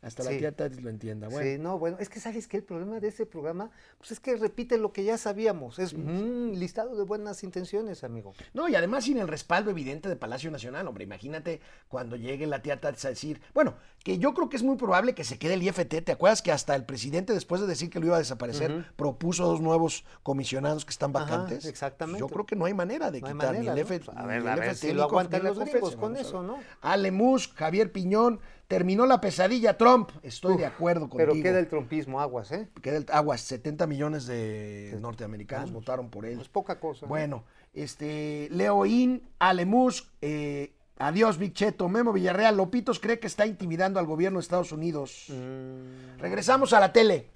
Hasta 0.01 0.23
la 0.23 0.29
tía 0.29 0.51
Tatis 0.51 0.81
lo 0.81 0.89
entienda. 0.89 1.27
Bueno. 1.27 1.49
Sí, 1.49 1.57
no, 1.57 1.79
bueno, 1.79 1.97
es 1.99 2.09
que 2.09 2.19
sabes 2.19 2.47
que 2.47 2.57
el 2.57 2.63
problema 2.63 2.99
de 2.99 3.07
ese 3.07 3.25
programa, 3.25 3.71
pues 3.97 4.11
es 4.11 4.19
que 4.19 4.35
repite 4.35 4.77
lo 4.77 4.93
que 4.93 5.03
ya 5.03 5.17
sabíamos. 5.17 5.79
Es 5.79 5.93
un 5.93 6.53
listado 6.55 6.95
de 6.95 7.03
buenas 7.03 7.43
intenciones, 7.43 8.03
amigo. 8.03 8.33
No, 8.53 8.67
y 8.69 8.75
además 8.75 9.05
sin 9.05 9.17
el 9.17 9.27
respaldo 9.27 9.71
evidente 9.71 10.07
de 10.07 10.15
Palacio 10.15 10.51
Nacional, 10.51 10.87
hombre, 10.87 11.03
imagínate 11.03 11.61
cuando 11.87 12.15
llegue 12.15 12.45
la 12.47 12.61
tía 12.61 12.79
Tatis 12.79 13.05
a 13.05 13.09
decir, 13.09 13.41
bueno, 13.53 13.75
que 14.03 14.19
yo 14.19 14.33
creo 14.33 14.49
que 14.49 14.57
es 14.57 14.63
muy 14.63 14.77
probable 14.77 15.15
que 15.15 15.23
se 15.23 15.39
quede 15.39 15.55
el 15.55 15.63
IFT, 15.63 16.03
¿te 16.03 16.11
acuerdas 16.11 16.41
que 16.41 16.51
hasta 16.51 16.75
el 16.75 16.85
presidente 16.85 17.33
después 17.33 17.59
de 17.59 17.67
decir 17.67 17.89
que 17.89 17.99
lo 17.99 18.05
iba 18.05 18.15
a 18.15 18.19
desaparecer, 18.19 18.85
propuso 18.95 19.45
dos 19.45 19.61
nuevos 19.61 20.05
comisionados 20.23 20.85
que 20.85 20.91
están 20.91 21.15
Ajá, 21.15 21.25
vacantes? 21.25 21.65
exactamente. 21.65 22.19
Yo 22.19 22.27
creo 22.27 22.45
que 22.45 22.55
no 22.55 22.65
hay 22.65 22.73
manera 22.73 23.11
de 23.11 23.19
No 23.21 23.27
quitar 23.27 23.53
manera, 23.53 23.73
ni 23.73 23.79
el 23.81 23.85
Pues, 23.87 24.01
a 24.15 24.25
ver, 24.25 24.47
a 24.47 24.55
ver 24.55 24.75
si 24.75 24.93
lo 24.93 25.03
aguantan 25.03 25.43
los 25.43 25.57
gringos 25.59 25.95
con 25.95 26.15
eso. 26.15 26.43
¿no? 26.43 26.59
Ale 26.81 27.11
Musk, 27.11 27.55
Javier 27.55 27.91
Piñón, 27.91 28.39
terminó 28.67 29.05
la 29.05 29.21
pesadilla 29.21 29.77
Trump, 29.77 30.09
estoy 30.23 30.57
de 30.57 30.65
acuerdo 30.65 31.09
contigo. 31.09 31.31
Pero 31.31 31.41
queda 31.43 31.59
el 31.59 31.67
trompismo, 31.67 32.19
aguas, 32.19 32.51
¿eh? 32.51 32.67
Queda 32.81 32.97
el- 32.97 33.05
aguas, 33.11 33.41
70 33.41 33.87
millones 33.87 34.25
de 34.27 34.97
norteamericanos 34.99 35.71
votaron 35.71 36.09
por 36.09 36.25
él. 36.25 36.35
No 36.35 36.41
es 36.41 36.49
poca 36.49 36.79
cosa. 36.79 37.05
¿no? 37.05 37.09
Bueno, 37.09 37.43
este, 37.73 38.49
Leo 38.51 38.85
In, 38.85 39.23
Ale 39.39 39.65
Musk, 39.65 40.05
eh, 40.21 40.73
adiós 40.99 41.37
Big 41.37 41.53
Cheto, 41.53 41.87
Memo 41.87 42.11
Villarreal, 42.11 42.57
Lopitos 42.57 42.99
cree 42.99 43.19
que 43.19 43.27
está 43.27 43.45
intimidando 43.45 43.99
al 43.99 44.05
gobierno 44.05 44.39
de 44.39 44.43
Estados 44.43 44.71
Unidos. 44.71 45.27
Mm, 45.29 46.19
Regresamos 46.19 46.73
a 46.73 46.79
la 46.79 46.91
tele. 46.91 47.29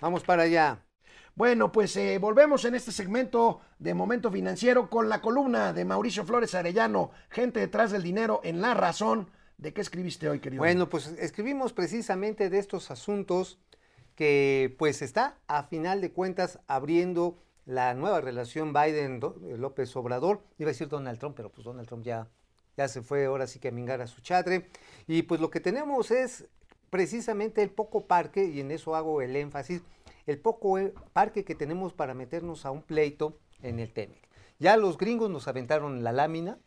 vamos 0.00 0.22
para 0.24 0.42
allá. 0.44 0.80
Bueno, 1.36 1.72
pues 1.72 1.96
eh, 1.96 2.18
volvemos 2.18 2.64
en 2.66 2.74
este 2.74 2.90
segmento 2.92 3.60
de 3.78 3.94
Momento 3.94 4.30
Financiero 4.30 4.90
con 4.90 5.08
la 5.08 5.20
columna 5.22 5.72
de 5.72 5.84
Mauricio 5.86 6.24
Flores 6.26 6.54
Arellano, 6.54 7.12
gente 7.30 7.60
detrás 7.60 7.92
del 7.92 8.02
dinero 8.02 8.40
en 8.44 8.60
La 8.60 8.74
Razón. 8.74 9.28
¿De 9.60 9.74
qué 9.74 9.82
escribiste 9.82 10.26
hoy, 10.26 10.40
querido? 10.40 10.60
Bueno, 10.60 10.88
pues 10.88 11.08
escribimos 11.18 11.74
precisamente 11.74 12.48
de 12.48 12.58
estos 12.58 12.90
asuntos 12.90 13.58
que 14.14 14.74
pues 14.78 15.02
está 15.02 15.36
a 15.48 15.64
final 15.64 16.00
de 16.00 16.12
cuentas 16.12 16.60
abriendo 16.66 17.36
la 17.66 17.92
nueva 17.92 18.22
relación 18.22 18.72
Biden-López 18.72 19.94
Obrador. 19.96 20.42
Iba 20.56 20.70
a 20.70 20.72
decir 20.72 20.88
Donald 20.88 21.18
Trump, 21.18 21.36
pero 21.36 21.52
pues 21.52 21.66
Donald 21.66 21.86
Trump 21.86 22.04
ya, 22.04 22.26
ya 22.78 22.88
se 22.88 23.02
fue 23.02 23.26
ahora 23.26 23.46
sí 23.46 23.58
que 23.58 23.68
a 23.68 23.70
mingar 23.70 24.00
a 24.00 24.06
su 24.06 24.22
chadre. 24.22 24.70
Y 25.06 25.22
pues 25.24 25.42
lo 25.42 25.50
que 25.50 25.60
tenemos 25.60 26.10
es 26.10 26.46
precisamente 26.88 27.62
el 27.62 27.68
poco 27.68 28.06
parque, 28.06 28.46
y 28.46 28.60
en 28.60 28.70
eso 28.70 28.96
hago 28.96 29.20
el 29.20 29.36
énfasis, 29.36 29.82
el 30.26 30.38
poco 30.38 30.78
eh, 30.78 30.94
parque 31.12 31.44
que 31.44 31.54
tenemos 31.54 31.92
para 31.92 32.14
meternos 32.14 32.64
a 32.64 32.70
un 32.70 32.80
pleito 32.80 33.38
en 33.60 33.78
el 33.78 33.92
TEMEC. 33.92 34.26
Ya 34.58 34.78
los 34.78 34.96
gringos 34.96 35.28
nos 35.28 35.48
aventaron 35.48 36.02
la 36.02 36.12
lámina, 36.12 36.58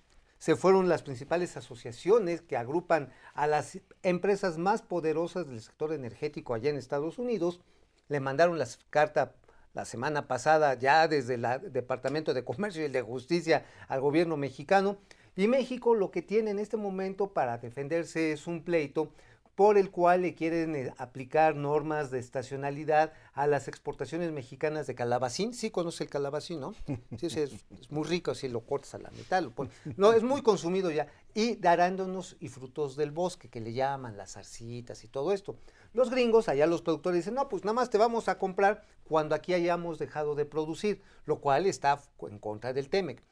se 0.43 0.57
fueron 0.57 0.89
las 0.89 1.03
principales 1.03 1.55
asociaciones 1.55 2.41
que 2.41 2.57
agrupan 2.57 3.13
a 3.33 3.47
las 3.47 3.79
empresas 4.01 4.57
más 4.57 4.81
poderosas 4.81 5.47
del 5.47 5.61
sector 5.61 5.93
energético 5.93 6.53
allá 6.53 6.69
en 6.69 6.75
Estados 6.75 7.17
Unidos, 7.17 7.61
le 8.09 8.19
mandaron 8.19 8.59
la 8.59 8.67
carta 8.89 9.35
la 9.73 9.85
semana 9.85 10.27
pasada 10.27 10.73
ya 10.73 11.07
desde 11.07 11.35
el 11.35 11.71
Departamento 11.71 12.33
de 12.33 12.43
Comercio 12.43 12.85
y 12.85 12.89
de 12.89 13.01
Justicia 13.01 13.65
al 13.87 14.01
gobierno 14.01 14.35
mexicano, 14.35 14.97
y 15.37 15.47
México 15.47 15.95
lo 15.95 16.11
que 16.11 16.21
tiene 16.21 16.51
en 16.51 16.59
este 16.59 16.75
momento 16.75 17.31
para 17.31 17.57
defenderse 17.59 18.33
es 18.33 18.45
un 18.45 18.65
pleito 18.65 19.13
por 19.55 19.77
el 19.77 19.91
cual 19.91 20.23
le 20.23 20.33
quieren 20.33 20.75
eh, 20.75 20.93
aplicar 20.97 21.55
normas 21.55 22.09
de 22.09 22.19
estacionalidad 22.19 23.13
a 23.33 23.45
las 23.45 23.67
exportaciones 23.67 24.31
mexicanas 24.31 24.87
de 24.87 24.95
calabacín. 24.95 25.53
Sí 25.53 25.69
conoce 25.69 26.05
el 26.05 26.09
calabacín, 26.09 26.59
¿no? 26.59 26.73
Sí, 27.19 27.29
sí, 27.29 27.39
es, 27.39 27.53
es 27.79 27.91
muy 27.91 28.03
rico, 28.03 28.33
si 28.33 28.47
lo 28.47 28.61
cortas 28.61 28.95
a 28.95 28.97
la 28.97 29.11
mitad, 29.11 29.41
lo 29.43 29.51
pones. 29.51 29.73
No, 29.97 30.13
es 30.13 30.23
muy 30.23 30.41
consumido 30.41 30.89
ya. 30.89 31.07
Y 31.35 31.55
de 31.55 31.67
arándanos 31.67 32.35
y 32.39 32.49
frutos 32.49 32.95
del 32.95 33.11
bosque, 33.11 33.49
que 33.49 33.61
le 33.61 33.73
llaman 33.73 34.17
las 34.17 34.35
arcitas 34.37 35.03
y 35.03 35.07
todo 35.07 35.31
esto. 35.31 35.55
Los 35.93 36.09
gringos, 36.09 36.49
allá 36.49 36.65
los 36.65 36.81
productores 36.81 37.19
dicen, 37.19 37.35
no, 37.35 37.49
pues 37.49 37.63
nada 37.63 37.73
más 37.73 37.89
te 37.89 37.97
vamos 37.97 38.27
a 38.27 38.37
comprar 38.37 38.83
cuando 39.03 39.35
aquí 39.35 39.53
hayamos 39.53 39.99
dejado 39.99 40.35
de 40.35 40.45
producir, 40.45 41.01
lo 41.25 41.39
cual 41.39 41.65
está 41.67 42.01
en 42.27 42.39
contra 42.39 42.73
del 42.73 42.89
TEMEC. 42.89 43.23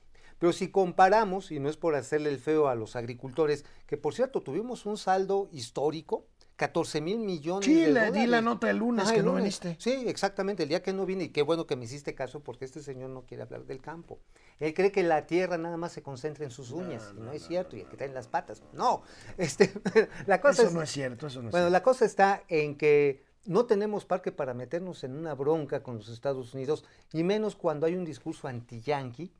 Pero 0.41 0.53
si 0.53 0.69
comparamos, 0.71 1.51
y 1.51 1.59
no 1.59 1.69
es 1.69 1.77
por 1.77 1.93
hacerle 1.93 2.31
el 2.31 2.39
feo 2.39 2.67
a 2.67 2.73
los 2.73 2.95
agricultores, 2.95 3.63
que 3.85 3.95
por 3.95 4.15
cierto 4.15 4.41
tuvimos 4.41 4.87
un 4.87 4.97
saldo 4.97 5.49
histórico, 5.51 6.25
14 6.55 6.99
mil 6.99 7.19
millones 7.19 7.65
Sí, 7.65 7.75
de 7.75 7.81
le 7.81 7.87
dólares. 7.93 8.13
di 8.13 8.25
la 8.25 8.41
nota 8.41 8.67
el 8.71 8.77
lunes 8.77 9.11
que 9.11 9.19
el 9.19 9.25
no 9.25 9.35
viniste. 9.35 9.75
Sí, 9.79 9.91
exactamente, 10.07 10.63
el 10.63 10.69
día 10.69 10.81
que 10.81 10.93
no 10.93 11.05
vine, 11.05 11.25
y 11.25 11.29
qué 11.29 11.43
bueno 11.43 11.67
que 11.67 11.75
me 11.75 11.85
hiciste 11.85 12.15
caso 12.15 12.39
porque 12.39 12.65
este 12.65 12.81
señor 12.81 13.11
no 13.11 13.21
quiere 13.27 13.43
hablar 13.43 13.65
del 13.65 13.81
campo. 13.81 14.19
Él 14.59 14.73
cree 14.73 14.91
que 14.91 15.03
la 15.03 15.27
tierra 15.27 15.59
nada 15.59 15.77
más 15.77 15.91
se 15.91 16.01
concentra 16.01 16.43
en 16.43 16.49
sus 16.49 16.71
uñas, 16.71 17.13
y 17.15 17.19
no, 17.19 17.31
es 17.31 17.45
cierto, 17.45 17.75
y 17.77 17.81
el 17.81 17.85
que 17.85 17.91
está 17.91 18.05
en 18.05 18.15
las 18.15 18.27
patas. 18.27 18.63
No, 18.73 19.03
este, 19.37 19.71
la 20.25 20.41
cosa 20.41 20.63
Eso 20.63 20.69
es, 20.69 20.73
no 20.73 20.81
es 20.81 20.89
cierto, 20.89 21.27
eso 21.27 21.43
no 21.43 21.49
es 21.49 21.51
bueno, 21.51 21.65
cierto. 21.65 21.71
la 21.71 21.83
cosa 21.83 22.05
está 22.05 22.43
en 22.47 22.75
que 22.77 23.23
no 23.45 23.65
tenemos 23.67 24.05
parque 24.05 24.31
para 24.31 24.55
meternos 24.55 25.03
en 25.03 25.15
una 25.15 25.35
bronca 25.35 25.83
con 25.83 25.97
los 25.97 26.09
Estados 26.09 26.55
Unidos, 26.55 26.83
y 27.13 27.21
menos 27.21 27.55
cuando 27.55 27.85
hay 27.85 27.93
un 27.95 28.05
discurso 28.05 28.47
anti-yanqui 28.47 29.31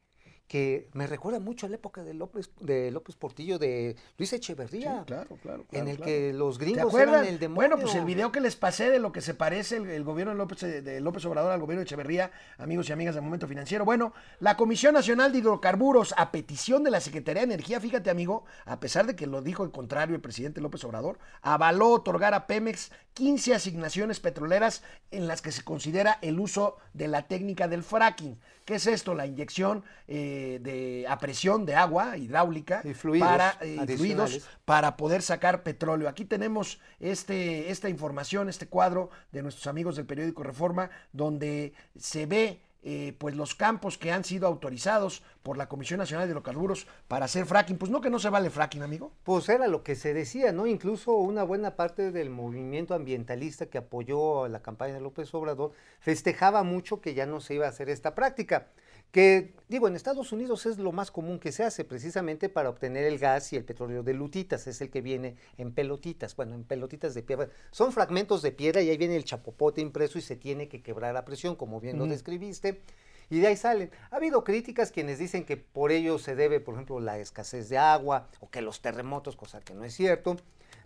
que 0.52 0.89
me 0.91 1.08
recuerda 1.08 1.39
mucho 1.39 1.66
a 1.66 1.70
la 1.70 1.76
época 1.76 2.04
de 2.04 2.14
López, 2.14 2.52
de 2.60 2.91
López 2.91 3.16
Portillo, 3.16 3.58
de 3.58 3.95
Luis 4.18 4.34
Echeverría, 4.34 4.99
Sí, 4.99 5.06
claro, 5.06 5.38
claro, 5.41 5.66
en 5.72 5.88
el 5.88 5.95
claro. 5.95 6.12
que 6.12 6.34
los 6.34 6.58
¿Te 6.58 6.66
gringos 6.66 6.93
eran 6.93 7.24
el 7.24 7.39
demonio. 7.39 7.56
Bueno, 7.56 7.78
pues 7.82 7.95
el 7.95 8.04
video 8.04 8.34
que 8.34 8.41
les 8.41 8.58
pasé 8.58 8.89
de 8.89 8.99
lo 8.99 9.14
que 9.14 9.22
se 9.22 9.34
parece 9.34 9.78
el, 9.78 9.89
el 9.89 10.04
gobierno 10.04 10.34
de 10.34 10.38
López, 10.38 10.60
de 10.60 10.99
López 10.99 11.24
Obrador 11.24 11.54
al 11.54 11.62
gobierno 11.62 11.80
de 11.80 11.86
Echeverría, 11.86 12.32
amigos 12.58 12.89
y 12.89 12.91
amigas 12.91 13.16
del 13.16 13.24
Momento 13.24 13.47
Financiero. 13.47 13.86
Bueno, 13.86 14.12
la 14.41 14.58
Comisión 14.58 14.93
Nacional 14.93 15.32
de 15.32 15.38
Hidrocarburos, 15.38 16.14
a 16.18 16.34
petición 16.34 16.84
de 16.84 16.91
la 16.91 16.99
Secretaría 16.99 17.43
de 17.43 17.54
Energía, 17.54 17.80
fíjate, 17.80 18.10
amigo, 18.10 18.43
a 18.66 18.82
pesar 18.82 19.08
de 19.08 19.16
que 19.16 19.28
lo 19.28 19.41
dijo 19.41 19.64
el 19.64 19.72
contrario 19.72 20.16
el 20.16 20.22
presidente 20.22 20.60
López 20.60 20.84
Obrador, 20.84 21.18
avaló 21.41 21.91
otorgar 21.91 22.34
a 22.34 22.45
Pemex 22.45 22.91
15 23.14 23.56
asignaciones 23.56 24.20
petroleras 24.20 24.84
en 25.12 25.28
las 25.28 25.41
que 25.41 25.54
se 25.54 25.64
considera 25.64 26.20
el 26.22 26.41
uso 26.41 26.76
de 26.93 27.08
la 27.08 27.30
técnica 27.30 27.70
del 27.70 27.84
fracking. 27.84 28.38
¿Qué 28.72 28.78
es 28.78 28.88
esto? 28.88 29.13
La 29.15 29.26
inyección 29.26 29.84
eh, 30.07 30.59
de, 30.61 31.05
a 31.09 31.17
presión 31.17 31.65
de 31.65 31.76
agua 31.76 32.15
hidráulica 32.15 32.80
Y 32.86 32.93
fluidos 32.93 33.28
para 33.28 33.57
eh, 33.59 33.86
fluidos 33.97 34.47
para 34.63 34.95
poder 34.95 35.22
sacar 35.22 35.61
petróleo. 35.61 36.07
Aquí 36.07 36.24
tenemos 36.24 36.80
este, 37.01 37.69
esta 37.69 37.89
información, 37.89 38.47
este 38.47 38.67
cuadro 38.67 39.09
de 39.34 39.43
nuestros 39.43 39.67
amigos 39.67 39.97
del 39.97 40.05
periódico 40.05 40.43
Reforma, 40.43 40.89
donde 41.11 41.74
se 41.97 42.26
ve 42.26 42.61
eh, 42.84 43.16
pues 43.20 43.36
los 43.36 43.54
campos 43.54 44.00
que 44.00 44.12
han 44.12 44.24
sido 44.24 44.48
autorizados 44.48 45.22
por 45.44 45.56
la 45.56 45.70
Comisión 45.70 46.00
Nacional 46.00 46.28
de 46.28 46.32
Hidrocarburos 46.32 46.88
para 47.08 47.26
hacer 47.26 47.46
fracking. 47.46 47.78
Pues 47.78 47.92
no 47.92 48.02
que 48.02 48.10
no 48.10 48.18
se 48.18 48.30
vale 48.30 48.50
fracking, 48.50 48.82
amigo. 48.82 49.12
Pues 49.24 49.48
era 49.50 49.68
lo 49.68 49.84
que 49.84 49.96
se 49.96 50.14
decía, 50.14 50.52
¿no? 50.52 50.66
Incluso 50.66 51.14
una 51.14 51.44
buena 51.44 51.76
parte 51.76 52.12
del 52.12 52.32
movimiento 52.32 52.96
ambientalista 52.96 53.68
que 53.68 53.78
apoyó 53.78 54.48
la 54.48 54.62
campaña 54.62 54.96
de 54.96 55.02
López 55.02 55.32
Obrador 55.34 55.74
festejaba 56.00 56.64
mucho 56.64 57.02
que 57.02 57.14
ya 57.14 57.26
no 57.26 57.40
se 57.40 57.54
iba 57.54 57.68
a 57.68 57.70
hacer 57.70 57.90
esta 57.90 58.16
práctica. 58.16 58.68
Que, 59.12 59.53
digo, 59.68 59.88
en 59.89 59.95
Estados 59.95 60.32
Unidos 60.32 60.66
es 60.66 60.78
lo 60.78 60.93
más 60.93 61.12
común 61.12 61.38
que 61.38 61.51
se 61.51 61.64
hace 61.64 61.84
precisamente 61.84 62.47
para 62.47 62.70
obtener 62.70 63.05
el 63.05 63.20
gas 63.20 63.51
y 63.51 63.57
el 63.57 63.66
petróleo 63.66 64.03
de 64.03 64.14
lutitas, 64.14 64.68
es 64.68 64.80
el 64.80 64.89
que 64.89 65.01
viene 65.01 65.36
en 65.57 65.74
pelotitas, 65.74 66.36
bueno, 66.36 66.55
en 66.55 66.64
pelotitas 66.64 67.14
de 67.14 67.22
piedra. 67.22 67.49
Son 67.72 67.91
fragmentos 67.91 68.41
de 68.41 68.53
piedra 68.53 68.82
y 68.82 68.89
ahí 68.89 68.97
viene 68.97 69.18
el 69.18 69.26
chapopote 69.26 69.82
impreso 69.82 70.18
y 70.18 70.22
se 70.22 70.38
tiene 70.38 70.70
que 70.70 70.82
quebrar 70.82 71.18
a 71.18 71.26
presión, 71.26 71.55
como 71.57 71.82
bien 71.82 71.99
lo 71.99 72.07
describiste. 72.07 72.82
Y 73.30 73.39
de 73.39 73.47
ahí 73.47 73.57
salen. 73.57 73.91
Ha 74.12 74.18
habido 74.18 74.43
críticas 74.43 74.91
quienes 74.91 75.18
dicen 75.18 75.45
que 75.45 75.55
por 75.55 75.91
ello 75.91 76.20
se 76.20 76.36
debe, 76.36 76.59
por 76.59 76.76
ejemplo, 76.76 76.99
la 76.99 77.18
escasez 77.18 77.70
de 77.70 77.78
agua 77.78 78.30
o 78.41 78.49
que 78.49 78.62
los 78.62 78.82
terremotos, 78.82 79.38
cosa 79.38 79.62
que 79.62 79.74
no 79.74 79.86
es 79.86 79.93
cierto. 79.93 80.36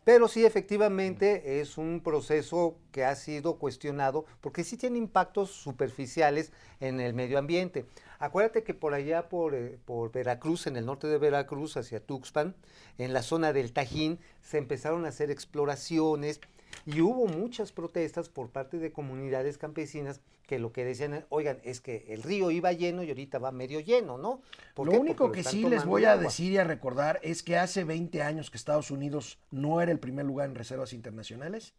Pero 0.06 0.28
sí, 0.28 0.46
efectivamente, 0.46 1.60
es 1.60 1.80
un 1.80 2.00
proceso 2.00 2.78
que 2.92 3.04
ha 3.04 3.16
sido 3.16 3.58
cuestionado 3.58 4.26
porque 4.40 4.64
sí 4.64 4.78
tiene 4.78 5.00
impactos 5.00 5.50
superficiales 5.50 6.52
en 6.80 7.00
el 7.00 7.16
medio 7.16 7.40
ambiente. 7.40 7.88
Acuérdate 8.20 8.64
que 8.64 8.76
por 8.76 8.94
allá, 8.94 9.30
por, 9.30 9.56
eh, 9.56 9.80
por 9.84 10.12
Veracruz, 10.12 10.68
en 10.68 10.78
el 10.78 10.86
norte 10.86 11.08
de 11.08 11.18
Veracruz, 11.18 11.76
hacia 11.76 12.06
Tuxpan, 12.06 12.56
en 13.00 13.14
la 13.14 13.24
zona 13.24 13.52
del 13.52 13.74
Tajín, 13.74 14.20
se 14.44 14.60
empezaron 14.60 15.06
a 15.06 15.10
hacer 15.10 15.32
exploraciones 15.32 16.40
y 16.86 17.02
hubo 17.02 17.28
muchas 17.28 17.72
protestas 17.72 18.30
por 18.30 18.50
parte 18.52 18.78
de 18.80 18.92
comunidades 18.92 19.58
campesinas 19.58 20.22
que 20.48 20.60
lo 20.60 20.72
que 20.72 20.86
decían, 20.86 21.26
oigan, 21.30 21.60
es 21.64 21.82
que 21.82 22.06
el 22.10 22.24
río 22.24 22.52
iba 22.52 22.72
lleno 22.72 23.04
y 23.04 23.10
ahorita 23.10 23.40
va 23.40 23.52
medio 23.52 23.80
lleno, 23.80 24.18
¿no? 24.18 24.42
¿Por 24.74 24.88
Lo 24.88 24.92
qué? 24.92 25.00
único 25.00 25.24
Porque 25.24 25.40
que 25.40 25.44
lo 25.44 25.50
sí 25.52 25.64
les 25.66 25.86
voy 25.86 26.06
a 26.06 26.14
agua. 26.14 26.16
decir 26.16 26.52
y 26.52 26.58
a 26.58 26.64
recordar 26.64 27.20
es 27.24 27.44
que 27.44 27.58
hace 27.58 27.84
20 27.84 28.22
años 28.22 28.52
que 28.52 28.58
Estados 28.58 28.92
Unidos 28.92 29.40
no 29.52 29.82
era 29.82 29.92
el 29.92 30.00
primer 30.00 30.26
lugar 30.26 30.50
en 30.50 30.56
reservas 30.56 30.94
internacionales 30.94 31.74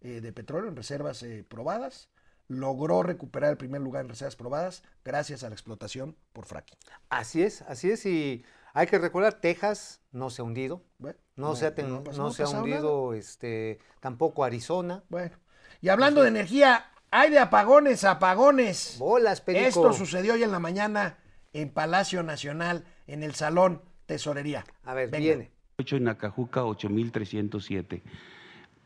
eh, 0.00 0.20
de 0.20 0.32
petróleo, 0.32 0.68
en 0.70 0.76
reservas 0.76 1.22
eh, 1.22 1.44
probadas. 1.48 2.08
Logró 2.48 3.02
recuperar 3.02 3.50
el 3.50 3.56
primer 3.58 3.80
lugar 3.82 4.04
en 4.04 4.08
reservas 4.08 4.36
probadas 4.36 4.82
gracias 5.04 5.44
a 5.44 5.48
la 5.50 5.54
explotación 5.54 6.16
por 6.32 6.46
fracking. 6.46 6.78
Así 7.10 7.42
es, 7.42 7.62
así 7.62 7.90
es, 7.90 8.06
y 8.06 8.44
hay 8.74 8.86
que 8.86 8.98
recordar, 8.98 9.34
Texas 9.40 10.00
no 10.12 10.30
se 10.30 10.42
ha 10.42 10.44
hundido, 10.44 10.82
Bueno, 10.98 11.18
no, 11.36 11.54
se 11.56 11.66
ha, 11.66 11.74
ten- 11.74 12.02
no 12.04 12.30
se 12.32 12.42
ha 12.42 12.48
hundido 12.48 13.14
este, 13.14 13.78
tampoco 14.00 14.44
Arizona. 14.44 15.02
Bueno, 15.08 15.36
y 15.80 15.88
hablando 15.88 16.22
de 16.22 16.28
energía, 16.28 16.86
hay 17.10 17.30
de 17.30 17.38
apagones, 17.38 18.04
apagones. 18.04 18.96
Bolas, 18.98 19.40
Perico. 19.40 19.66
Esto 19.66 19.92
sucedió 19.92 20.34
hoy 20.34 20.42
en 20.42 20.50
la 20.52 20.58
mañana 20.58 21.18
en 21.52 21.70
Palacio 21.70 22.22
Nacional, 22.22 22.84
en 23.06 23.22
el 23.22 23.34
Salón 23.34 23.82
Tesorería. 24.06 24.64
A 24.84 24.94
ver, 24.94 25.08
Venga. 25.10 25.24
viene. 25.24 25.50
8 25.78 25.96
en 25.96 26.08
Acajuca 26.08 26.64
8307. 26.64 28.02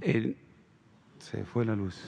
Eh, 0.03 0.37
se 1.19 1.45
fue 1.45 1.65
la 1.65 1.75
luz. 1.75 2.01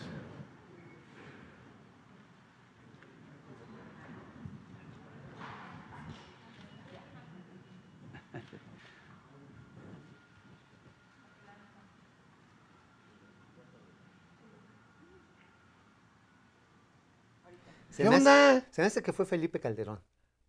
Se 17.94 18.02
¿Qué 18.02 18.08
me 18.10 18.16
hace- 18.16 18.28
onda? 18.28 18.66
se 18.70 18.80
me 18.82 18.86
hace 18.88 19.02
que 19.02 19.12
fue 19.12 19.24
Felipe 19.24 19.60
Calderón. 19.60 20.00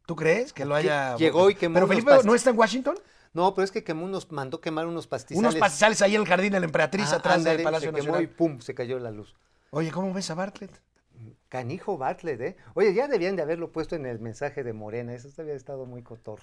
¿Tú 0.05 0.15
crees 0.15 0.51
que 0.53 0.65
lo 0.65 0.75
haya... 0.75 1.15
llegó 1.17 1.49
y 1.49 1.55
quemó 1.55 1.75
¿Pero 1.75 1.87
Felipe 1.87 2.11
no 2.23 2.35
está 2.35 2.49
en 2.51 2.57
Washington? 2.57 2.95
No, 3.33 3.53
pero 3.53 3.65
es 3.65 3.71
que 3.71 3.83
quemó 3.83 4.05
unos, 4.05 4.31
mandó 4.31 4.61
quemar 4.61 4.87
unos 4.87 5.07
pastizales. 5.07 5.39
Unos 5.39 5.55
pastizales 5.59 6.01
ahí 6.01 6.15
en 6.15 6.21
el 6.21 6.27
jardín 6.27 6.51
de 6.53 6.59
la 6.59 6.65
emperatriz, 6.65 7.07
Ajá, 7.07 7.17
atrás 7.17 7.35
ándale, 7.35 7.57
del 7.57 7.63
Palacio 7.65 7.89
se 7.89 7.95
quemó 7.95 8.13
Nacional. 8.13 8.23
y 8.23 8.27
pum, 8.27 8.59
se 8.61 8.73
cayó 8.73 8.97
la 8.99 9.11
luz. 9.11 9.35
Oye, 9.71 9.91
¿cómo 9.91 10.13
ves 10.13 10.29
a 10.31 10.35
Bartlett? 10.35 10.71
Canijo 11.49 11.97
Bartlett, 11.97 12.41
¿eh? 12.41 12.55
Oye, 12.73 12.93
ya 12.93 13.07
debían 13.07 13.35
de 13.35 13.41
haberlo 13.41 13.71
puesto 13.71 13.95
en 13.95 14.05
el 14.05 14.19
mensaje 14.19 14.63
de 14.63 14.73
Morena, 14.73 15.13
eso 15.13 15.29
había 15.41 15.53
estado 15.53 15.85
muy 15.85 16.01
cotor. 16.01 16.39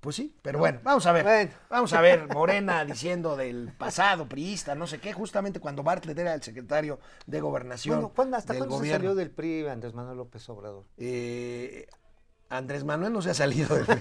Pues 0.00 0.14
sí, 0.14 0.32
pero 0.42 0.60
bueno, 0.60 0.78
vamos 0.84 1.06
a 1.06 1.12
ver. 1.12 1.24
Bueno. 1.24 1.50
Vamos 1.70 1.92
a 1.92 2.00
ver, 2.00 2.28
Morena 2.28 2.84
diciendo 2.84 3.36
del 3.36 3.72
pasado 3.76 4.28
priista, 4.28 4.74
no 4.76 4.86
sé 4.86 5.00
qué, 5.00 5.12
justamente 5.12 5.58
cuando 5.58 5.82
Bartlett 5.82 6.18
era 6.18 6.34
el 6.34 6.42
secretario 6.42 7.00
de 7.26 7.40
gobernación. 7.40 7.96
Bueno, 7.96 8.12
¿cuándo- 8.14 8.36
¿hasta 8.36 8.52
del 8.52 8.60
cuándo 8.60 8.78
se 8.84 8.90
salió 8.90 9.14
del 9.16 9.30
PRI 9.30 9.66
Andrés 9.66 9.94
Manuel 9.94 10.18
López 10.18 10.48
Obrador? 10.48 10.84
Eh, 10.98 11.88
Andrés 12.50 12.84
Manuel 12.84 13.12
no 13.12 13.20
se 13.22 13.30
ha 13.30 13.34
salido 13.34 13.74
del 13.76 13.86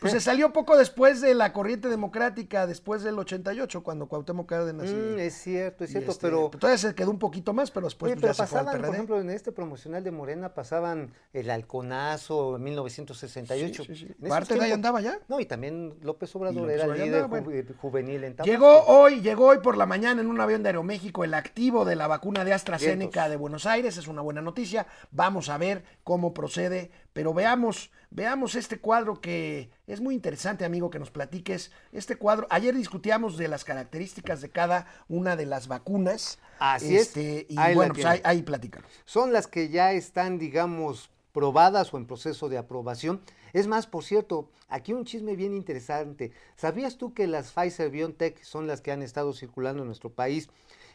Pues 0.00 0.12
se 0.12 0.20
salió 0.20 0.52
poco 0.52 0.76
después 0.76 1.20
de 1.20 1.34
la 1.34 1.52
corriente 1.52 1.88
democrática, 1.88 2.66
después 2.68 3.02
del 3.02 3.18
88, 3.18 3.82
cuando 3.82 4.06
Cuauhtémoc 4.06 4.48
Cárdenas. 4.48 4.88
y- 4.88 4.94
Mm, 4.94 5.18
es 5.18 5.34
cierto, 5.34 5.84
es 5.84 5.90
cierto, 5.90 6.12
este, 6.12 6.26
pero... 6.26 6.50
Todavía 6.50 6.78
se 6.78 6.94
quedó 6.94 7.10
un 7.10 7.18
poquito 7.18 7.52
más, 7.52 7.70
pero 7.72 7.86
después 7.86 8.12
Oye, 8.12 8.20
pues, 8.20 8.22
pero 8.22 8.32
ya 8.32 8.46
se 8.46 8.50
fue 8.50 8.58
al 8.60 8.64
pasaban, 8.66 8.80
por 8.80 8.90
PRD. 8.90 8.94
ejemplo, 8.96 9.20
en 9.20 9.30
este 9.30 9.50
promocional 9.52 10.04
de 10.04 10.10
Morena 10.12 10.54
pasaban 10.54 11.12
el 11.32 11.50
halconazo 11.50 12.56
en 12.56 12.62
1968. 12.64 13.84
Sí, 13.84 13.94
sí, 13.94 13.96
sí. 14.00 14.04
En 14.06 14.10
esos 14.18 14.28
¿Bartlett 14.28 14.60
ahí 14.62 14.72
andaba 14.72 15.00
ya? 15.00 15.18
No, 15.28 15.40
y 15.40 15.46
también 15.46 15.94
López 16.02 16.34
Obrador 16.36 16.62
López 16.62 16.74
era 16.76 16.84
Obrador 16.84 17.06
líder 17.06 17.24
andaba, 17.24 17.42
ju- 17.42 17.76
juvenil 17.76 18.24
en 18.24 18.36
Tabasco. 18.36 18.52
Llegó 18.52 18.84
hoy, 18.86 19.20
llegó 19.20 19.46
hoy 19.46 19.58
por 19.58 19.76
la 19.76 19.86
mañana 19.86 20.20
en 20.20 20.28
un 20.28 20.40
avión 20.40 20.62
de 20.62 20.68
Aeroméxico 20.68 21.24
el 21.24 21.34
activo 21.34 21.84
de 21.84 21.96
la 21.96 22.06
vacuna 22.06 22.44
de 22.44 22.52
AstraZeneca 22.52 23.28
de 23.28 23.36
Buenos 23.36 23.66
Aires. 23.66 23.96
Es 23.96 24.06
una 24.06 24.22
buena 24.22 24.42
noticia. 24.42 24.86
Vamos 25.10 25.48
a 25.48 25.58
ver 25.58 25.82
cómo 26.10 26.34
procede. 26.34 26.90
Pero 27.12 27.32
veamos, 27.32 27.92
veamos 28.10 28.56
este 28.56 28.80
cuadro 28.80 29.20
que 29.20 29.70
es 29.86 30.00
muy 30.00 30.16
interesante, 30.16 30.64
amigo, 30.64 30.90
que 30.90 30.98
nos 30.98 31.12
platiques. 31.12 31.70
Este 31.92 32.16
cuadro, 32.16 32.48
ayer 32.50 32.74
discutíamos 32.74 33.36
de 33.36 33.46
las 33.46 33.62
características 33.62 34.40
de 34.40 34.50
cada 34.50 34.86
una 35.08 35.36
de 35.36 35.46
las 35.46 35.68
vacunas. 35.68 36.40
Así 36.58 36.96
es. 36.96 37.02
Este, 37.16 37.46
Y 37.48 37.56
Ahí 37.58 37.74
la 37.74 37.76
bueno, 37.76 37.94
pues 37.94 38.06
ahí, 38.06 38.20
ahí 38.24 38.42
platícanos. 38.42 38.90
son 39.04 39.32
las 39.32 39.46
que 39.46 39.68
ya 39.68 39.92
están, 39.92 40.40
digamos, 40.40 41.10
probadas 41.30 41.94
o 41.94 41.96
en 41.96 42.08
proceso 42.08 42.48
de 42.48 42.58
aprobación. 42.58 43.20
Es 43.52 43.68
más, 43.68 43.86
por 43.86 44.02
cierto, 44.02 44.50
aquí 44.66 44.92
un 44.92 45.04
chisme 45.04 45.36
bien 45.36 45.54
interesante. 45.54 46.32
¿Sabías 46.56 46.96
tú 46.98 47.14
que 47.14 47.28
las 47.28 47.52
Pfizer 47.52 47.88
BioNTech 47.90 48.42
son 48.42 48.66
las 48.66 48.80
que 48.80 48.90
han 48.90 49.02
estado 49.02 49.32
circulando 49.32 49.82
en 49.82 49.86
nuestro 49.86 50.12
país? 50.12 50.48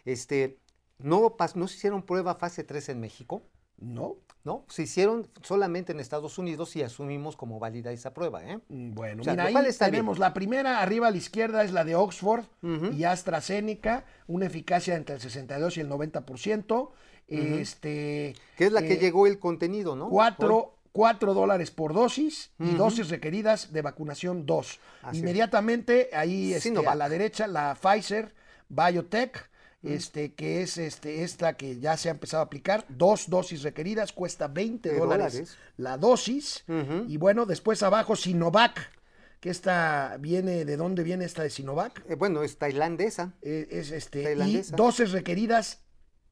Este, 0.03 0.57
no, 0.97 1.37
pas- 1.37 1.55
no 1.55 1.69
se 1.69 1.77
hicieron 1.77 2.03
prueba 2.03 2.35
fase 2.35 2.65
3 2.65 2.89
en 2.89 2.99
México, 2.99 3.43
¿No? 3.77 4.15
¿No? 4.45 4.63
Se 4.69 4.83
hicieron 4.83 5.27
solamente 5.41 5.91
en 5.91 5.99
Estados 5.99 6.37
Unidos 6.37 6.75
y 6.75 6.83
asumimos 6.83 7.35
como 7.35 7.59
válida 7.59 7.91
esa 7.91 8.13
prueba, 8.13 8.43
¿eh? 8.43 8.59
Mm, 8.69 8.93
Bueno, 8.93 9.21
O 9.21 9.23
sea, 9.25 9.33
mira, 9.33 9.45
ahí 9.45 9.53
bien. 9.53 9.75
tenemos 9.77 10.19
la 10.19 10.33
primera, 10.33 10.81
arriba 10.81 11.07
a 11.07 11.11
la 11.11 11.17
izquierda 11.17 11.63
es 11.63 11.71
la 11.73 11.83
de 11.83 11.95
Oxford 11.95 12.45
y 12.93 13.03
AstraZeneca, 13.03 14.05
una 14.27 14.45
eficacia 14.45 14.95
entre 14.95 15.15
el 15.15 15.21
62 15.21 15.77
y 15.77 15.81
el 15.81 15.89
90%. 15.89 16.91
Este, 17.27 18.35
Que 18.55 18.65
es 18.65 18.71
la 18.71 18.83
que 18.83 18.93
eh, 18.93 18.97
llegó 18.99 19.25
el 19.25 19.39
contenido, 19.39 19.95
¿no? 19.95 20.09
Cuatro, 20.09 20.75
cuatro 20.91 21.33
dólares 21.33 21.71
por 21.71 21.93
dosis 21.93 22.51
y 22.59 22.75
dosis 22.75 23.09
requeridas 23.09 23.73
de 23.73 23.81
vacunación 23.81 24.45
2. 24.45 24.79
Así 25.01 25.17
es. 25.17 25.21
Inmediatamente 25.21 26.09
ahí 26.13 26.53
este, 26.53 26.73
a 26.87 26.95
la 26.95 27.09
derecha 27.09 27.47
la 27.47 27.75
Pfizer 27.75 28.33
Biotech, 28.69 29.49
este, 29.85 30.33
que 30.33 30.61
es 30.61 30.77
este, 30.77 31.23
esta 31.23 31.53
que 31.53 31.79
ya 31.79 31.97
se 31.97 32.09
ha 32.09 32.11
empezado 32.11 32.41
a 32.41 32.45
aplicar, 32.45 32.85
dos 32.89 33.29
dosis 33.29 33.63
requeridas, 33.63 34.11
cuesta 34.11 34.47
20 34.47 34.89
De 34.89 34.97
dólares, 34.99 35.33
dólares. 35.33 35.57
la 35.77 35.97
dosis. 35.97 36.65
Y 37.07 37.17
bueno, 37.17 37.45
después 37.45 37.83
abajo 37.83 38.15
Sinovac, 38.15 38.91
que 39.39 39.49
esta 39.49 40.17
viene, 40.19 40.65
¿de 40.65 40.77
dónde 40.77 41.03
viene 41.03 41.25
esta 41.25 41.43
de 41.43 41.49
Sinovac? 41.49 42.03
Eh, 42.09 42.15
bueno, 42.15 42.41
es 42.43 42.57
tailandesa. 42.57 43.33
Eh, 43.41 43.67
es 43.69 43.91
este, 43.91 44.21
y 44.21 44.23
Tailandesa. 44.23 44.75
dosis 44.75 45.11
requeridas, 45.11 45.81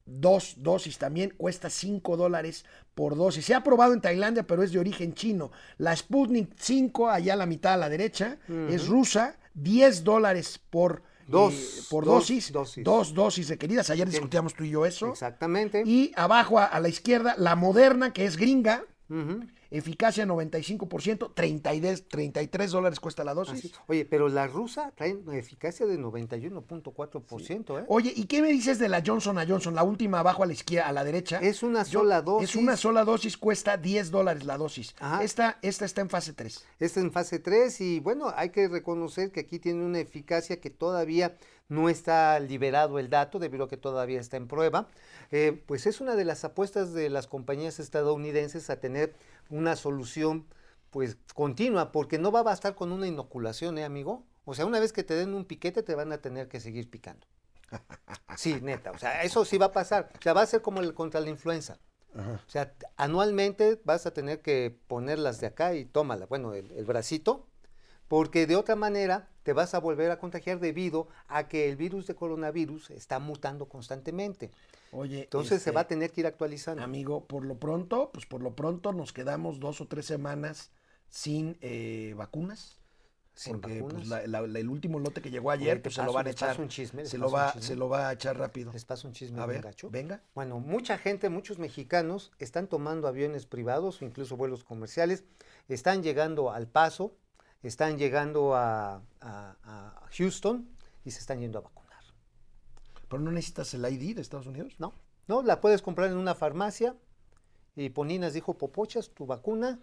dos 0.06 0.56
dosis 0.58 0.98
también, 0.98 1.30
cuesta 1.30 1.70
5 1.70 2.16
dólares 2.16 2.64
por 2.94 3.16
dosis. 3.16 3.46
Se 3.46 3.54
ha 3.54 3.58
aprobado 3.58 3.94
en 3.94 4.00
Tailandia, 4.00 4.42
pero 4.42 4.62
es 4.62 4.72
de 4.72 4.78
origen 4.78 5.14
chino. 5.14 5.50
La 5.78 5.94
Sputnik 5.96 6.52
5, 6.58 7.08
allá 7.08 7.34
a 7.34 7.36
la 7.36 7.46
mitad 7.46 7.74
a 7.74 7.76
la 7.78 7.88
derecha, 7.88 8.38
es 8.68 8.86
rusa, 8.88 9.36
10 9.54 10.04
dólares 10.04 10.60
por, 10.70 11.02
Dos, 11.26 11.86
por 11.90 12.04
dos 12.04 12.14
dosis, 12.14 12.52
dosis. 12.52 12.84
dos 12.84 13.14
dosis 13.14 13.48
requeridas. 13.48 13.90
Ayer 13.90 14.08
discutíamos 14.08 14.54
tú 14.54 14.64
y 14.64 14.70
yo 14.70 14.84
eso. 14.86 15.10
Exactamente. 15.10 15.82
Y 15.86 16.12
abajo 16.16 16.58
a, 16.58 16.64
a 16.64 16.80
la 16.80 16.88
izquierda, 16.88 17.34
la 17.38 17.56
moderna, 17.56 18.12
que 18.12 18.24
es 18.24 18.36
gringa, 18.36 18.84
Ujú. 19.08 19.44
Eficacia 19.78 20.24
95%, 20.26 21.32
33, 21.34 22.08
33 22.08 22.70
dólares 22.70 23.00
cuesta 23.00 23.24
la 23.24 23.34
dosis. 23.34 23.58
Así. 23.58 23.72
Oye, 23.86 24.04
pero 24.04 24.28
la 24.28 24.46
rusa 24.46 24.92
trae 24.96 25.14
una 25.14 25.36
eficacia 25.36 25.86
de 25.86 25.98
91.4%, 25.98 27.80
¿eh? 27.80 27.84
Oye, 27.88 28.12
¿y 28.14 28.24
qué 28.24 28.42
me 28.42 28.48
dices 28.48 28.78
de 28.78 28.88
la 28.88 29.02
Johnson 29.04 29.36
Johnson? 29.48 29.74
La 29.74 29.82
última 29.82 30.20
abajo 30.20 30.42
a 30.42 30.46
la 30.46 30.52
izquierda, 30.52 30.88
a 30.88 30.92
la 30.92 31.04
derecha. 31.04 31.38
Es 31.40 31.62
una 31.62 31.82
Yo- 31.84 32.00
sola 32.00 32.18
Es 32.18 32.24
dosis. 32.24 32.56
una 32.56 32.76
sola 32.76 33.04
dosis, 33.04 33.36
cuesta 33.36 33.76
10 33.76 34.10
dólares 34.10 34.44
la 34.44 34.56
dosis. 34.56 34.94
Ajá. 34.98 35.22
Esta, 35.22 35.58
esta 35.62 35.84
está 35.84 36.00
en 36.00 36.10
fase 36.10 36.32
3. 36.32 36.64
Está 36.78 37.00
en 37.00 37.12
fase 37.12 37.38
3 37.38 37.80
y 37.80 38.00
bueno, 38.00 38.32
hay 38.36 38.50
que 38.50 38.68
reconocer 38.68 39.30
que 39.32 39.40
aquí 39.40 39.58
tiene 39.58 39.84
una 39.84 39.98
eficacia 40.00 40.60
que 40.60 40.70
todavía 40.70 41.36
no 41.68 41.88
está 41.88 42.38
liberado 42.40 42.98
el 42.98 43.10
dato, 43.10 43.38
debido 43.38 43.64
a 43.64 43.68
que 43.68 43.76
todavía 43.76 44.20
está 44.20 44.36
en 44.36 44.48
prueba. 44.48 44.88
Eh, 45.30 45.62
pues 45.66 45.86
es 45.86 46.00
una 46.00 46.16
de 46.16 46.24
las 46.24 46.44
apuestas 46.44 46.92
de 46.92 47.10
las 47.10 47.26
compañías 47.26 47.80
estadounidenses 47.80 48.70
a 48.70 48.80
tener 48.80 49.14
una 49.50 49.76
solución 49.76 50.46
pues 50.90 51.16
continua, 51.34 51.90
porque 51.90 52.18
no 52.18 52.30
va 52.30 52.40
a 52.40 52.44
bastar 52.44 52.76
con 52.76 52.92
una 52.92 53.08
inoculación, 53.08 53.78
¿eh, 53.78 53.84
amigo? 53.84 54.24
O 54.44 54.54
sea, 54.54 54.64
una 54.64 54.78
vez 54.78 54.92
que 54.92 55.02
te 55.02 55.14
den 55.14 55.34
un 55.34 55.44
piquete, 55.44 55.82
te 55.82 55.96
van 55.96 56.12
a 56.12 56.18
tener 56.18 56.48
que 56.48 56.60
seguir 56.60 56.88
picando. 56.90 57.26
Sí, 58.36 58.58
neta, 58.60 58.90
o 58.90 58.98
sea, 58.98 59.22
eso 59.22 59.44
sí 59.44 59.58
va 59.58 59.66
a 59.66 59.72
pasar. 59.72 60.10
O 60.18 60.22
sea, 60.22 60.32
va 60.32 60.42
a 60.42 60.46
ser 60.46 60.60
como 60.60 60.80
el 60.80 60.92
contra 60.92 61.20
la 61.20 61.30
influenza. 61.30 61.78
O 62.16 62.50
sea, 62.50 62.72
anualmente 62.96 63.80
vas 63.84 64.06
a 64.06 64.12
tener 64.12 64.40
que 64.40 64.76
ponerlas 64.86 65.40
de 65.40 65.48
acá 65.48 65.74
y 65.74 65.84
tómala, 65.84 66.26
bueno, 66.26 66.54
el, 66.54 66.70
el 66.72 66.84
bracito, 66.84 67.48
porque 68.14 68.46
de 68.46 68.54
otra 68.54 68.76
manera 68.76 69.28
te 69.42 69.52
vas 69.52 69.74
a 69.74 69.80
volver 69.80 70.12
a 70.12 70.20
contagiar 70.20 70.60
debido 70.60 71.08
a 71.26 71.48
que 71.48 71.68
el 71.68 71.74
virus 71.74 72.06
de 72.06 72.14
coronavirus 72.14 72.90
está 72.90 73.18
mutando 73.18 73.66
constantemente. 73.68 74.52
Oye, 74.92 75.24
Entonces 75.24 75.48
se 75.48 75.56
este, 75.56 75.70
va 75.72 75.80
a 75.80 75.88
tener 75.88 76.12
que 76.12 76.20
ir 76.20 76.28
actualizando. 76.28 76.80
Amigo, 76.84 77.24
por 77.26 77.44
lo 77.44 77.58
pronto, 77.58 78.10
pues 78.12 78.24
por 78.24 78.40
lo 78.40 78.54
pronto 78.54 78.92
nos 78.92 79.12
quedamos 79.12 79.58
dos 79.58 79.80
o 79.80 79.88
tres 79.88 80.06
semanas 80.06 80.70
sin 81.08 81.56
eh, 81.60 82.14
vacunas. 82.16 82.78
Sin 83.34 83.60
porque 83.60 83.80
pues, 83.80 83.94
vacunas. 83.94 84.06
la- 84.06 84.26
la- 84.28 84.46
la- 84.46 84.58
el 84.60 84.68
último 84.68 85.00
lote 85.00 85.20
que 85.20 85.32
llegó 85.32 85.50
ayer, 85.50 85.82
pues 85.82 85.96
se 85.96 86.04
lo 86.04 86.12
van 86.12 86.28
a 86.28 86.30
echar. 86.30 86.60
un 86.60 86.68
chisme, 86.68 87.02
les 87.02 87.10
se, 87.10 87.18
lo 87.18 87.32
va, 87.32 87.52
se 87.60 87.74
lo 87.74 87.88
va 87.88 88.10
a 88.10 88.12
echar 88.12 88.38
rápido. 88.38 88.70
Les 88.72 88.84
paso 88.84 89.08
un 89.08 89.14
chisme 89.14 89.40
A 89.40 89.46
bien 89.46 89.56
ver, 89.60 89.64
gacho. 89.72 89.90
venga. 89.90 90.22
Bueno, 90.36 90.60
mucha 90.60 90.98
gente, 90.98 91.30
muchos 91.30 91.58
mexicanos 91.58 92.30
están 92.38 92.68
tomando 92.68 93.08
aviones 93.08 93.44
privados 93.46 94.00
o 94.00 94.04
incluso 94.04 94.36
vuelos 94.36 94.62
comerciales, 94.62 95.24
están 95.66 96.04
llegando 96.04 96.52
al 96.52 96.68
Paso, 96.68 97.16
están 97.68 97.98
llegando 97.98 98.54
a, 98.54 98.96
a- 99.20 99.56
a 99.64 100.00
Houston 100.16 100.68
y 101.04 101.10
se 101.10 101.20
están 101.20 101.40
yendo 101.40 101.58
a 101.58 101.62
vacunar. 101.62 101.84
Pero 103.08 103.22
no 103.22 103.30
necesitas 103.30 103.72
el 103.74 103.84
ID 103.84 104.16
de 104.16 104.22
Estados 104.22 104.46
Unidos. 104.46 104.74
¿No? 104.78 104.92
¿No? 105.26 105.42
La 105.42 105.60
puedes 105.60 105.82
comprar 105.82 106.10
en 106.10 106.16
una 106.16 106.34
farmacia 106.34 106.94
y 107.76 107.88
Poninas 107.90 108.32
dijo 108.34 108.54
Popochas, 108.54 109.10
tu 109.10 109.26
vacuna 109.26 109.78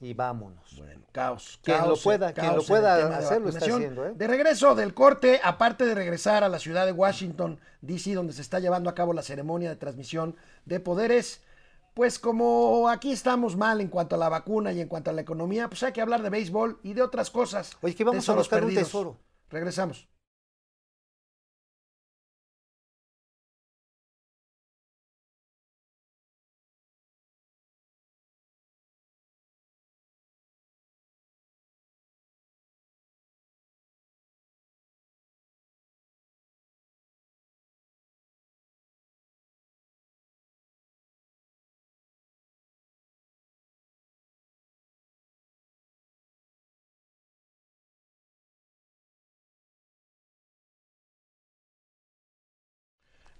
y 0.00 0.14
vámonos. 0.14 0.76
Bueno, 0.78 1.02
caos. 1.12 1.60
Quien 1.62 1.78
lo 1.78 1.84
caos, 1.84 2.00
eh, 2.00 2.02
pueda- 2.04 2.32
quien 2.32 2.46
caos 2.46 2.56
lo 2.56 2.62
en 2.62 2.68
pueda 2.68 3.16
hacer, 3.18 3.40
lo 3.40 3.48
está 3.50 3.64
haciendo, 3.64 4.06
¿eh? 4.06 4.12
De 4.16 4.26
regreso 4.26 4.74
del 4.74 4.94
corte, 4.94 5.40
aparte 5.44 5.86
de 5.86 5.94
regresar 5.94 6.42
a 6.44 6.48
la 6.48 6.58
ciudad 6.58 6.86
de 6.86 6.92
Washington, 6.92 7.58
D.C., 7.82 8.14
donde 8.14 8.32
se 8.32 8.42
está 8.42 8.58
llevando 8.58 8.90
a 8.90 8.94
cabo 8.94 9.12
la 9.12 9.22
ceremonia 9.22 9.68
de 9.70 9.76
transmisión 9.76 10.36
de 10.66 10.80
poderes, 10.80 11.40
pues 11.94 12.18
como 12.18 12.88
aquí 12.88 13.12
estamos 13.12 13.56
mal 13.56 13.80
en 13.80 13.88
cuanto 13.88 14.16
a 14.16 14.18
la 14.18 14.28
vacuna 14.28 14.72
y 14.72 14.80
en 14.80 14.88
cuanto 14.88 15.10
a 15.10 15.12
la 15.12 15.20
economía, 15.20 15.68
pues 15.68 15.82
hay 15.82 15.92
que 15.92 16.00
hablar 16.00 16.22
de 16.22 16.30
béisbol 16.30 16.80
y 16.82 16.94
de 16.94 17.02
otras 17.02 17.30
cosas. 17.30 17.76
Oye, 17.82 17.94
que 17.94 18.04
vamos 18.04 18.28
a 18.28 18.34
buscar 18.34 18.60
un 18.60 18.66
perdidos. 18.68 18.88
tesoro. 18.88 19.18
Regresamos. 19.50 20.08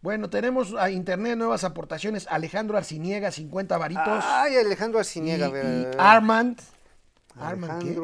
Bueno, 0.03 0.29
tenemos 0.29 0.75
a 0.75 0.91
internet 0.91 1.37
nuevas 1.39 1.63
aportaciones. 1.65 2.27
Alejandro 2.29 2.77
Arciniega, 2.77 3.31
50 3.31 3.79
varitos. 3.79 4.25
Ay, 4.27 4.57
Alejandro 4.57 4.99
Arciniega. 4.99 5.49
y. 5.49 5.87
Armand. 5.99 6.61
Armand, 7.37 7.83
¿qué? 7.83 7.97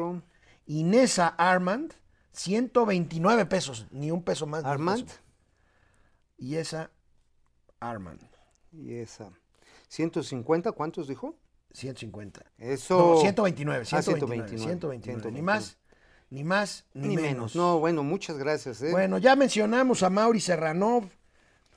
Inesa 0.65 1.27
Armand, 1.27 1.93
129 2.31 3.45
pesos. 3.45 3.85
Ni 3.91 4.11
un 4.11 4.23
peso 4.23 4.47
más. 4.47 4.63
Armand. 4.63 5.03
peso. 5.05 5.17
Y 6.37 6.55
esa 6.55 6.89
Armand, 7.79 8.21
Y 8.71 8.93
esa. 8.95 9.29
150, 9.89 10.71
¿cuántos 10.71 11.07
dijo? 11.07 11.35
150. 11.73 12.41
Eso. 12.57 12.97
No, 13.15 13.19
129, 13.21 13.81
Ah, 13.91 14.01
129, 14.01 14.47
129, 14.47 14.63
129. 14.63 15.31
Ni 15.31 15.41
más, 15.41 15.77
ni 16.29 16.43
más, 16.43 16.85
ni, 16.93 17.09
Ni 17.09 17.15
menos. 17.17 17.29
menos. 17.31 17.55
No, 17.55 17.79
bueno, 17.79 18.03
muchas 18.03 18.37
gracias. 18.37 18.81
¿eh? 18.81 18.91
Bueno, 18.91 19.17
ya 19.17 19.35
mencionamos 19.35 20.01
a 20.03 20.09
Mauri 20.09 20.39
Serranov. 20.39 21.05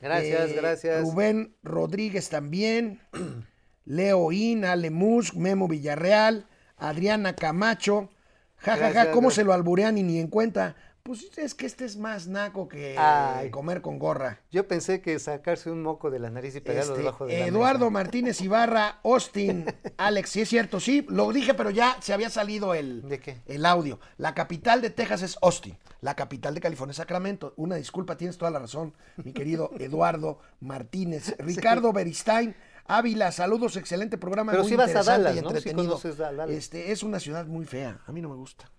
Gracias, 0.02 0.50
eh, 0.50 0.54
gracias. 0.54 1.00
Rubén 1.02 1.56
Rodríguez 1.62 2.28
también. 2.28 3.00
Leo 3.84 4.30
In, 4.32 4.64
Ale 4.64 4.90
Musk, 4.90 5.34
Memo 5.34 5.68
Villarreal, 5.68 6.46
Adriana 6.76 7.34
Camacho. 7.34 8.10
Ja, 8.56 8.76
ja, 8.76 8.92
ja, 8.92 9.10
¿cómo 9.10 9.28
gracias. 9.28 9.34
se 9.34 9.44
lo 9.44 9.52
alburean 9.52 9.98
y 9.98 10.02
ni 10.02 10.18
en 10.18 10.28
cuenta? 10.28 10.76
Pues 11.04 11.36
es 11.36 11.54
que 11.56 11.66
este 11.66 11.84
es 11.84 11.96
más 11.96 12.28
naco 12.28 12.68
que 12.68 12.96
Ay. 12.96 13.50
comer 13.50 13.82
con 13.82 13.98
gorra. 13.98 14.38
Yo 14.52 14.68
pensé 14.68 15.00
que 15.00 15.18
sacarse 15.18 15.68
un 15.68 15.82
moco 15.82 16.12
de 16.12 16.20
la 16.20 16.30
nariz 16.30 16.54
y 16.54 16.60
pegarlo 16.60 16.92
Este, 16.92 16.98
debajo 17.02 17.26
de 17.26 17.40
la 17.40 17.46
Eduardo 17.48 17.86
mesa. 17.86 17.90
Martínez 17.90 18.40
Ibarra, 18.40 19.00
Austin, 19.02 19.64
Alex, 19.96 20.30
sí 20.30 20.42
es 20.42 20.48
cierto, 20.48 20.78
sí, 20.78 21.04
lo 21.08 21.32
dije, 21.32 21.54
pero 21.54 21.70
ya 21.70 21.96
se 22.00 22.12
había 22.12 22.30
salido 22.30 22.72
el, 22.74 23.02
¿De 23.08 23.18
qué? 23.18 23.40
el 23.46 23.66
audio. 23.66 23.98
La 24.16 24.32
capital 24.34 24.80
de 24.80 24.90
Texas 24.90 25.22
es 25.22 25.38
Austin, 25.42 25.76
la 26.02 26.14
capital 26.14 26.54
de 26.54 26.60
California 26.60 26.92
es 26.92 26.98
Sacramento. 26.98 27.52
Una 27.56 27.74
disculpa, 27.74 28.16
tienes 28.16 28.38
toda 28.38 28.52
la 28.52 28.60
razón, 28.60 28.94
mi 29.24 29.32
querido 29.32 29.72
Eduardo 29.80 30.38
Martínez. 30.60 31.34
Ricardo 31.38 31.92
Beristain, 31.92 32.54
Ávila, 32.86 33.32
saludos, 33.32 33.76
excelente 33.76 34.18
programa, 34.18 34.52
Pero 34.52 34.62
muy 34.62 34.70
sí 34.70 34.76
vas 34.76 34.94
a 34.94 35.02
Dallas, 35.02 35.36
y 35.36 35.40
¿no? 35.40 35.50
Sí 35.98 36.10
Dallas. 36.16 36.48
Este, 36.48 36.92
es 36.92 37.02
una 37.02 37.18
ciudad 37.18 37.46
muy 37.46 37.66
fea, 37.66 38.00
a 38.06 38.12
mí 38.12 38.20
no 38.22 38.28
me 38.28 38.36
gusta. 38.36 38.70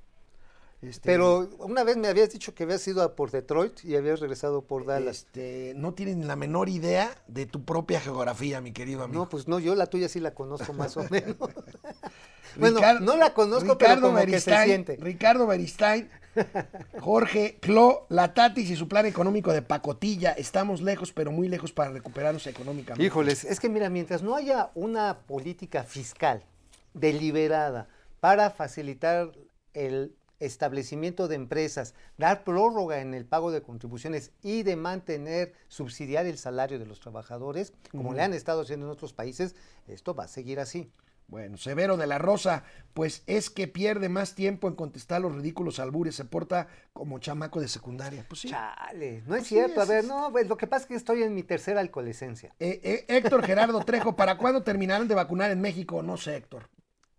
Este, 0.83 1.01
Pero 1.09 1.49
una 1.59 1.83
vez 1.83 1.95
me 1.95 2.09
habías 2.09 2.29
dicho 2.31 2.53
que 2.53 2.63
habías 2.63 2.85
ido 2.87 3.01
a 3.03 3.15
por 3.15 3.31
Detroit 3.31 3.83
y 3.85 3.95
habías 3.95 4.19
regresado 4.19 4.63
por 4.63 4.85
Dallas. 4.85 5.17
este, 5.17 5.73
no 5.77 5.93
tienen 5.93 6.27
la 6.27 6.35
menor 6.35 6.67
idea 6.67 7.09
de 7.27 7.45
tu 7.45 7.63
propia 7.63 8.01
geografía, 8.01 8.59
mi 8.59 8.73
querido 8.73 9.03
amigo. 9.03 9.23
No, 9.23 9.29
pues 9.29 9.47
no, 9.47 9.59
yo 9.59 9.75
la 9.75 9.87
tuya 9.87 10.09
sí 10.09 10.19
la 10.19 10.33
conozco 10.33 10.73
más 10.73 10.97
o 10.97 11.03
menos. 11.09 11.37
bueno, 12.57 12.81
no 12.99 13.15
la 13.15 13.33
conozco, 13.33 13.77
pero 13.77 14.01
como 14.01 14.15
que 14.15 14.21
se 14.21 14.25
Beristain, 14.51 14.65
siente. 14.67 14.97
Ricardo 14.97 15.47
Beristain, 15.47 16.09
Jorge 16.99 17.57
Clo, 17.61 18.05
Latatis 18.09 18.69
y 18.69 18.75
su 18.75 18.87
plan 18.89 19.05
económico 19.05 19.53
de 19.53 19.61
pacotilla. 19.61 20.31
Estamos 20.33 20.81
lejos, 20.81 21.13
pero 21.13 21.31
muy 21.31 21.47
lejos 21.47 21.71
para 21.71 21.91
recuperarnos 21.91 22.45
económicamente. 22.47 23.03
Híjoles, 23.05 23.45
es 23.45 23.59
que 23.61 23.69
mira, 23.69 23.89
mientras 23.89 24.21
no 24.21 24.35
haya 24.35 24.71
una 24.75 25.19
política 25.19 25.83
fiscal 25.83 26.43
deliberada 26.93 27.87
para 28.19 28.49
facilitar 28.49 29.31
el 29.73 30.15
establecimiento 30.39 31.27
de 31.27 31.35
empresas, 31.35 31.93
dar 32.17 32.43
prórroga 32.43 32.99
en 32.99 33.13
el 33.13 33.25
pago 33.25 33.51
de 33.51 33.61
contribuciones 33.61 34.31
y 34.41 34.63
de 34.63 34.75
mantener, 34.75 35.53
subsidiar 35.67 36.25
el 36.25 36.37
salario 36.37 36.79
de 36.79 36.85
los 36.85 36.99
trabajadores, 36.99 37.73
como 37.91 38.13
le 38.13 38.21
han 38.21 38.33
estado 38.33 38.61
haciendo 38.61 38.85
en 38.85 38.91
otros 38.91 39.13
países, 39.13 39.55
esto 39.87 40.15
va 40.15 40.25
a 40.25 40.27
seguir 40.27 40.59
así. 40.59 40.91
Bueno, 41.27 41.57
Severo 41.57 41.97
de 41.97 42.05
la 42.05 42.17
Rosa, 42.17 42.63
pues 42.93 43.23
es 43.25 43.49
que 43.49 43.67
pierde 43.67 44.09
más 44.09 44.35
tiempo 44.35 44.67
en 44.67 44.75
contestar 44.75 45.21
los 45.21 45.33
ridículos 45.33 45.79
albures, 45.79 46.15
se 46.15 46.25
porta 46.25 46.67
como 46.91 47.17
chamaco 47.19 47.59
de 47.59 47.67
secundaria. 47.67 48.25
Pues 48.27 48.41
sí. 48.41 48.49
Chale, 48.49 49.23
no 49.25 49.35
es 49.35 49.39
Pues 49.39 49.43
sí, 49.47 49.55
cierto. 49.55 49.81
A 49.81 49.85
ver, 49.85 50.03
no, 50.05 50.29
pues 50.31 50.47
lo 50.47 50.57
que 50.57 50.67
pasa 50.67 50.83
es 50.83 50.87
que 50.89 50.95
estoy 50.95 51.23
en 51.23 51.33
mi 51.33 51.43
tercera 51.43 51.79
alcoholescencia. 51.79 52.53
Eh, 52.59 52.81
eh, 52.83 53.05
Héctor 53.07 53.43
Gerardo 53.43 53.79
Trejo, 53.83 54.15
¿para 54.15 54.37
cuándo 54.37 54.63
terminarán 54.63 55.07
de 55.07 55.15
vacunar 55.15 55.49
en 55.49 55.61
México? 55.61 56.03
No 56.03 56.17
sé, 56.17 56.35
Héctor. 56.35 56.69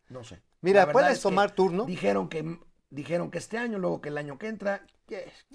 No 0.09 0.23
sé. 0.23 0.43
Mira, 0.61 0.93
puedes 0.93 1.21
tomar 1.21 1.51
turno. 1.51 1.85
Dijeron 1.85 2.29
que, 2.29 2.59
dijeron 2.95 3.31
que 3.31 3.39
este 3.39 3.59
año, 3.59 3.79
luego 3.79 4.01
que 4.01 4.09
el 4.09 4.19
año 4.19 4.39
que 4.39 4.49
entra. 4.49 4.83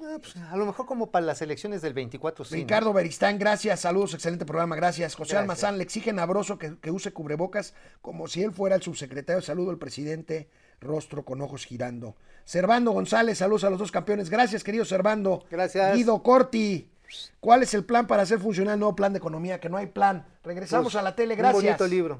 Ah, 0.03 0.17
pues, 0.21 0.35
a 0.37 0.55
lo 0.57 0.65
mejor 0.67 0.85
como 0.85 1.09
para 1.09 1.25
las 1.25 1.41
elecciones 1.41 1.81
del 1.81 1.93
24, 1.93 2.45
sí. 2.45 2.53
¿no? 2.53 2.59
Ricardo 2.59 2.93
Beristán, 2.93 3.39
gracias, 3.39 3.79
saludos, 3.79 4.13
excelente 4.13 4.45
programa, 4.45 4.75
gracias. 4.75 5.15
José 5.15 5.31
Gracias. 5.33 5.41
Almazán, 5.41 5.77
le 5.77 5.83
exigen 5.83 6.19
a 6.19 6.25
Broso 6.27 6.59
que, 6.59 6.77
que 6.79 6.91
use 6.91 7.11
cubrebocas 7.11 7.73
como 8.01 8.27
si 8.27 8.43
él 8.43 8.51
fuera 8.53 8.75
el 8.75 8.83
subsecretario 8.83 9.39
de 9.39 9.45
salud 9.47 9.69
el 9.71 9.79
presidente, 9.79 10.49
rostro 10.79 11.25
con 11.25 11.41
ojos 11.41 11.65
girando. 11.65 12.15
Servando 12.45 12.91
González, 12.91 13.39
saludos 13.39 13.63
a 13.63 13.69
los 13.71 13.79
dos 13.79 13.91
campeones, 13.91 14.29
gracias 14.29 14.63
querido 14.63 14.85
Servando. 14.85 15.43
Gracias. 15.49 15.95
Guido 15.95 16.21
Corti, 16.21 16.91
¿cuál 17.39 17.63
es 17.63 17.73
el 17.73 17.85
plan 17.85 18.05
para 18.05 18.23
hacer 18.23 18.39
funcionar 18.39 18.75
el 18.75 18.79
nuevo 18.79 18.95
plan 18.95 19.13
de 19.13 19.17
economía? 19.17 19.59
Que 19.59 19.69
no 19.69 19.77
hay 19.77 19.87
plan. 19.87 20.27
Regresamos 20.43 20.93
Pues, 20.93 20.95
a 20.95 21.01
la 21.01 21.15
tele, 21.15 21.33
Un 21.33 21.39
gracias. 21.39 21.63
bonito 21.63 21.87
libro. 21.87 22.19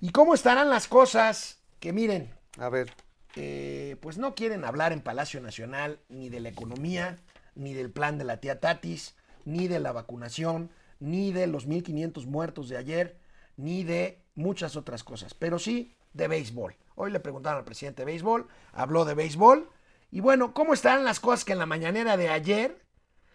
¿Y 0.00 0.10
cómo 0.10 0.34
estarán 0.34 0.70
las 0.70 0.86
cosas? 0.86 1.57
Que 1.80 1.92
miren, 1.92 2.30
A 2.58 2.68
ver, 2.70 2.92
eh, 3.36 3.96
pues 4.00 4.18
no 4.18 4.34
quieren 4.34 4.64
hablar 4.64 4.92
en 4.92 5.00
Palacio 5.00 5.40
Nacional 5.40 6.00
ni 6.08 6.28
de 6.28 6.40
la 6.40 6.48
economía, 6.48 7.18
ni 7.54 7.72
del 7.72 7.90
plan 7.90 8.18
de 8.18 8.24
la 8.24 8.40
tía 8.40 8.58
Tatis, 8.58 9.14
ni 9.44 9.68
de 9.68 9.78
la 9.78 9.92
vacunación, 9.92 10.70
ni 10.98 11.32
de 11.32 11.46
los 11.46 11.68
1.500 11.68 12.26
muertos 12.26 12.68
de 12.68 12.78
ayer, 12.78 13.18
ni 13.56 13.84
de 13.84 14.22
muchas 14.34 14.74
otras 14.74 15.04
cosas, 15.04 15.34
pero 15.34 15.58
sí 15.58 15.94
de 16.14 16.26
béisbol. 16.26 16.74
Hoy 16.96 17.12
le 17.12 17.20
preguntaron 17.20 17.58
al 17.58 17.64
presidente 17.64 18.02
de 18.02 18.06
béisbol, 18.06 18.48
habló 18.72 19.04
de 19.04 19.14
béisbol, 19.14 19.68
y 20.10 20.20
bueno, 20.20 20.54
¿cómo 20.54 20.74
están 20.74 21.04
las 21.04 21.20
cosas 21.20 21.44
que 21.44 21.52
en 21.52 21.58
la 21.58 21.66
mañanera 21.66 22.16
de 22.16 22.28
ayer 22.28 22.82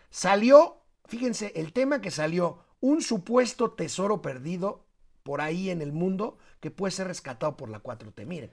salió, 0.10 0.82
fíjense, 1.06 1.54
el 1.56 1.72
tema 1.72 2.02
que 2.02 2.12
salió, 2.12 2.66
un 2.82 3.02
supuesto 3.02 3.72
tesoro 3.72 4.22
perdido 4.22 4.86
por 5.24 5.40
ahí 5.40 5.70
en 5.70 5.82
el 5.82 5.94
mundo 5.94 6.38
que 6.64 6.72
puede 6.72 6.92
ser 6.92 7.08
rescatado 7.08 7.58
por 7.58 7.68
la 7.68 7.84
4T. 7.84 8.26
Miren. 8.26 8.50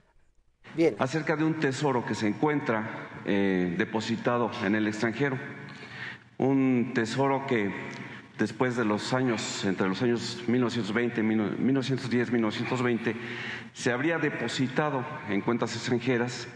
bien. 0.75 0.97
acerca 0.99 1.37
de 1.37 1.45
un 1.45 1.61
tesoro 1.61 2.05
que 2.05 2.17
se 2.17 2.27
encuentra 2.27 3.09
eh, 3.25 3.73
depositado 3.79 4.51
en 4.65 4.75
el 4.75 4.89
extranjero. 4.89 5.39
Un 6.37 6.91
tesoro 6.93 7.47
que 7.47 7.73
después 8.37 8.75
de 8.75 8.85
los 8.85 9.13
años, 9.15 9.65
entre 9.65 9.89
los 9.89 10.03
años 10.03 10.43
1920, 10.49 11.23
1910, 11.23 12.33
1920, 12.33 13.15
se 13.75 13.93
habría 13.93 14.19
depositado 14.19 15.07
en 15.29 15.41
cuentas 15.41 15.77
extranjeras 15.77 16.49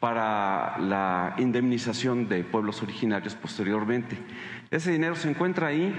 para 0.00 0.78
la 0.78 1.34
indemnización 1.36 2.26
de 2.26 2.42
pueblos 2.42 2.82
originarios 2.82 3.34
posteriormente. 3.34 4.16
Ese 4.70 4.92
dinero 4.92 5.14
se 5.14 5.28
encuentra 5.28 5.66
ahí, 5.66 5.94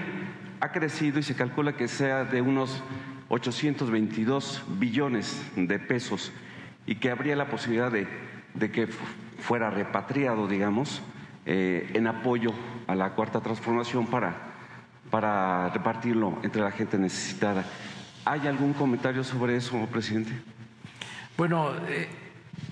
ha 0.58 0.72
crecido 0.72 1.20
y 1.20 1.22
se 1.22 1.36
calcula 1.36 1.76
que 1.76 1.86
sea 1.86 2.24
de 2.24 2.40
unos 2.40 2.82
822 3.28 4.62
billones 4.78 5.42
de 5.56 5.78
pesos 5.78 6.32
y 6.86 6.96
que 6.96 7.10
habría 7.10 7.36
la 7.36 7.48
posibilidad 7.48 7.92
de, 7.92 8.08
que 8.70 8.86
fu- 8.86 9.04
fuera 9.42 9.70
repatriado, 9.70 10.48
digamos, 10.48 11.02
eh, 11.46 11.90
en 11.94 12.06
apoyo 12.06 12.52
a 12.86 12.94
la 12.94 13.10
cuarta 13.14 13.40
transformación 13.40 14.06
para, 14.06 14.34
para 15.10 15.68
repartirlo 15.70 16.38
entre 16.42 16.62
la 16.62 16.70
gente 16.70 16.98
necesitada. 16.98 17.64
¿Hay 18.24 18.46
algún 18.46 18.72
comentario 18.72 19.22
sobre 19.24 19.56
eso, 19.56 19.76
presidente? 19.92 20.32
Bueno, 21.36 21.72
eh, 21.88 22.08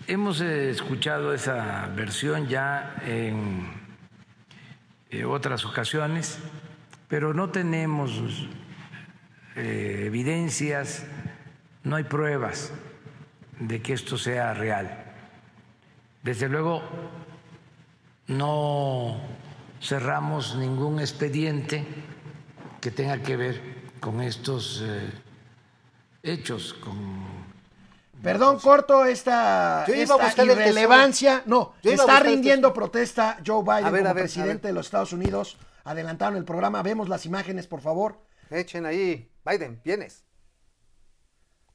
hemos 0.06 0.40
eh, 0.40 0.70
escuchado 0.70 1.32
esa 1.34 1.86
versión 1.94 2.46
ya 2.48 2.96
en 3.06 3.66
otras 5.26 5.64
ocasiones, 5.64 6.38
pero 7.08 7.32
no 7.32 7.48
tenemos 7.50 8.48
eh, 9.56 10.04
evidencias, 10.06 11.04
no 11.82 11.96
hay 11.96 12.04
pruebas 12.04 12.72
de 13.58 13.80
que 13.80 13.94
esto 13.94 14.18
sea 14.18 14.54
real. 14.54 15.04
Desde 16.22 16.48
luego, 16.48 16.82
no 18.26 19.20
cerramos 19.80 20.56
ningún 20.56 21.00
expediente 21.00 21.84
que 22.80 22.90
tenga 22.90 23.22
que 23.22 23.36
ver 23.36 23.60
con 24.00 24.20
estos 24.20 24.82
eh, 24.84 25.10
hechos, 26.22 26.74
con 26.74 27.46
Perdón, 28.22 28.58
corto 28.58 29.04
esta, 29.04 29.84
Yo 29.86 29.94
iba 29.94 30.16
a 30.16 30.28
esta 30.28 30.44
irrelevancia. 30.44 31.42
No, 31.46 31.74
está 31.82 32.20
rindiendo 32.20 32.72
protesta 32.72 33.38
Joe 33.46 33.62
Biden 33.62 33.84
A 33.84 33.90
ver, 33.90 34.00
como 34.00 34.10
a 34.10 34.14
ver, 34.14 34.22
a 34.22 34.24
presidente 34.24 34.52
ver. 34.52 34.62
de 34.62 34.72
los 34.72 34.86
Estados 34.86 35.12
Unidos. 35.12 35.58
Adelantaron 35.84 36.36
el 36.36 36.44
programa. 36.44 36.82
Vemos 36.82 37.08
las 37.08 37.24
imágenes, 37.26 37.66
por 37.68 37.80
favor. 37.80 38.18
Echen 38.50 38.86
ahí. 38.86 39.30
Biden, 39.44 39.80
vienes. 39.84 40.24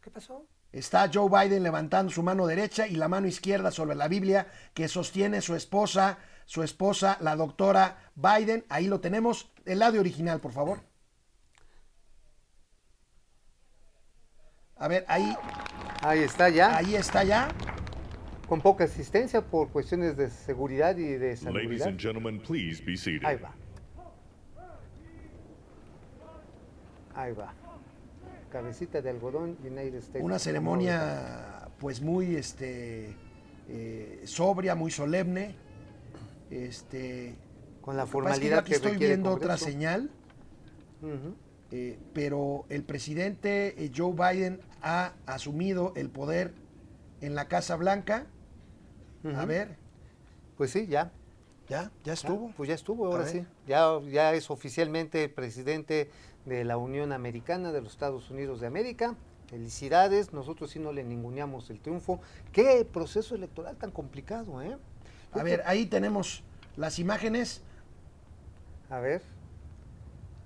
¿Qué 0.02 0.10
pasó? 0.10 0.46
Está 0.72 1.10
Joe 1.14 1.30
Biden 1.30 1.64
levantando 1.64 2.12
su 2.12 2.24
mano 2.24 2.48
derecha 2.48 2.88
y 2.88 2.96
la 2.96 3.08
mano 3.10 3.28
izquierda 3.28 3.72
sobre 3.72 3.96
la 3.96 4.08
Biblia 4.08 4.48
que 4.74 4.88
sostiene 4.88 5.42
su 5.42 5.54
esposa, 5.56 6.18
su 6.46 6.64
esposa, 6.64 7.18
la 7.20 7.36
doctora 7.36 8.12
Biden. 8.16 8.66
Ahí 8.70 8.88
lo 8.88 9.02
tenemos. 9.02 9.52
El 9.66 9.82
audio 9.84 10.00
original, 10.00 10.40
por 10.40 10.54
favor. 10.54 10.80
A 14.78 14.88
ver, 14.88 15.06
ahí, 15.08 15.36
Ahí 16.02 16.20
está 16.20 16.50
ya. 16.50 16.76
ahí 16.78 16.96
está 16.96 17.24
ya. 17.24 17.50
Con 18.48 18.62
poca 18.62 18.86
asistencia 18.86 19.42
por 19.42 19.70
cuestiones 19.70 20.18
de 20.18 20.30
seguridad 20.30 20.98
y 20.98 21.04
de 21.04 21.20
Ladies 21.20 21.40
salubridad. 21.42 21.88
and 21.88 22.00
gentlemen, 22.00 22.42
please 22.42 22.84
be 22.84 22.98
seated. 22.98 23.26
Ahí 23.28 23.38
va. 23.38 23.54
Ahí 27.16 27.34
va. 27.34 27.54
Cabecita 28.52 29.02
de 29.02 29.10
algodón, 29.10 29.58
United 29.64 29.96
States. 29.96 30.24
Una 30.24 30.40
ceremonia 30.40 31.70
pues 31.80 32.02
muy 32.02 32.36
este 32.36 33.16
eh, 33.70 34.22
sobria, 34.26 34.76
muy 34.76 34.92
solemne. 34.92 35.56
Este 36.50 37.36
Con 37.82 37.96
la 37.96 38.04
es 38.04 38.08
que 38.08 38.12
formalidad 38.12 38.64
que 38.64 38.76
estoy 38.76 38.98
viendo 38.98 39.32
otra 39.32 39.58
señal, 39.58 40.12
eh, 41.72 41.98
pero 42.14 42.66
el 42.70 42.84
presidente 42.84 43.84
eh, 43.84 43.92
Joe 43.96 44.14
Biden 44.14 44.60
ha 44.82 45.14
asumido 45.26 45.94
el 45.96 46.10
poder 46.10 46.54
en 47.22 47.36
la 47.36 47.48
Casa 47.48 47.76
Blanca. 47.78 48.28
A 49.36 49.46
ver, 49.46 49.78
Pues 50.58 50.72
sí, 50.72 50.88
ya. 50.88 51.12
ya, 51.70 51.92
ya 52.04 52.14
estuvo. 52.14 52.50
Ah, 52.50 52.54
pues 52.58 52.68
ya 52.70 52.76
estuvo, 52.76 53.06
ahora 53.06 53.26
sí. 53.28 53.46
Ya, 53.68 54.00
ya 54.10 54.34
es 54.34 54.50
oficialmente 54.52 55.30
presidente 55.30 56.10
de 56.46 56.64
la 56.64 56.78
Unión 56.78 57.12
Americana 57.12 57.72
de 57.72 57.82
los 57.82 57.94
Estados 57.94 58.30
Unidos 58.30 58.60
de 58.62 58.68
América. 58.68 59.16
Felicidades, 59.48 60.34
nosotros 60.34 60.72
sí 60.72 60.80
no 60.80 60.94
le 60.94 61.04
ninguneamos 61.04 61.70
el 61.70 61.80
triunfo. 61.80 62.22
Qué 62.52 62.86
proceso 62.86 63.36
electoral 63.36 63.76
tan 63.76 63.92
complicado, 63.92 64.62
¿eh? 64.62 64.78
A 65.34 65.44
ver, 65.44 65.62
ahí 65.66 65.86
tenemos 65.86 66.44
las 66.78 67.00
imágenes. 67.00 67.62
A 68.90 69.00
ver, 69.00 69.22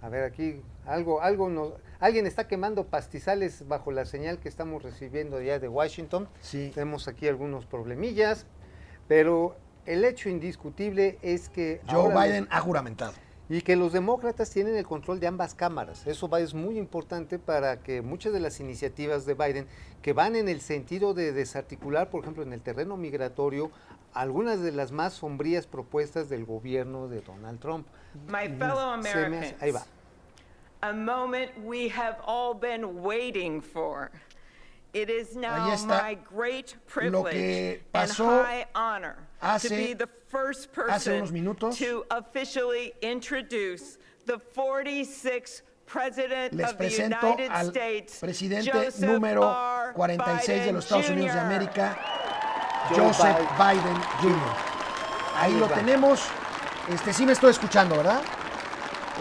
a 0.01 0.09
ver 0.09 0.23
aquí, 0.23 0.61
algo, 0.85 1.21
algo 1.21 1.49
nos, 1.49 1.73
alguien 1.99 2.27
está 2.27 2.47
quemando 2.47 2.85
pastizales 2.85 3.67
bajo 3.67 3.91
la 3.91 4.05
señal 4.05 4.39
que 4.39 4.49
estamos 4.49 4.83
recibiendo 4.83 5.37
allá 5.37 5.59
de 5.59 5.67
Washington. 5.67 6.27
Sí. 6.41 6.71
Tenemos 6.73 7.07
aquí 7.07 7.27
algunos 7.27 7.65
problemillas, 7.65 8.45
pero 9.07 9.55
el 9.85 10.03
hecho 10.03 10.29
indiscutible 10.29 11.17
es 11.21 11.49
que 11.49 11.81
Joe 11.87 12.13
Biden 12.13 12.47
ha 12.51 12.59
juramentado. 12.59 13.13
Y 13.49 13.61
que 13.61 13.75
los 13.75 13.93
demócratas 13.93 14.49
tienen 14.49 14.75
el 14.75 14.85
control 14.85 15.19
de 15.19 15.27
ambas 15.27 15.53
cámaras. 15.53 16.07
Eso 16.07 16.27
va, 16.27 16.39
es 16.39 16.53
muy 16.53 16.77
importante 16.77 17.37
para 17.37 17.81
que 17.81 18.01
muchas 18.01 18.33
de 18.33 18.39
las 18.39 18.59
iniciativas 18.59 19.25
de 19.25 19.35
Biden 19.35 19.67
que 20.01 20.13
van 20.13 20.35
en 20.35 20.49
el 20.49 20.61
sentido 20.61 21.13
de 21.13 21.31
desarticular, 21.31 22.09
por 22.09 22.21
ejemplo, 22.21 22.43
en 22.43 22.53
el 22.53 22.61
terreno 22.61 22.97
migratorio, 22.97 23.71
algunas 24.13 24.61
de 24.61 24.71
las 24.71 24.91
más 24.91 25.13
sombrías 25.13 25.67
propuestas 25.67 26.29
del 26.29 26.45
gobierno 26.45 27.07
de 27.07 27.21
Donald 27.21 27.59
Trump. 27.59 27.87
My 28.27 28.47
fellow 28.47 28.97
me 28.97 29.09
hace- 29.09 29.25
Americans, 29.25 29.61
ahí 29.61 29.71
va. 29.71 29.85
a 30.81 30.93
moment 30.93 31.51
we 31.63 31.89
have 31.89 32.17
all 32.25 32.53
been 32.57 32.83
waiting 33.03 33.61
for. 33.61 34.11
It 34.93 35.09
is 35.09 35.35
now 35.35 35.71
está 35.73 36.03
my 36.03 36.15
great 36.33 36.75
lo 37.11 37.23
que 37.25 37.33
privilege 37.33 37.73
and 37.75 37.91
pasó 37.91 38.43
high 38.43 38.65
honor 38.73 39.17
hace- 39.53 39.69
be 39.69 39.93
the 39.95 40.07
first 40.29 40.69
hace 40.75 41.09
person 41.09 41.13
unos 41.21 41.31
minutos. 41.31 41.77
to 41.77 42.05
officially 42.09 42.93
introduce 43.01 43.97
the 44.25 44.37
46th 44.55 45.61
President 45.85 46.53
Les 46.53 46.63
of 46.65 46.71
the 46.71 46.77
presento 46.83 47.27
United 47.27 47.51
al 47.51 47.67
States, 47.67 48.17
presidente 48.19 48.71
Joseph 48.71 48.99
número 49.07 49.43
R. 49.43 49.93
46 49.93 50.65
de 50.65 50.71
los 50.73 50.83
Estados 50.83 51.09
Unidos 51.09 51.33
de. 51.35 51.39
América, 51.39 51.95
Joseph 52.89 53.37
Biden. 53.57 53.95
Jr. 54.21 54.55
Ahí 55.37 55.53
lo 55.59 55.67
tenemos. 55.67 56.21
Este 56.89 57.13
sí 57.13 57.25
me 57.25 57.33
estoy 57.33 57.51
escuchando, 57.51 57.97
¿verdad? 57.97 58.21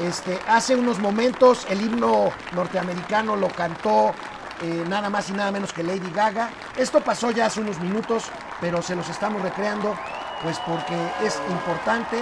Este, 0.03 0.39
hace 0.49 0.75
unos 0.75 0.99
momentos 0.99 1.67
el 1.69 1.81
himno 1.83 2.31
norteamericano 2.53 3.37
lo 3.37 3.49
cantó 3.49 4.15
eh, 4.63 4.85
nada 4.89 5.09
más 5.11 5.29
y 5.31 5.33
nada 5.33 5.51
menos 5.53 5.73
que 5.73 5.83
Lady 5.83 6.11
Gaga. 6.13 6.51
Esto 6.77 7.01
pasó 7.01 7.31
ya 7.31 7.47
hace 7.47 7.61
unos 7.61 7.79
minutos, 7.81 8.25
pero 8.61 8.81
se 8.83 8.95
los 8.97 9.09
estamos 9.09 9.43
recreando, 9.43 9.97
pues 10.45 10.59
porque 10.61 10.95
es 11.25 11.41
importante. 11.51 12.19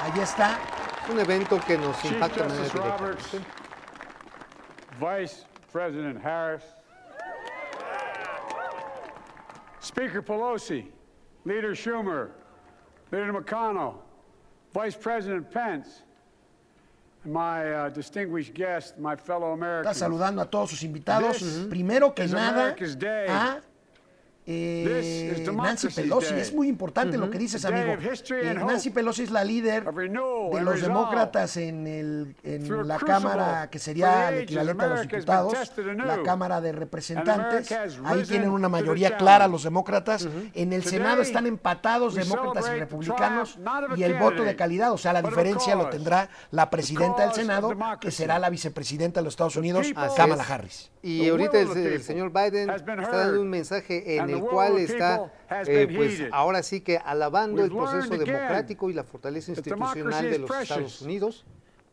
Ahí 0.00 0.20
está. 0.20 0.58
Es 1.02 1.10
un 1.10 1.18
evento 1.18 1.60
que 1.60 1.76
nos 1.76 2.02
impacta 2.04 2.44
de 2.44 2.48
manera 2.48 2.64
Justice 2.64 2.78
directa. 2.78 2.96
Roberts. 2.98 3.36
Vice 5.00 5.44
President 5.72 6.24
Harris, 6.24 6.62
Speaker 9.80 10.22
Pelosi, 10.22 10.88
Leader 11.44 11.74
Schumer, 11.74 12.30
Leader 13.10 13.32
McConnell, 13.32 13.96
Vice 14.72 14.94
President 14.96 15.50
Pence, 15.50 16.04
my 17.24 17.68
uh, 17.72 17.88
distinguished 17.88 18.54
guest, 18.54 18.98
my 18.98 19.16
fellow 19.16 19.52
Está 19.52 19.54
Americans. 19.54 19.98
saludando 19.98 20.40
a 20.40 20.46
todos 20.46 20.70
sus 20.70 20.82
invitados. 20.84 21.40
This 21.40 21.66
Primero 21.68 22.14
que 22.14 22.28
nada, 22.28 22.68
a 23.28 23.60
eh, 24.46 25.46
Nancy 25.54 25.88
Pelosi. 25.88 26.34
Es 26.34 26.52
muy 26.52 26.68
importante 26.68 27.16
lo 27.16 27.30
que 27.30 27.38
dices, 27.38 27.64
A 27.64 27.70
day 27.70 27.82
amigo. 27.82 28.02
Eh, 28.02 28.54
Nancy 28.54 28.90
Pelosi 28.90 29.22
es 29.22 29.30
la 29.30 29.42
líder 29.42 29.84
de 29.84 30.60
los 30.60 30.80
demócratas 30.82 31.56
en, 31.56 31.86
el, 31.86 32.36
en 32.42 32.88
la 32.88 32.98
Cámara 32.98 33.70
que 33.70 33.78
sería 33.78 34.28
el 34.30 34.42
equivalente 34.42 34.84
a 34.84 34.88
los 34.88 35.02
diputados, 35.02 35.72
la 35.96 36.22
Cámara 36.22 36.60
de 36.60 36.72
Representantes. 36.72 37.72
Ahí 38.04 38.24
tienen 38.24 38.50
una 38.50 38.68
mayoría 38.68 39.16
clara 39.16 39.48
los 39.48 39.62
demócratas. 39.62 40.28
En 40.54 40.72
el 40.72 40.84
Senado 40.84 41.22
están 41.22 41.46
empatados 41.46 42.14
demócratas 42.14 42.70
y 42.74 42.78
republicanos 42.78 43.58
y 43.96 44.02
el 44.02 44.14
voto 44.14 44.42
de 44.42 44.56
calidad, 44.56 44.92
o 44.92 44.98
sea, 44.98 45.12
la 45.12 45.22
diferencia 45.22 45.74
lo 45.74 45.88
tendrá 45.88 46.28
la 46.50 46.68
presidenta 46.70 47.22
del 47.22 47.32
Senado, 47.32 47.72
que 48.00 48.10
será 48.10 48.38
la 48.38 48.50
vicepresidenta 48.50 49.20
de 49.20 49.24
los 49.24 49.32
Estados 49.32 49.56
Unidos, 49.56 49.86
Kamala. 50.16 50.44
Harris. 50.44 50.90
Y 51.02 51.28
ahorita 51.28 51.58
el, 51.58 51.70
el 51.76 52.02
señor 52.02 52.30
Biden 52.30 52.70
está 52.70 52.94
dando 52.94 53.40
un 53.40 53.48
mensaje 53.48 54.16
en 54.16 54.33
the 54.33 54.33
el 54.36 54.40
cual 54.42 54.78
está, 54.78 55.32
eh, 55.66 55.88
pues 55.94 56.22
ahora 56.32 56.62
sí 56.62 56.80
que 56.80 56.98
alabando 56.98 57.64
el 57.64 57.70
proceso 57.70 58.16
democrático 58.16 58.90
y 58.90 58.92
la 58.92 59.04
fortaleza 59.04 59.52
institucional 59.52 60.30
de 60.30 60.38
los. 60.38 60.50
Estados 60.50 61.02
Unidos. 61.02 61.44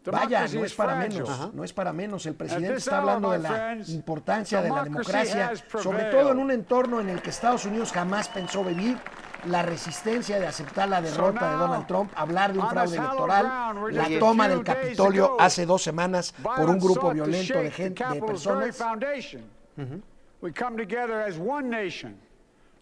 Vaya, 0.04 0.48
no 0.48 0.66
es 0.66 0.74
para 0.74 0.96
menos, 0.96 1.30
Ajá. 1.30 1.52
no 1.54 1.64
es 1.64 1.74
para 1.74 1.94
menos. 1.94 2.26
El 2.26 2.34
presidente 2.34 2.78
está 2.78 2.98
hablando 2.98 3.32
de 3.32 3.40
la 3.40 3.78
importancia 3.88 4.62
de 4.62 4.70
la 4.70 4.84
democracia, 4.84 5.52
sobre 5.80 6.06
todo 6.06 6.32
en 6.32 6.40
un 6.40 6.52
entorno 6.52 7.00
en 7.00 7.10
el 7.10 7.22
que 7.22 7.30
Estados 7.30 7.66
Unidos 7.66 7.92
jamás 7.92 8.28
pensó 8.30 8.64
vivir. 8.64 8.98
La 9.46 9.64
resistencia 9.64 10.40
de 10.40 10.46
aceptar 10.46 10.88
la 10.88 11.02
derrota 11.02 11.50
de 11.50 11.58
Donald 11.58 11.88
Trump, 11.88 12.12
hablar 12.16 12.54
de 12.54 12.60
un 12.60 12.70
fraude 12.70 12.96
electoral, 12.96 13.92
la 13.92 14.20
toma 14.20 14.48
del 14.48 14.64
Capitolio 14.64 15.36
hace 15.40 15.66
dos 15.66 15.82
semanas 15.82 16.32
por 16.44 16.70
un 16.70 16.78
grupo 16.78 17.12
violento 17.12 17.58
de 17.58 17.72
gente, 17.72 18.06
de 18.06 18.22
personas. 18.22 18.80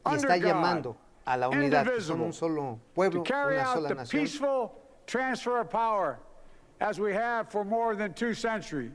Y 0.06 0.16
está 0.16 0.38
llamando 0.38 0.95
a 1.26 1.38
la 1.38 1.50
unidad, 1.50 1.86
que 1.86 2.02
son 2.02 2.22
un 2.22 2.34
solo 2.34 2.80
pueblo, 2.93 3.22
una 3.22 3.66
sola 3.66 3.89
nación. 3.89 4.24
peaceful 4.24 4.72
transfer 5.06 5.60
of 5.60 5.70
power 5.70 6.18
as 6.80 7.00
we 7.00 7.14
have 7.14 7.50
for 7.50 7.66
more 7.66 7.95
than 7.95 8.14
two 8.14 8.34
centuries. 8.34 8.91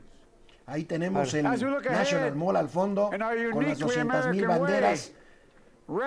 Ahí 0.67 0.83
tenemos 0.83 1.33
el 1.33 1.43
National 1.43 2.35
Mall 2.35 2.55
al 2.57 2.67
fondo 2.67 3.09
con 3.09 3.19
las 3.19 3.35
uniquely 3.35 3.75
200 3.75 4.27
mil 4.33 4.47
banderas. 4.47 5.11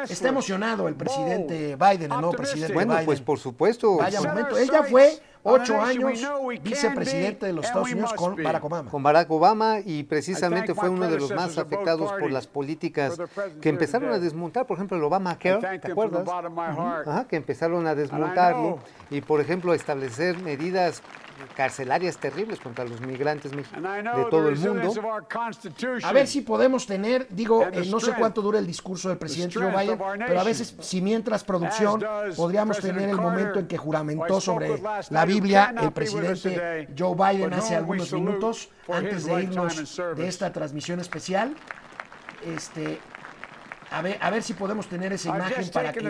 Está 0.09 0.28
emocionado 0.30 0.88
el 0.88 0.96
presidente 0.96 1.76
Biden, 1.76 2.11
el 2.11 2.20
nuevo 2.20 2.32
presidente 2.32 2.74
Bueno, 2.74 2.94
Biden. 2.94 3.07
pues 3.07 3.20
por 3.20 3.38
supuesto. 3.38 3.99
Vaya 3.99 4.20
momento. 4.20 4.59
Ella 4.59 4.82
fue 4.82 5.12
ocho 5.49 5.80
años 5.80 6.20
vicepresidente 6.62 7.46
de 7.46 7.53
los 7.53 7.66
Estados 7.66 7.90
Unidos 7.90 8.12
con. 8.14 8.36
Barack 8.42 8.64
Obama. 8.64 8.90
con 8.90 9.03
Barack 9.03 9.30
Obama 9.30 9.78
y 9.84 10.05
precisamente 10.05 10.74
fue 10.74 10.88
uno 10.88 11.09
de 11.09 11.18
los 11.18 11.30
más 11.34 11.59
afectados 11.59 12.12
por 12.12 12.30
las 12.30 12.46
políticas 12.46 13.18
que 13.61 13.68
empezaron 13.68 14.12
a 14.12 14.18
desmontar, 14.18 14.66
por 14.66 14.76
ejemplo, 14.76 14.96
el 14.96 15.05
Obama 15.05 15.32
I 15.32 15.36
Care, 15.36 15.61
thank 15.61 15.80
¿te 15.80 15.92
acuerdas? 15.92 16.28
Ajá, 17.07 17.26
que 17.28 17.36
empezaron 17.36 17.86
a 17.86 17.94
desmontarlo 17.94 18.78
y, 19.11 19.20
por 19.20 19.40
ejemplo, 19.40 19.74
establecer 19.74 20.38
medidas 20.38 21.03
carcelarias 21.55 22.16
terribles 22.18 22.59
contra 22.61 22.84
los 22.84 23.01
migrantes 23.01 23.53
mex- 23.53 23.72
And 23.74 23.86
I 23.86 24.03
de 24.18 24.24
todo 24.30 24.49
el 24.49 24.57
mundo. 24.57 24.93
A 26.05 26.12
ver 26.12 26.26
si 26.26 26.41
podemos 26.43 26.86
tener, 26.86 27.26
digo, 27.30 27.62
eh, 27.64 27.82
no 27.91 28.01
sé 28.01 28.12
cuánto 28.18 28.43
dura 28.43 28.59
el 28.59 28.66
discurso 28.66 29.09
del 29.09 29.18
presidente 29.18 29.59
Joe 29.59 29.70
Biden, 29.70 29.99
pero 30.26 30.41
a 30.41 30.45
veces, 30.45 30.74
si 30.80 31.01
mientras 31.01 31.45
producción, 31.45 32.01
podríamos 32.36 32.78
tener 32.80 33.09
el 33.09 33.16
momento 33.16 33.59
en 33.59 33.66
que 33.66 33.76
juramentó 33.76 34.41
sobre 34.41 34.80
la 35.11 35.24
Biblia 35.24 35.74
el 35.80 35.93
presidente 35.93 36.89
Joe 36.99 37.14
Biden 37.14 37.53
hace 37.53 37.74
algunos 37.76 38.12
minutos 38.12 38.68
antes 38.93 39.24
de 39.26 39.43
irnos 39.43 39.97
de 40.16 40.28
esta 40.28 40.53
transmisión 40.53 41.01
especial. 41.01 41.55
Este, 42.47 43.01
a 43.91 44.03
ver, 44.03 44.18
a 44.20 44.30
ver 44.30 44.43
si 44.43 44.55
podemos 44.55 44.86
tener 44.89 45.12
esa 45.12 45.28
imagen 45.30 45.68
para 45.70 45.93
que 45.93 46.01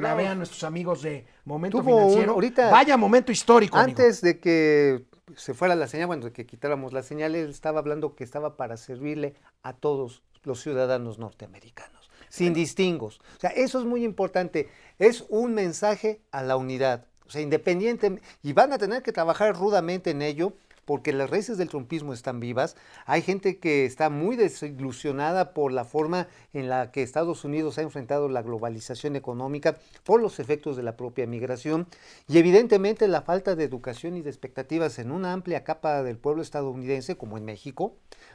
la 0.00 0.14
vean 0.14 0.38
nuestros 0.38 0.64
amigos 0.64 1.02
de 1.02 1.26
Momento 1.44 1.78
Tuvo 1.78 1.96
un- 1.96 2.02
Financiero. 2.04 2.32
ahorita- 2.32 2.70
Vaya 2.70 2.96
momento 2.96 3.32
histórico. 3.32 3.76
amigo. 3.78 3.98
Antes 4.00 4.20
de 4.20 4.38
que 4.40 5.04
se 5.36 5.54
fuera 5.54 5.74
la 5.74 5.86
señal, 5.86 6.06
bueno, 6.06 6.24
de 6.26 6.32
que 6.32 6.46
quitáramos 6.46 6.92
la 6.92 7.02
señal, 7.02 7.34
él 7.34 7.50
estaba 7.50 7.80
hablando 7.80 8.14
que 8.14 8.24
estaba 8.24 8.56
para 8.56 8.76
servirle 8.76 9.34
a 9.62 9.72
todos 9.74 10.22
los 10.44 10.60
ciudadanos 10.62 11.18
norteamericanos, 11.18 12.10
sin 12.28 12.54
distingos. 12.54 13.20
O 13.36 13.40
sea, 13.40 13.50
eso 13.50 13.78
es 13.78 13.84
muy 13.84 14.04
importante. 14.04 14.68
Es 14.98 15.24
un 15.28 15.54
mensaje 15.54 16.20
a 16.30 16.42
la 16.42 16.56
unidad. 16.56 17.04
O 17.26 17.30
sea, 17.30 17.42
independiente, 17.42 18.20
y 18.42 18.52
van 18.54 18.72
a 18.72 18.78
tener 18.78 19.02
que 19.02 19.12
trabajar 19.12 19.54
rudamente 19.54 20.10
en 20.10 20.22
ello, 20.22 20.54
porque 20.88 21.12
las 21.12 21.28
raíces 21.28 21.58
del 21.58 21.68
trumpismo 21.68 22.14
están 22.14 22.40
vivas. 22.40 22.74
Hay 23.04 23.20
gente 23.20 23.58
que 23.58 23.84
está 23.84 24.08
muy 24.08 24.36
desilusionada 24.36 25.52
por 25.52 25.70
la 25.70 25.84
forma 25.84 26.28
en 26.54 26.70
la 26.70 26.92
que 26.92 27.02
Estados 27.02 27.44
Unidos 27.44 27.76
ha 27.76 27.82
enfrentado 27.82 28.26
la 28.30 28.40
globalización 28.40 29.14
económica, 29.14 29.76
por 30.02 30.22
los 30.22 30.40
efectos 30.40 30.78
de 30.78 30.82
la 30.82 30.96
propia 30.96 31.26
migración 31.26 31.88
y 32.26 32.38
evidentemente 32.38 33.06
la 33.06 33.20
falta 33.20 33.54
de 33.54 33.64
educación 33.64 34.16
y 34.16 34.22
de 34.22 34.30
expectativas 34.30 34.98
en 34.98 35.10
una 35.10 35.34
amplia 35.34 35.62
capa 35.62 36.02
del 36.02 36.16
pueblo 36.16 36.40
estadounidense, 36.40 37.18
como 37.18 37.36
en 37.36 37.44
México, 37.44 37.94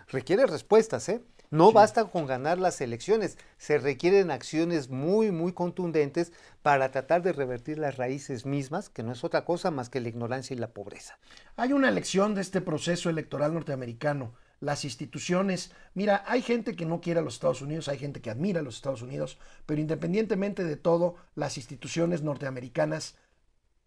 requiere 0.10 0.45
respuestas, 0.45 1.10
¿eh? 1.10 1.24
No 1.54 1.72
basta 1.72 2.06
con 2.06 2.26
ganar 2.26 2.58
las 2.58 2.82
elecciones, 2.82 3.38
se 3.60 3.78
requieren 3.78 4.32
acciones 4.32 4.89
muy, 4.89 5.30
muy 5.32 5.54
contundentes 5.54 6.32
para 6.64 6.89
tratar 6.89 7.22
de 7.22 7.32
revertir 7.32 7.78
las 7.78 7.95
raíces 7.95 8.47
mismas, 8.47 8.89
que 8.89 9.04
no 9.04 9.12
es 9.12 9.24
otra 9.24 9.45
cosa 9.45 9.70
más 9.70 9.88
que 9.88 10.01
la 10.01 10.10
ignorancia 10.10 10.56
y 10.56 10.58
la 10.58 10.72
pobreza. 10.72 11.20
Hay 11.56 11.72
una 11.72 11.91
lección 11.91 12.34
de 12.34 12.41
este 12.41 12.60
proceso 12.60 13.08
electoral 13.12 13.54
norteamericano. 13.54 14.34
Las 14.62 14.84
instituciones, 14.84 15.72
mira, 15.93 16.24
hay 16.26 16.41
gente 16.41 16.76
que 16.76 16.88
no 16.88 17.01
quiere 17.01 17.20
a 17.20 17.24
los 17.24 17.36
Estados 17.36 17.62
Unidos, 17.62 17.88
hay 17.88 17.99
gente 17.99 18.20
que 18.20 18.32
admira 18.32 18.62
a 18.62 18.64
los 18.64 18.78
Estados 18.78 19.04
Unidos, 19.04 19.38
pero 19.68 19.80
independientemente 19.80 20.64
de 20.64 20.76
todo, 20.76 21.18
las 21.36 21.58
instituciones 21.58 22.24
norteamericanas 22.24 23.14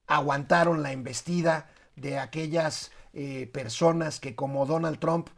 aguantaron 0.06 0.84
la 0.84 0.92
embestida 0.92 1.68
de 1.96 2.20
aquellas 2.20 2.92
eh, 3.12 3.50
personas 3.52 4.20
que 4.20 4.36
como 4.36 4.66
Donald 4.66 5.00
Trump 5.00 5.30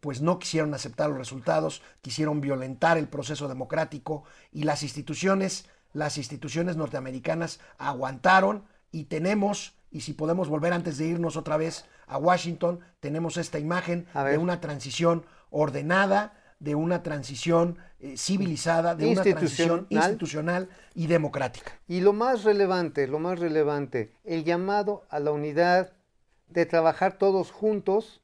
pues 0.00 0.20
no 0.20 0.38
quisieron 0.38 0.74
aceptar 0.74 1.10
los 1.10 1.18
resultados, 1.18 1.82
quisieron 2.00 2.40
violentar 2.40 2.98
el 2.98 3.08
proceso 3.08 3.48
democrático 3.48 4.24
y 4.52 4.62
las 4.62 4.82
instituciones, 4.82 5.66
las 5.92 6.18
instituciones 6.18 6.76
norteamericanas 6.76 7.60
aguantaron 7.78 8.64
y 8.90 9.04
tenemos, 9.04 9.74
y 9.90 10.02
si 10.02 10.12
podemos 10.12 10.48
volver 10.48 10.72
antes 10.72 10.98
de 10.98 11.06
irnos 11.06 11.36
otra 11.36 11.56
vez 11.56 11.84
a 12.06 12.18
Washington, 12.18 12.80
tenemos 13.00 13.36
esta 13.36 13.58
imagen 13.58 14.06
de 14.14 14.38
una 14.38 14.60
transición 14.60 15.24
ordenada, 15.50 16.34
de 16.60 16.76
una 16.76 17.02
transición 17.02 17.78
eh, 17.98 18.16
civilizada, 18.16 18.94
de 18.94 19.08
una 19.08 19.22
transición 19.22 19.86
institucional 19.90 20.68
y 20.94 21.08
democrática. 21.08 21.72
Y 21.88 22.00
lo 22.00 22.12
más 22.12 22.44
relevante, 22.44 23.08
lo 23.08 23.18
más 23.18 23.40
relevante, 23.40 24.12
el 24.22 24.44
llamado 24.44 25.04
a 25.08 25.18
la 25.18 25.32
unidad 25.32 25.92
de 26.46 26.66
trabajar 26.66 27.18
todos 27.18 27.50
juntos 27.50 28.20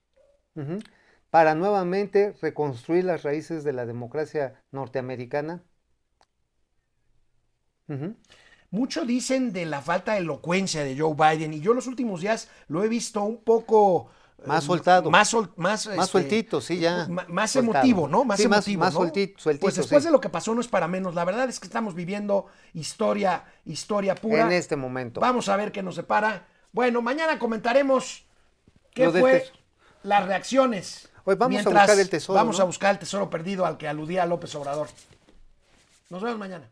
para 1.31 1.55
nuevamente 1.55 2.35
reconstruir 2.41 3.05
las 3.05 3.23
raíces 3.23 3.65
de 3.65 3.73
la 3.73 3.87
democracia 3.87 4.63
norteamericana? 4.71 5.63
Mucho 8.71 9.05
dicen 9.05 9.53
de 9.53 9.65
la 9.65 9.81
falta 9.81 10.13
de 10.13 10.19
elocuencia 10.19 10.85
de 10.85 10.99
Joe 10.99 11.15
Biden 11.15 11.55
y 11.55 11.61
yo 11.61 11.73
los 11.73 11.87
últimos 11.87 12.21
días 12.21 12.49
lo 12.69 12.85
he 12.85 12.89
visto 12.89 13.23
un 13.23 13.43
poco... 13.43 14.11
Eh, 14.39 14.43
más 14.47 14.65
soltado. 14.65 15.11
Más, 15.11 15.35
más, 15.35 15.57
más 15.57 15.87
este, 15.87 16.07
sueltito, 16.07 16.61
sí, 16.61 16.79
ya. 16.79 17.09
Más 17.09 17.57
emotivo, 17.57 18.07
¿no? 18.07 18.25
Más 18.25 18.39
emotivo. 18.41 18.81
Más, 18.81 18.95
sueltito, 18.95 19.43
Pues 19.59 19.75
después 19.75 20.05
de 20.05 20.11
lo 20.11 20.21
que 20.21 20.29
pasó 20.29 20.55
no 20.55 20.61
es 20.61 20.69
para 20.69 20.87
menos. 20.87 21.15
La 21.15 21.25
verdad 21.25 21.49
es 21.49 21.59
que 21.59 21.67
estamos 21.67 21.95
viviendo 21.95 22.47
historia, 22.73 23.45
historia 23.65 24.15
pura. 24.15 24.43
En 24.43 24.53
este 24.53 24.77
momento. 24.77 25.21
Vamos 25.21 25.49
a 25.49 25.57
ver 25.57 25.73
qué 25.73 25.83
nos 25.83 25.97
separa. 25.97 26.47
Bueno, 26.73 27.03
mañana 27.03 27.39
comentaremos 27.39 28.27
qué 28.95 29.11
fue 29.11 29.51
las 30.03 30.27
reacciones 30.27 31.09
vamos 31.37 31.67
a 31.67 31.71
buscar 31.71 31.99
el 31.99 32.09
tesoro. 32.09 32.37
Vamos 32.37 32.61
a 32.61 32.65
buscar 32.65 32.93
el 32.93 32.99
tesoro 32.99 33.29
perdido 33.29 33.67
al 33.67 33.77
que 33.77 33.89
aludía 33.89 34.25
López 34.27 34.55
Obrador. 34.55 34.89
Nos 36.11 36.23
vemos 36.23 36.39
mañana. 36.39 36.71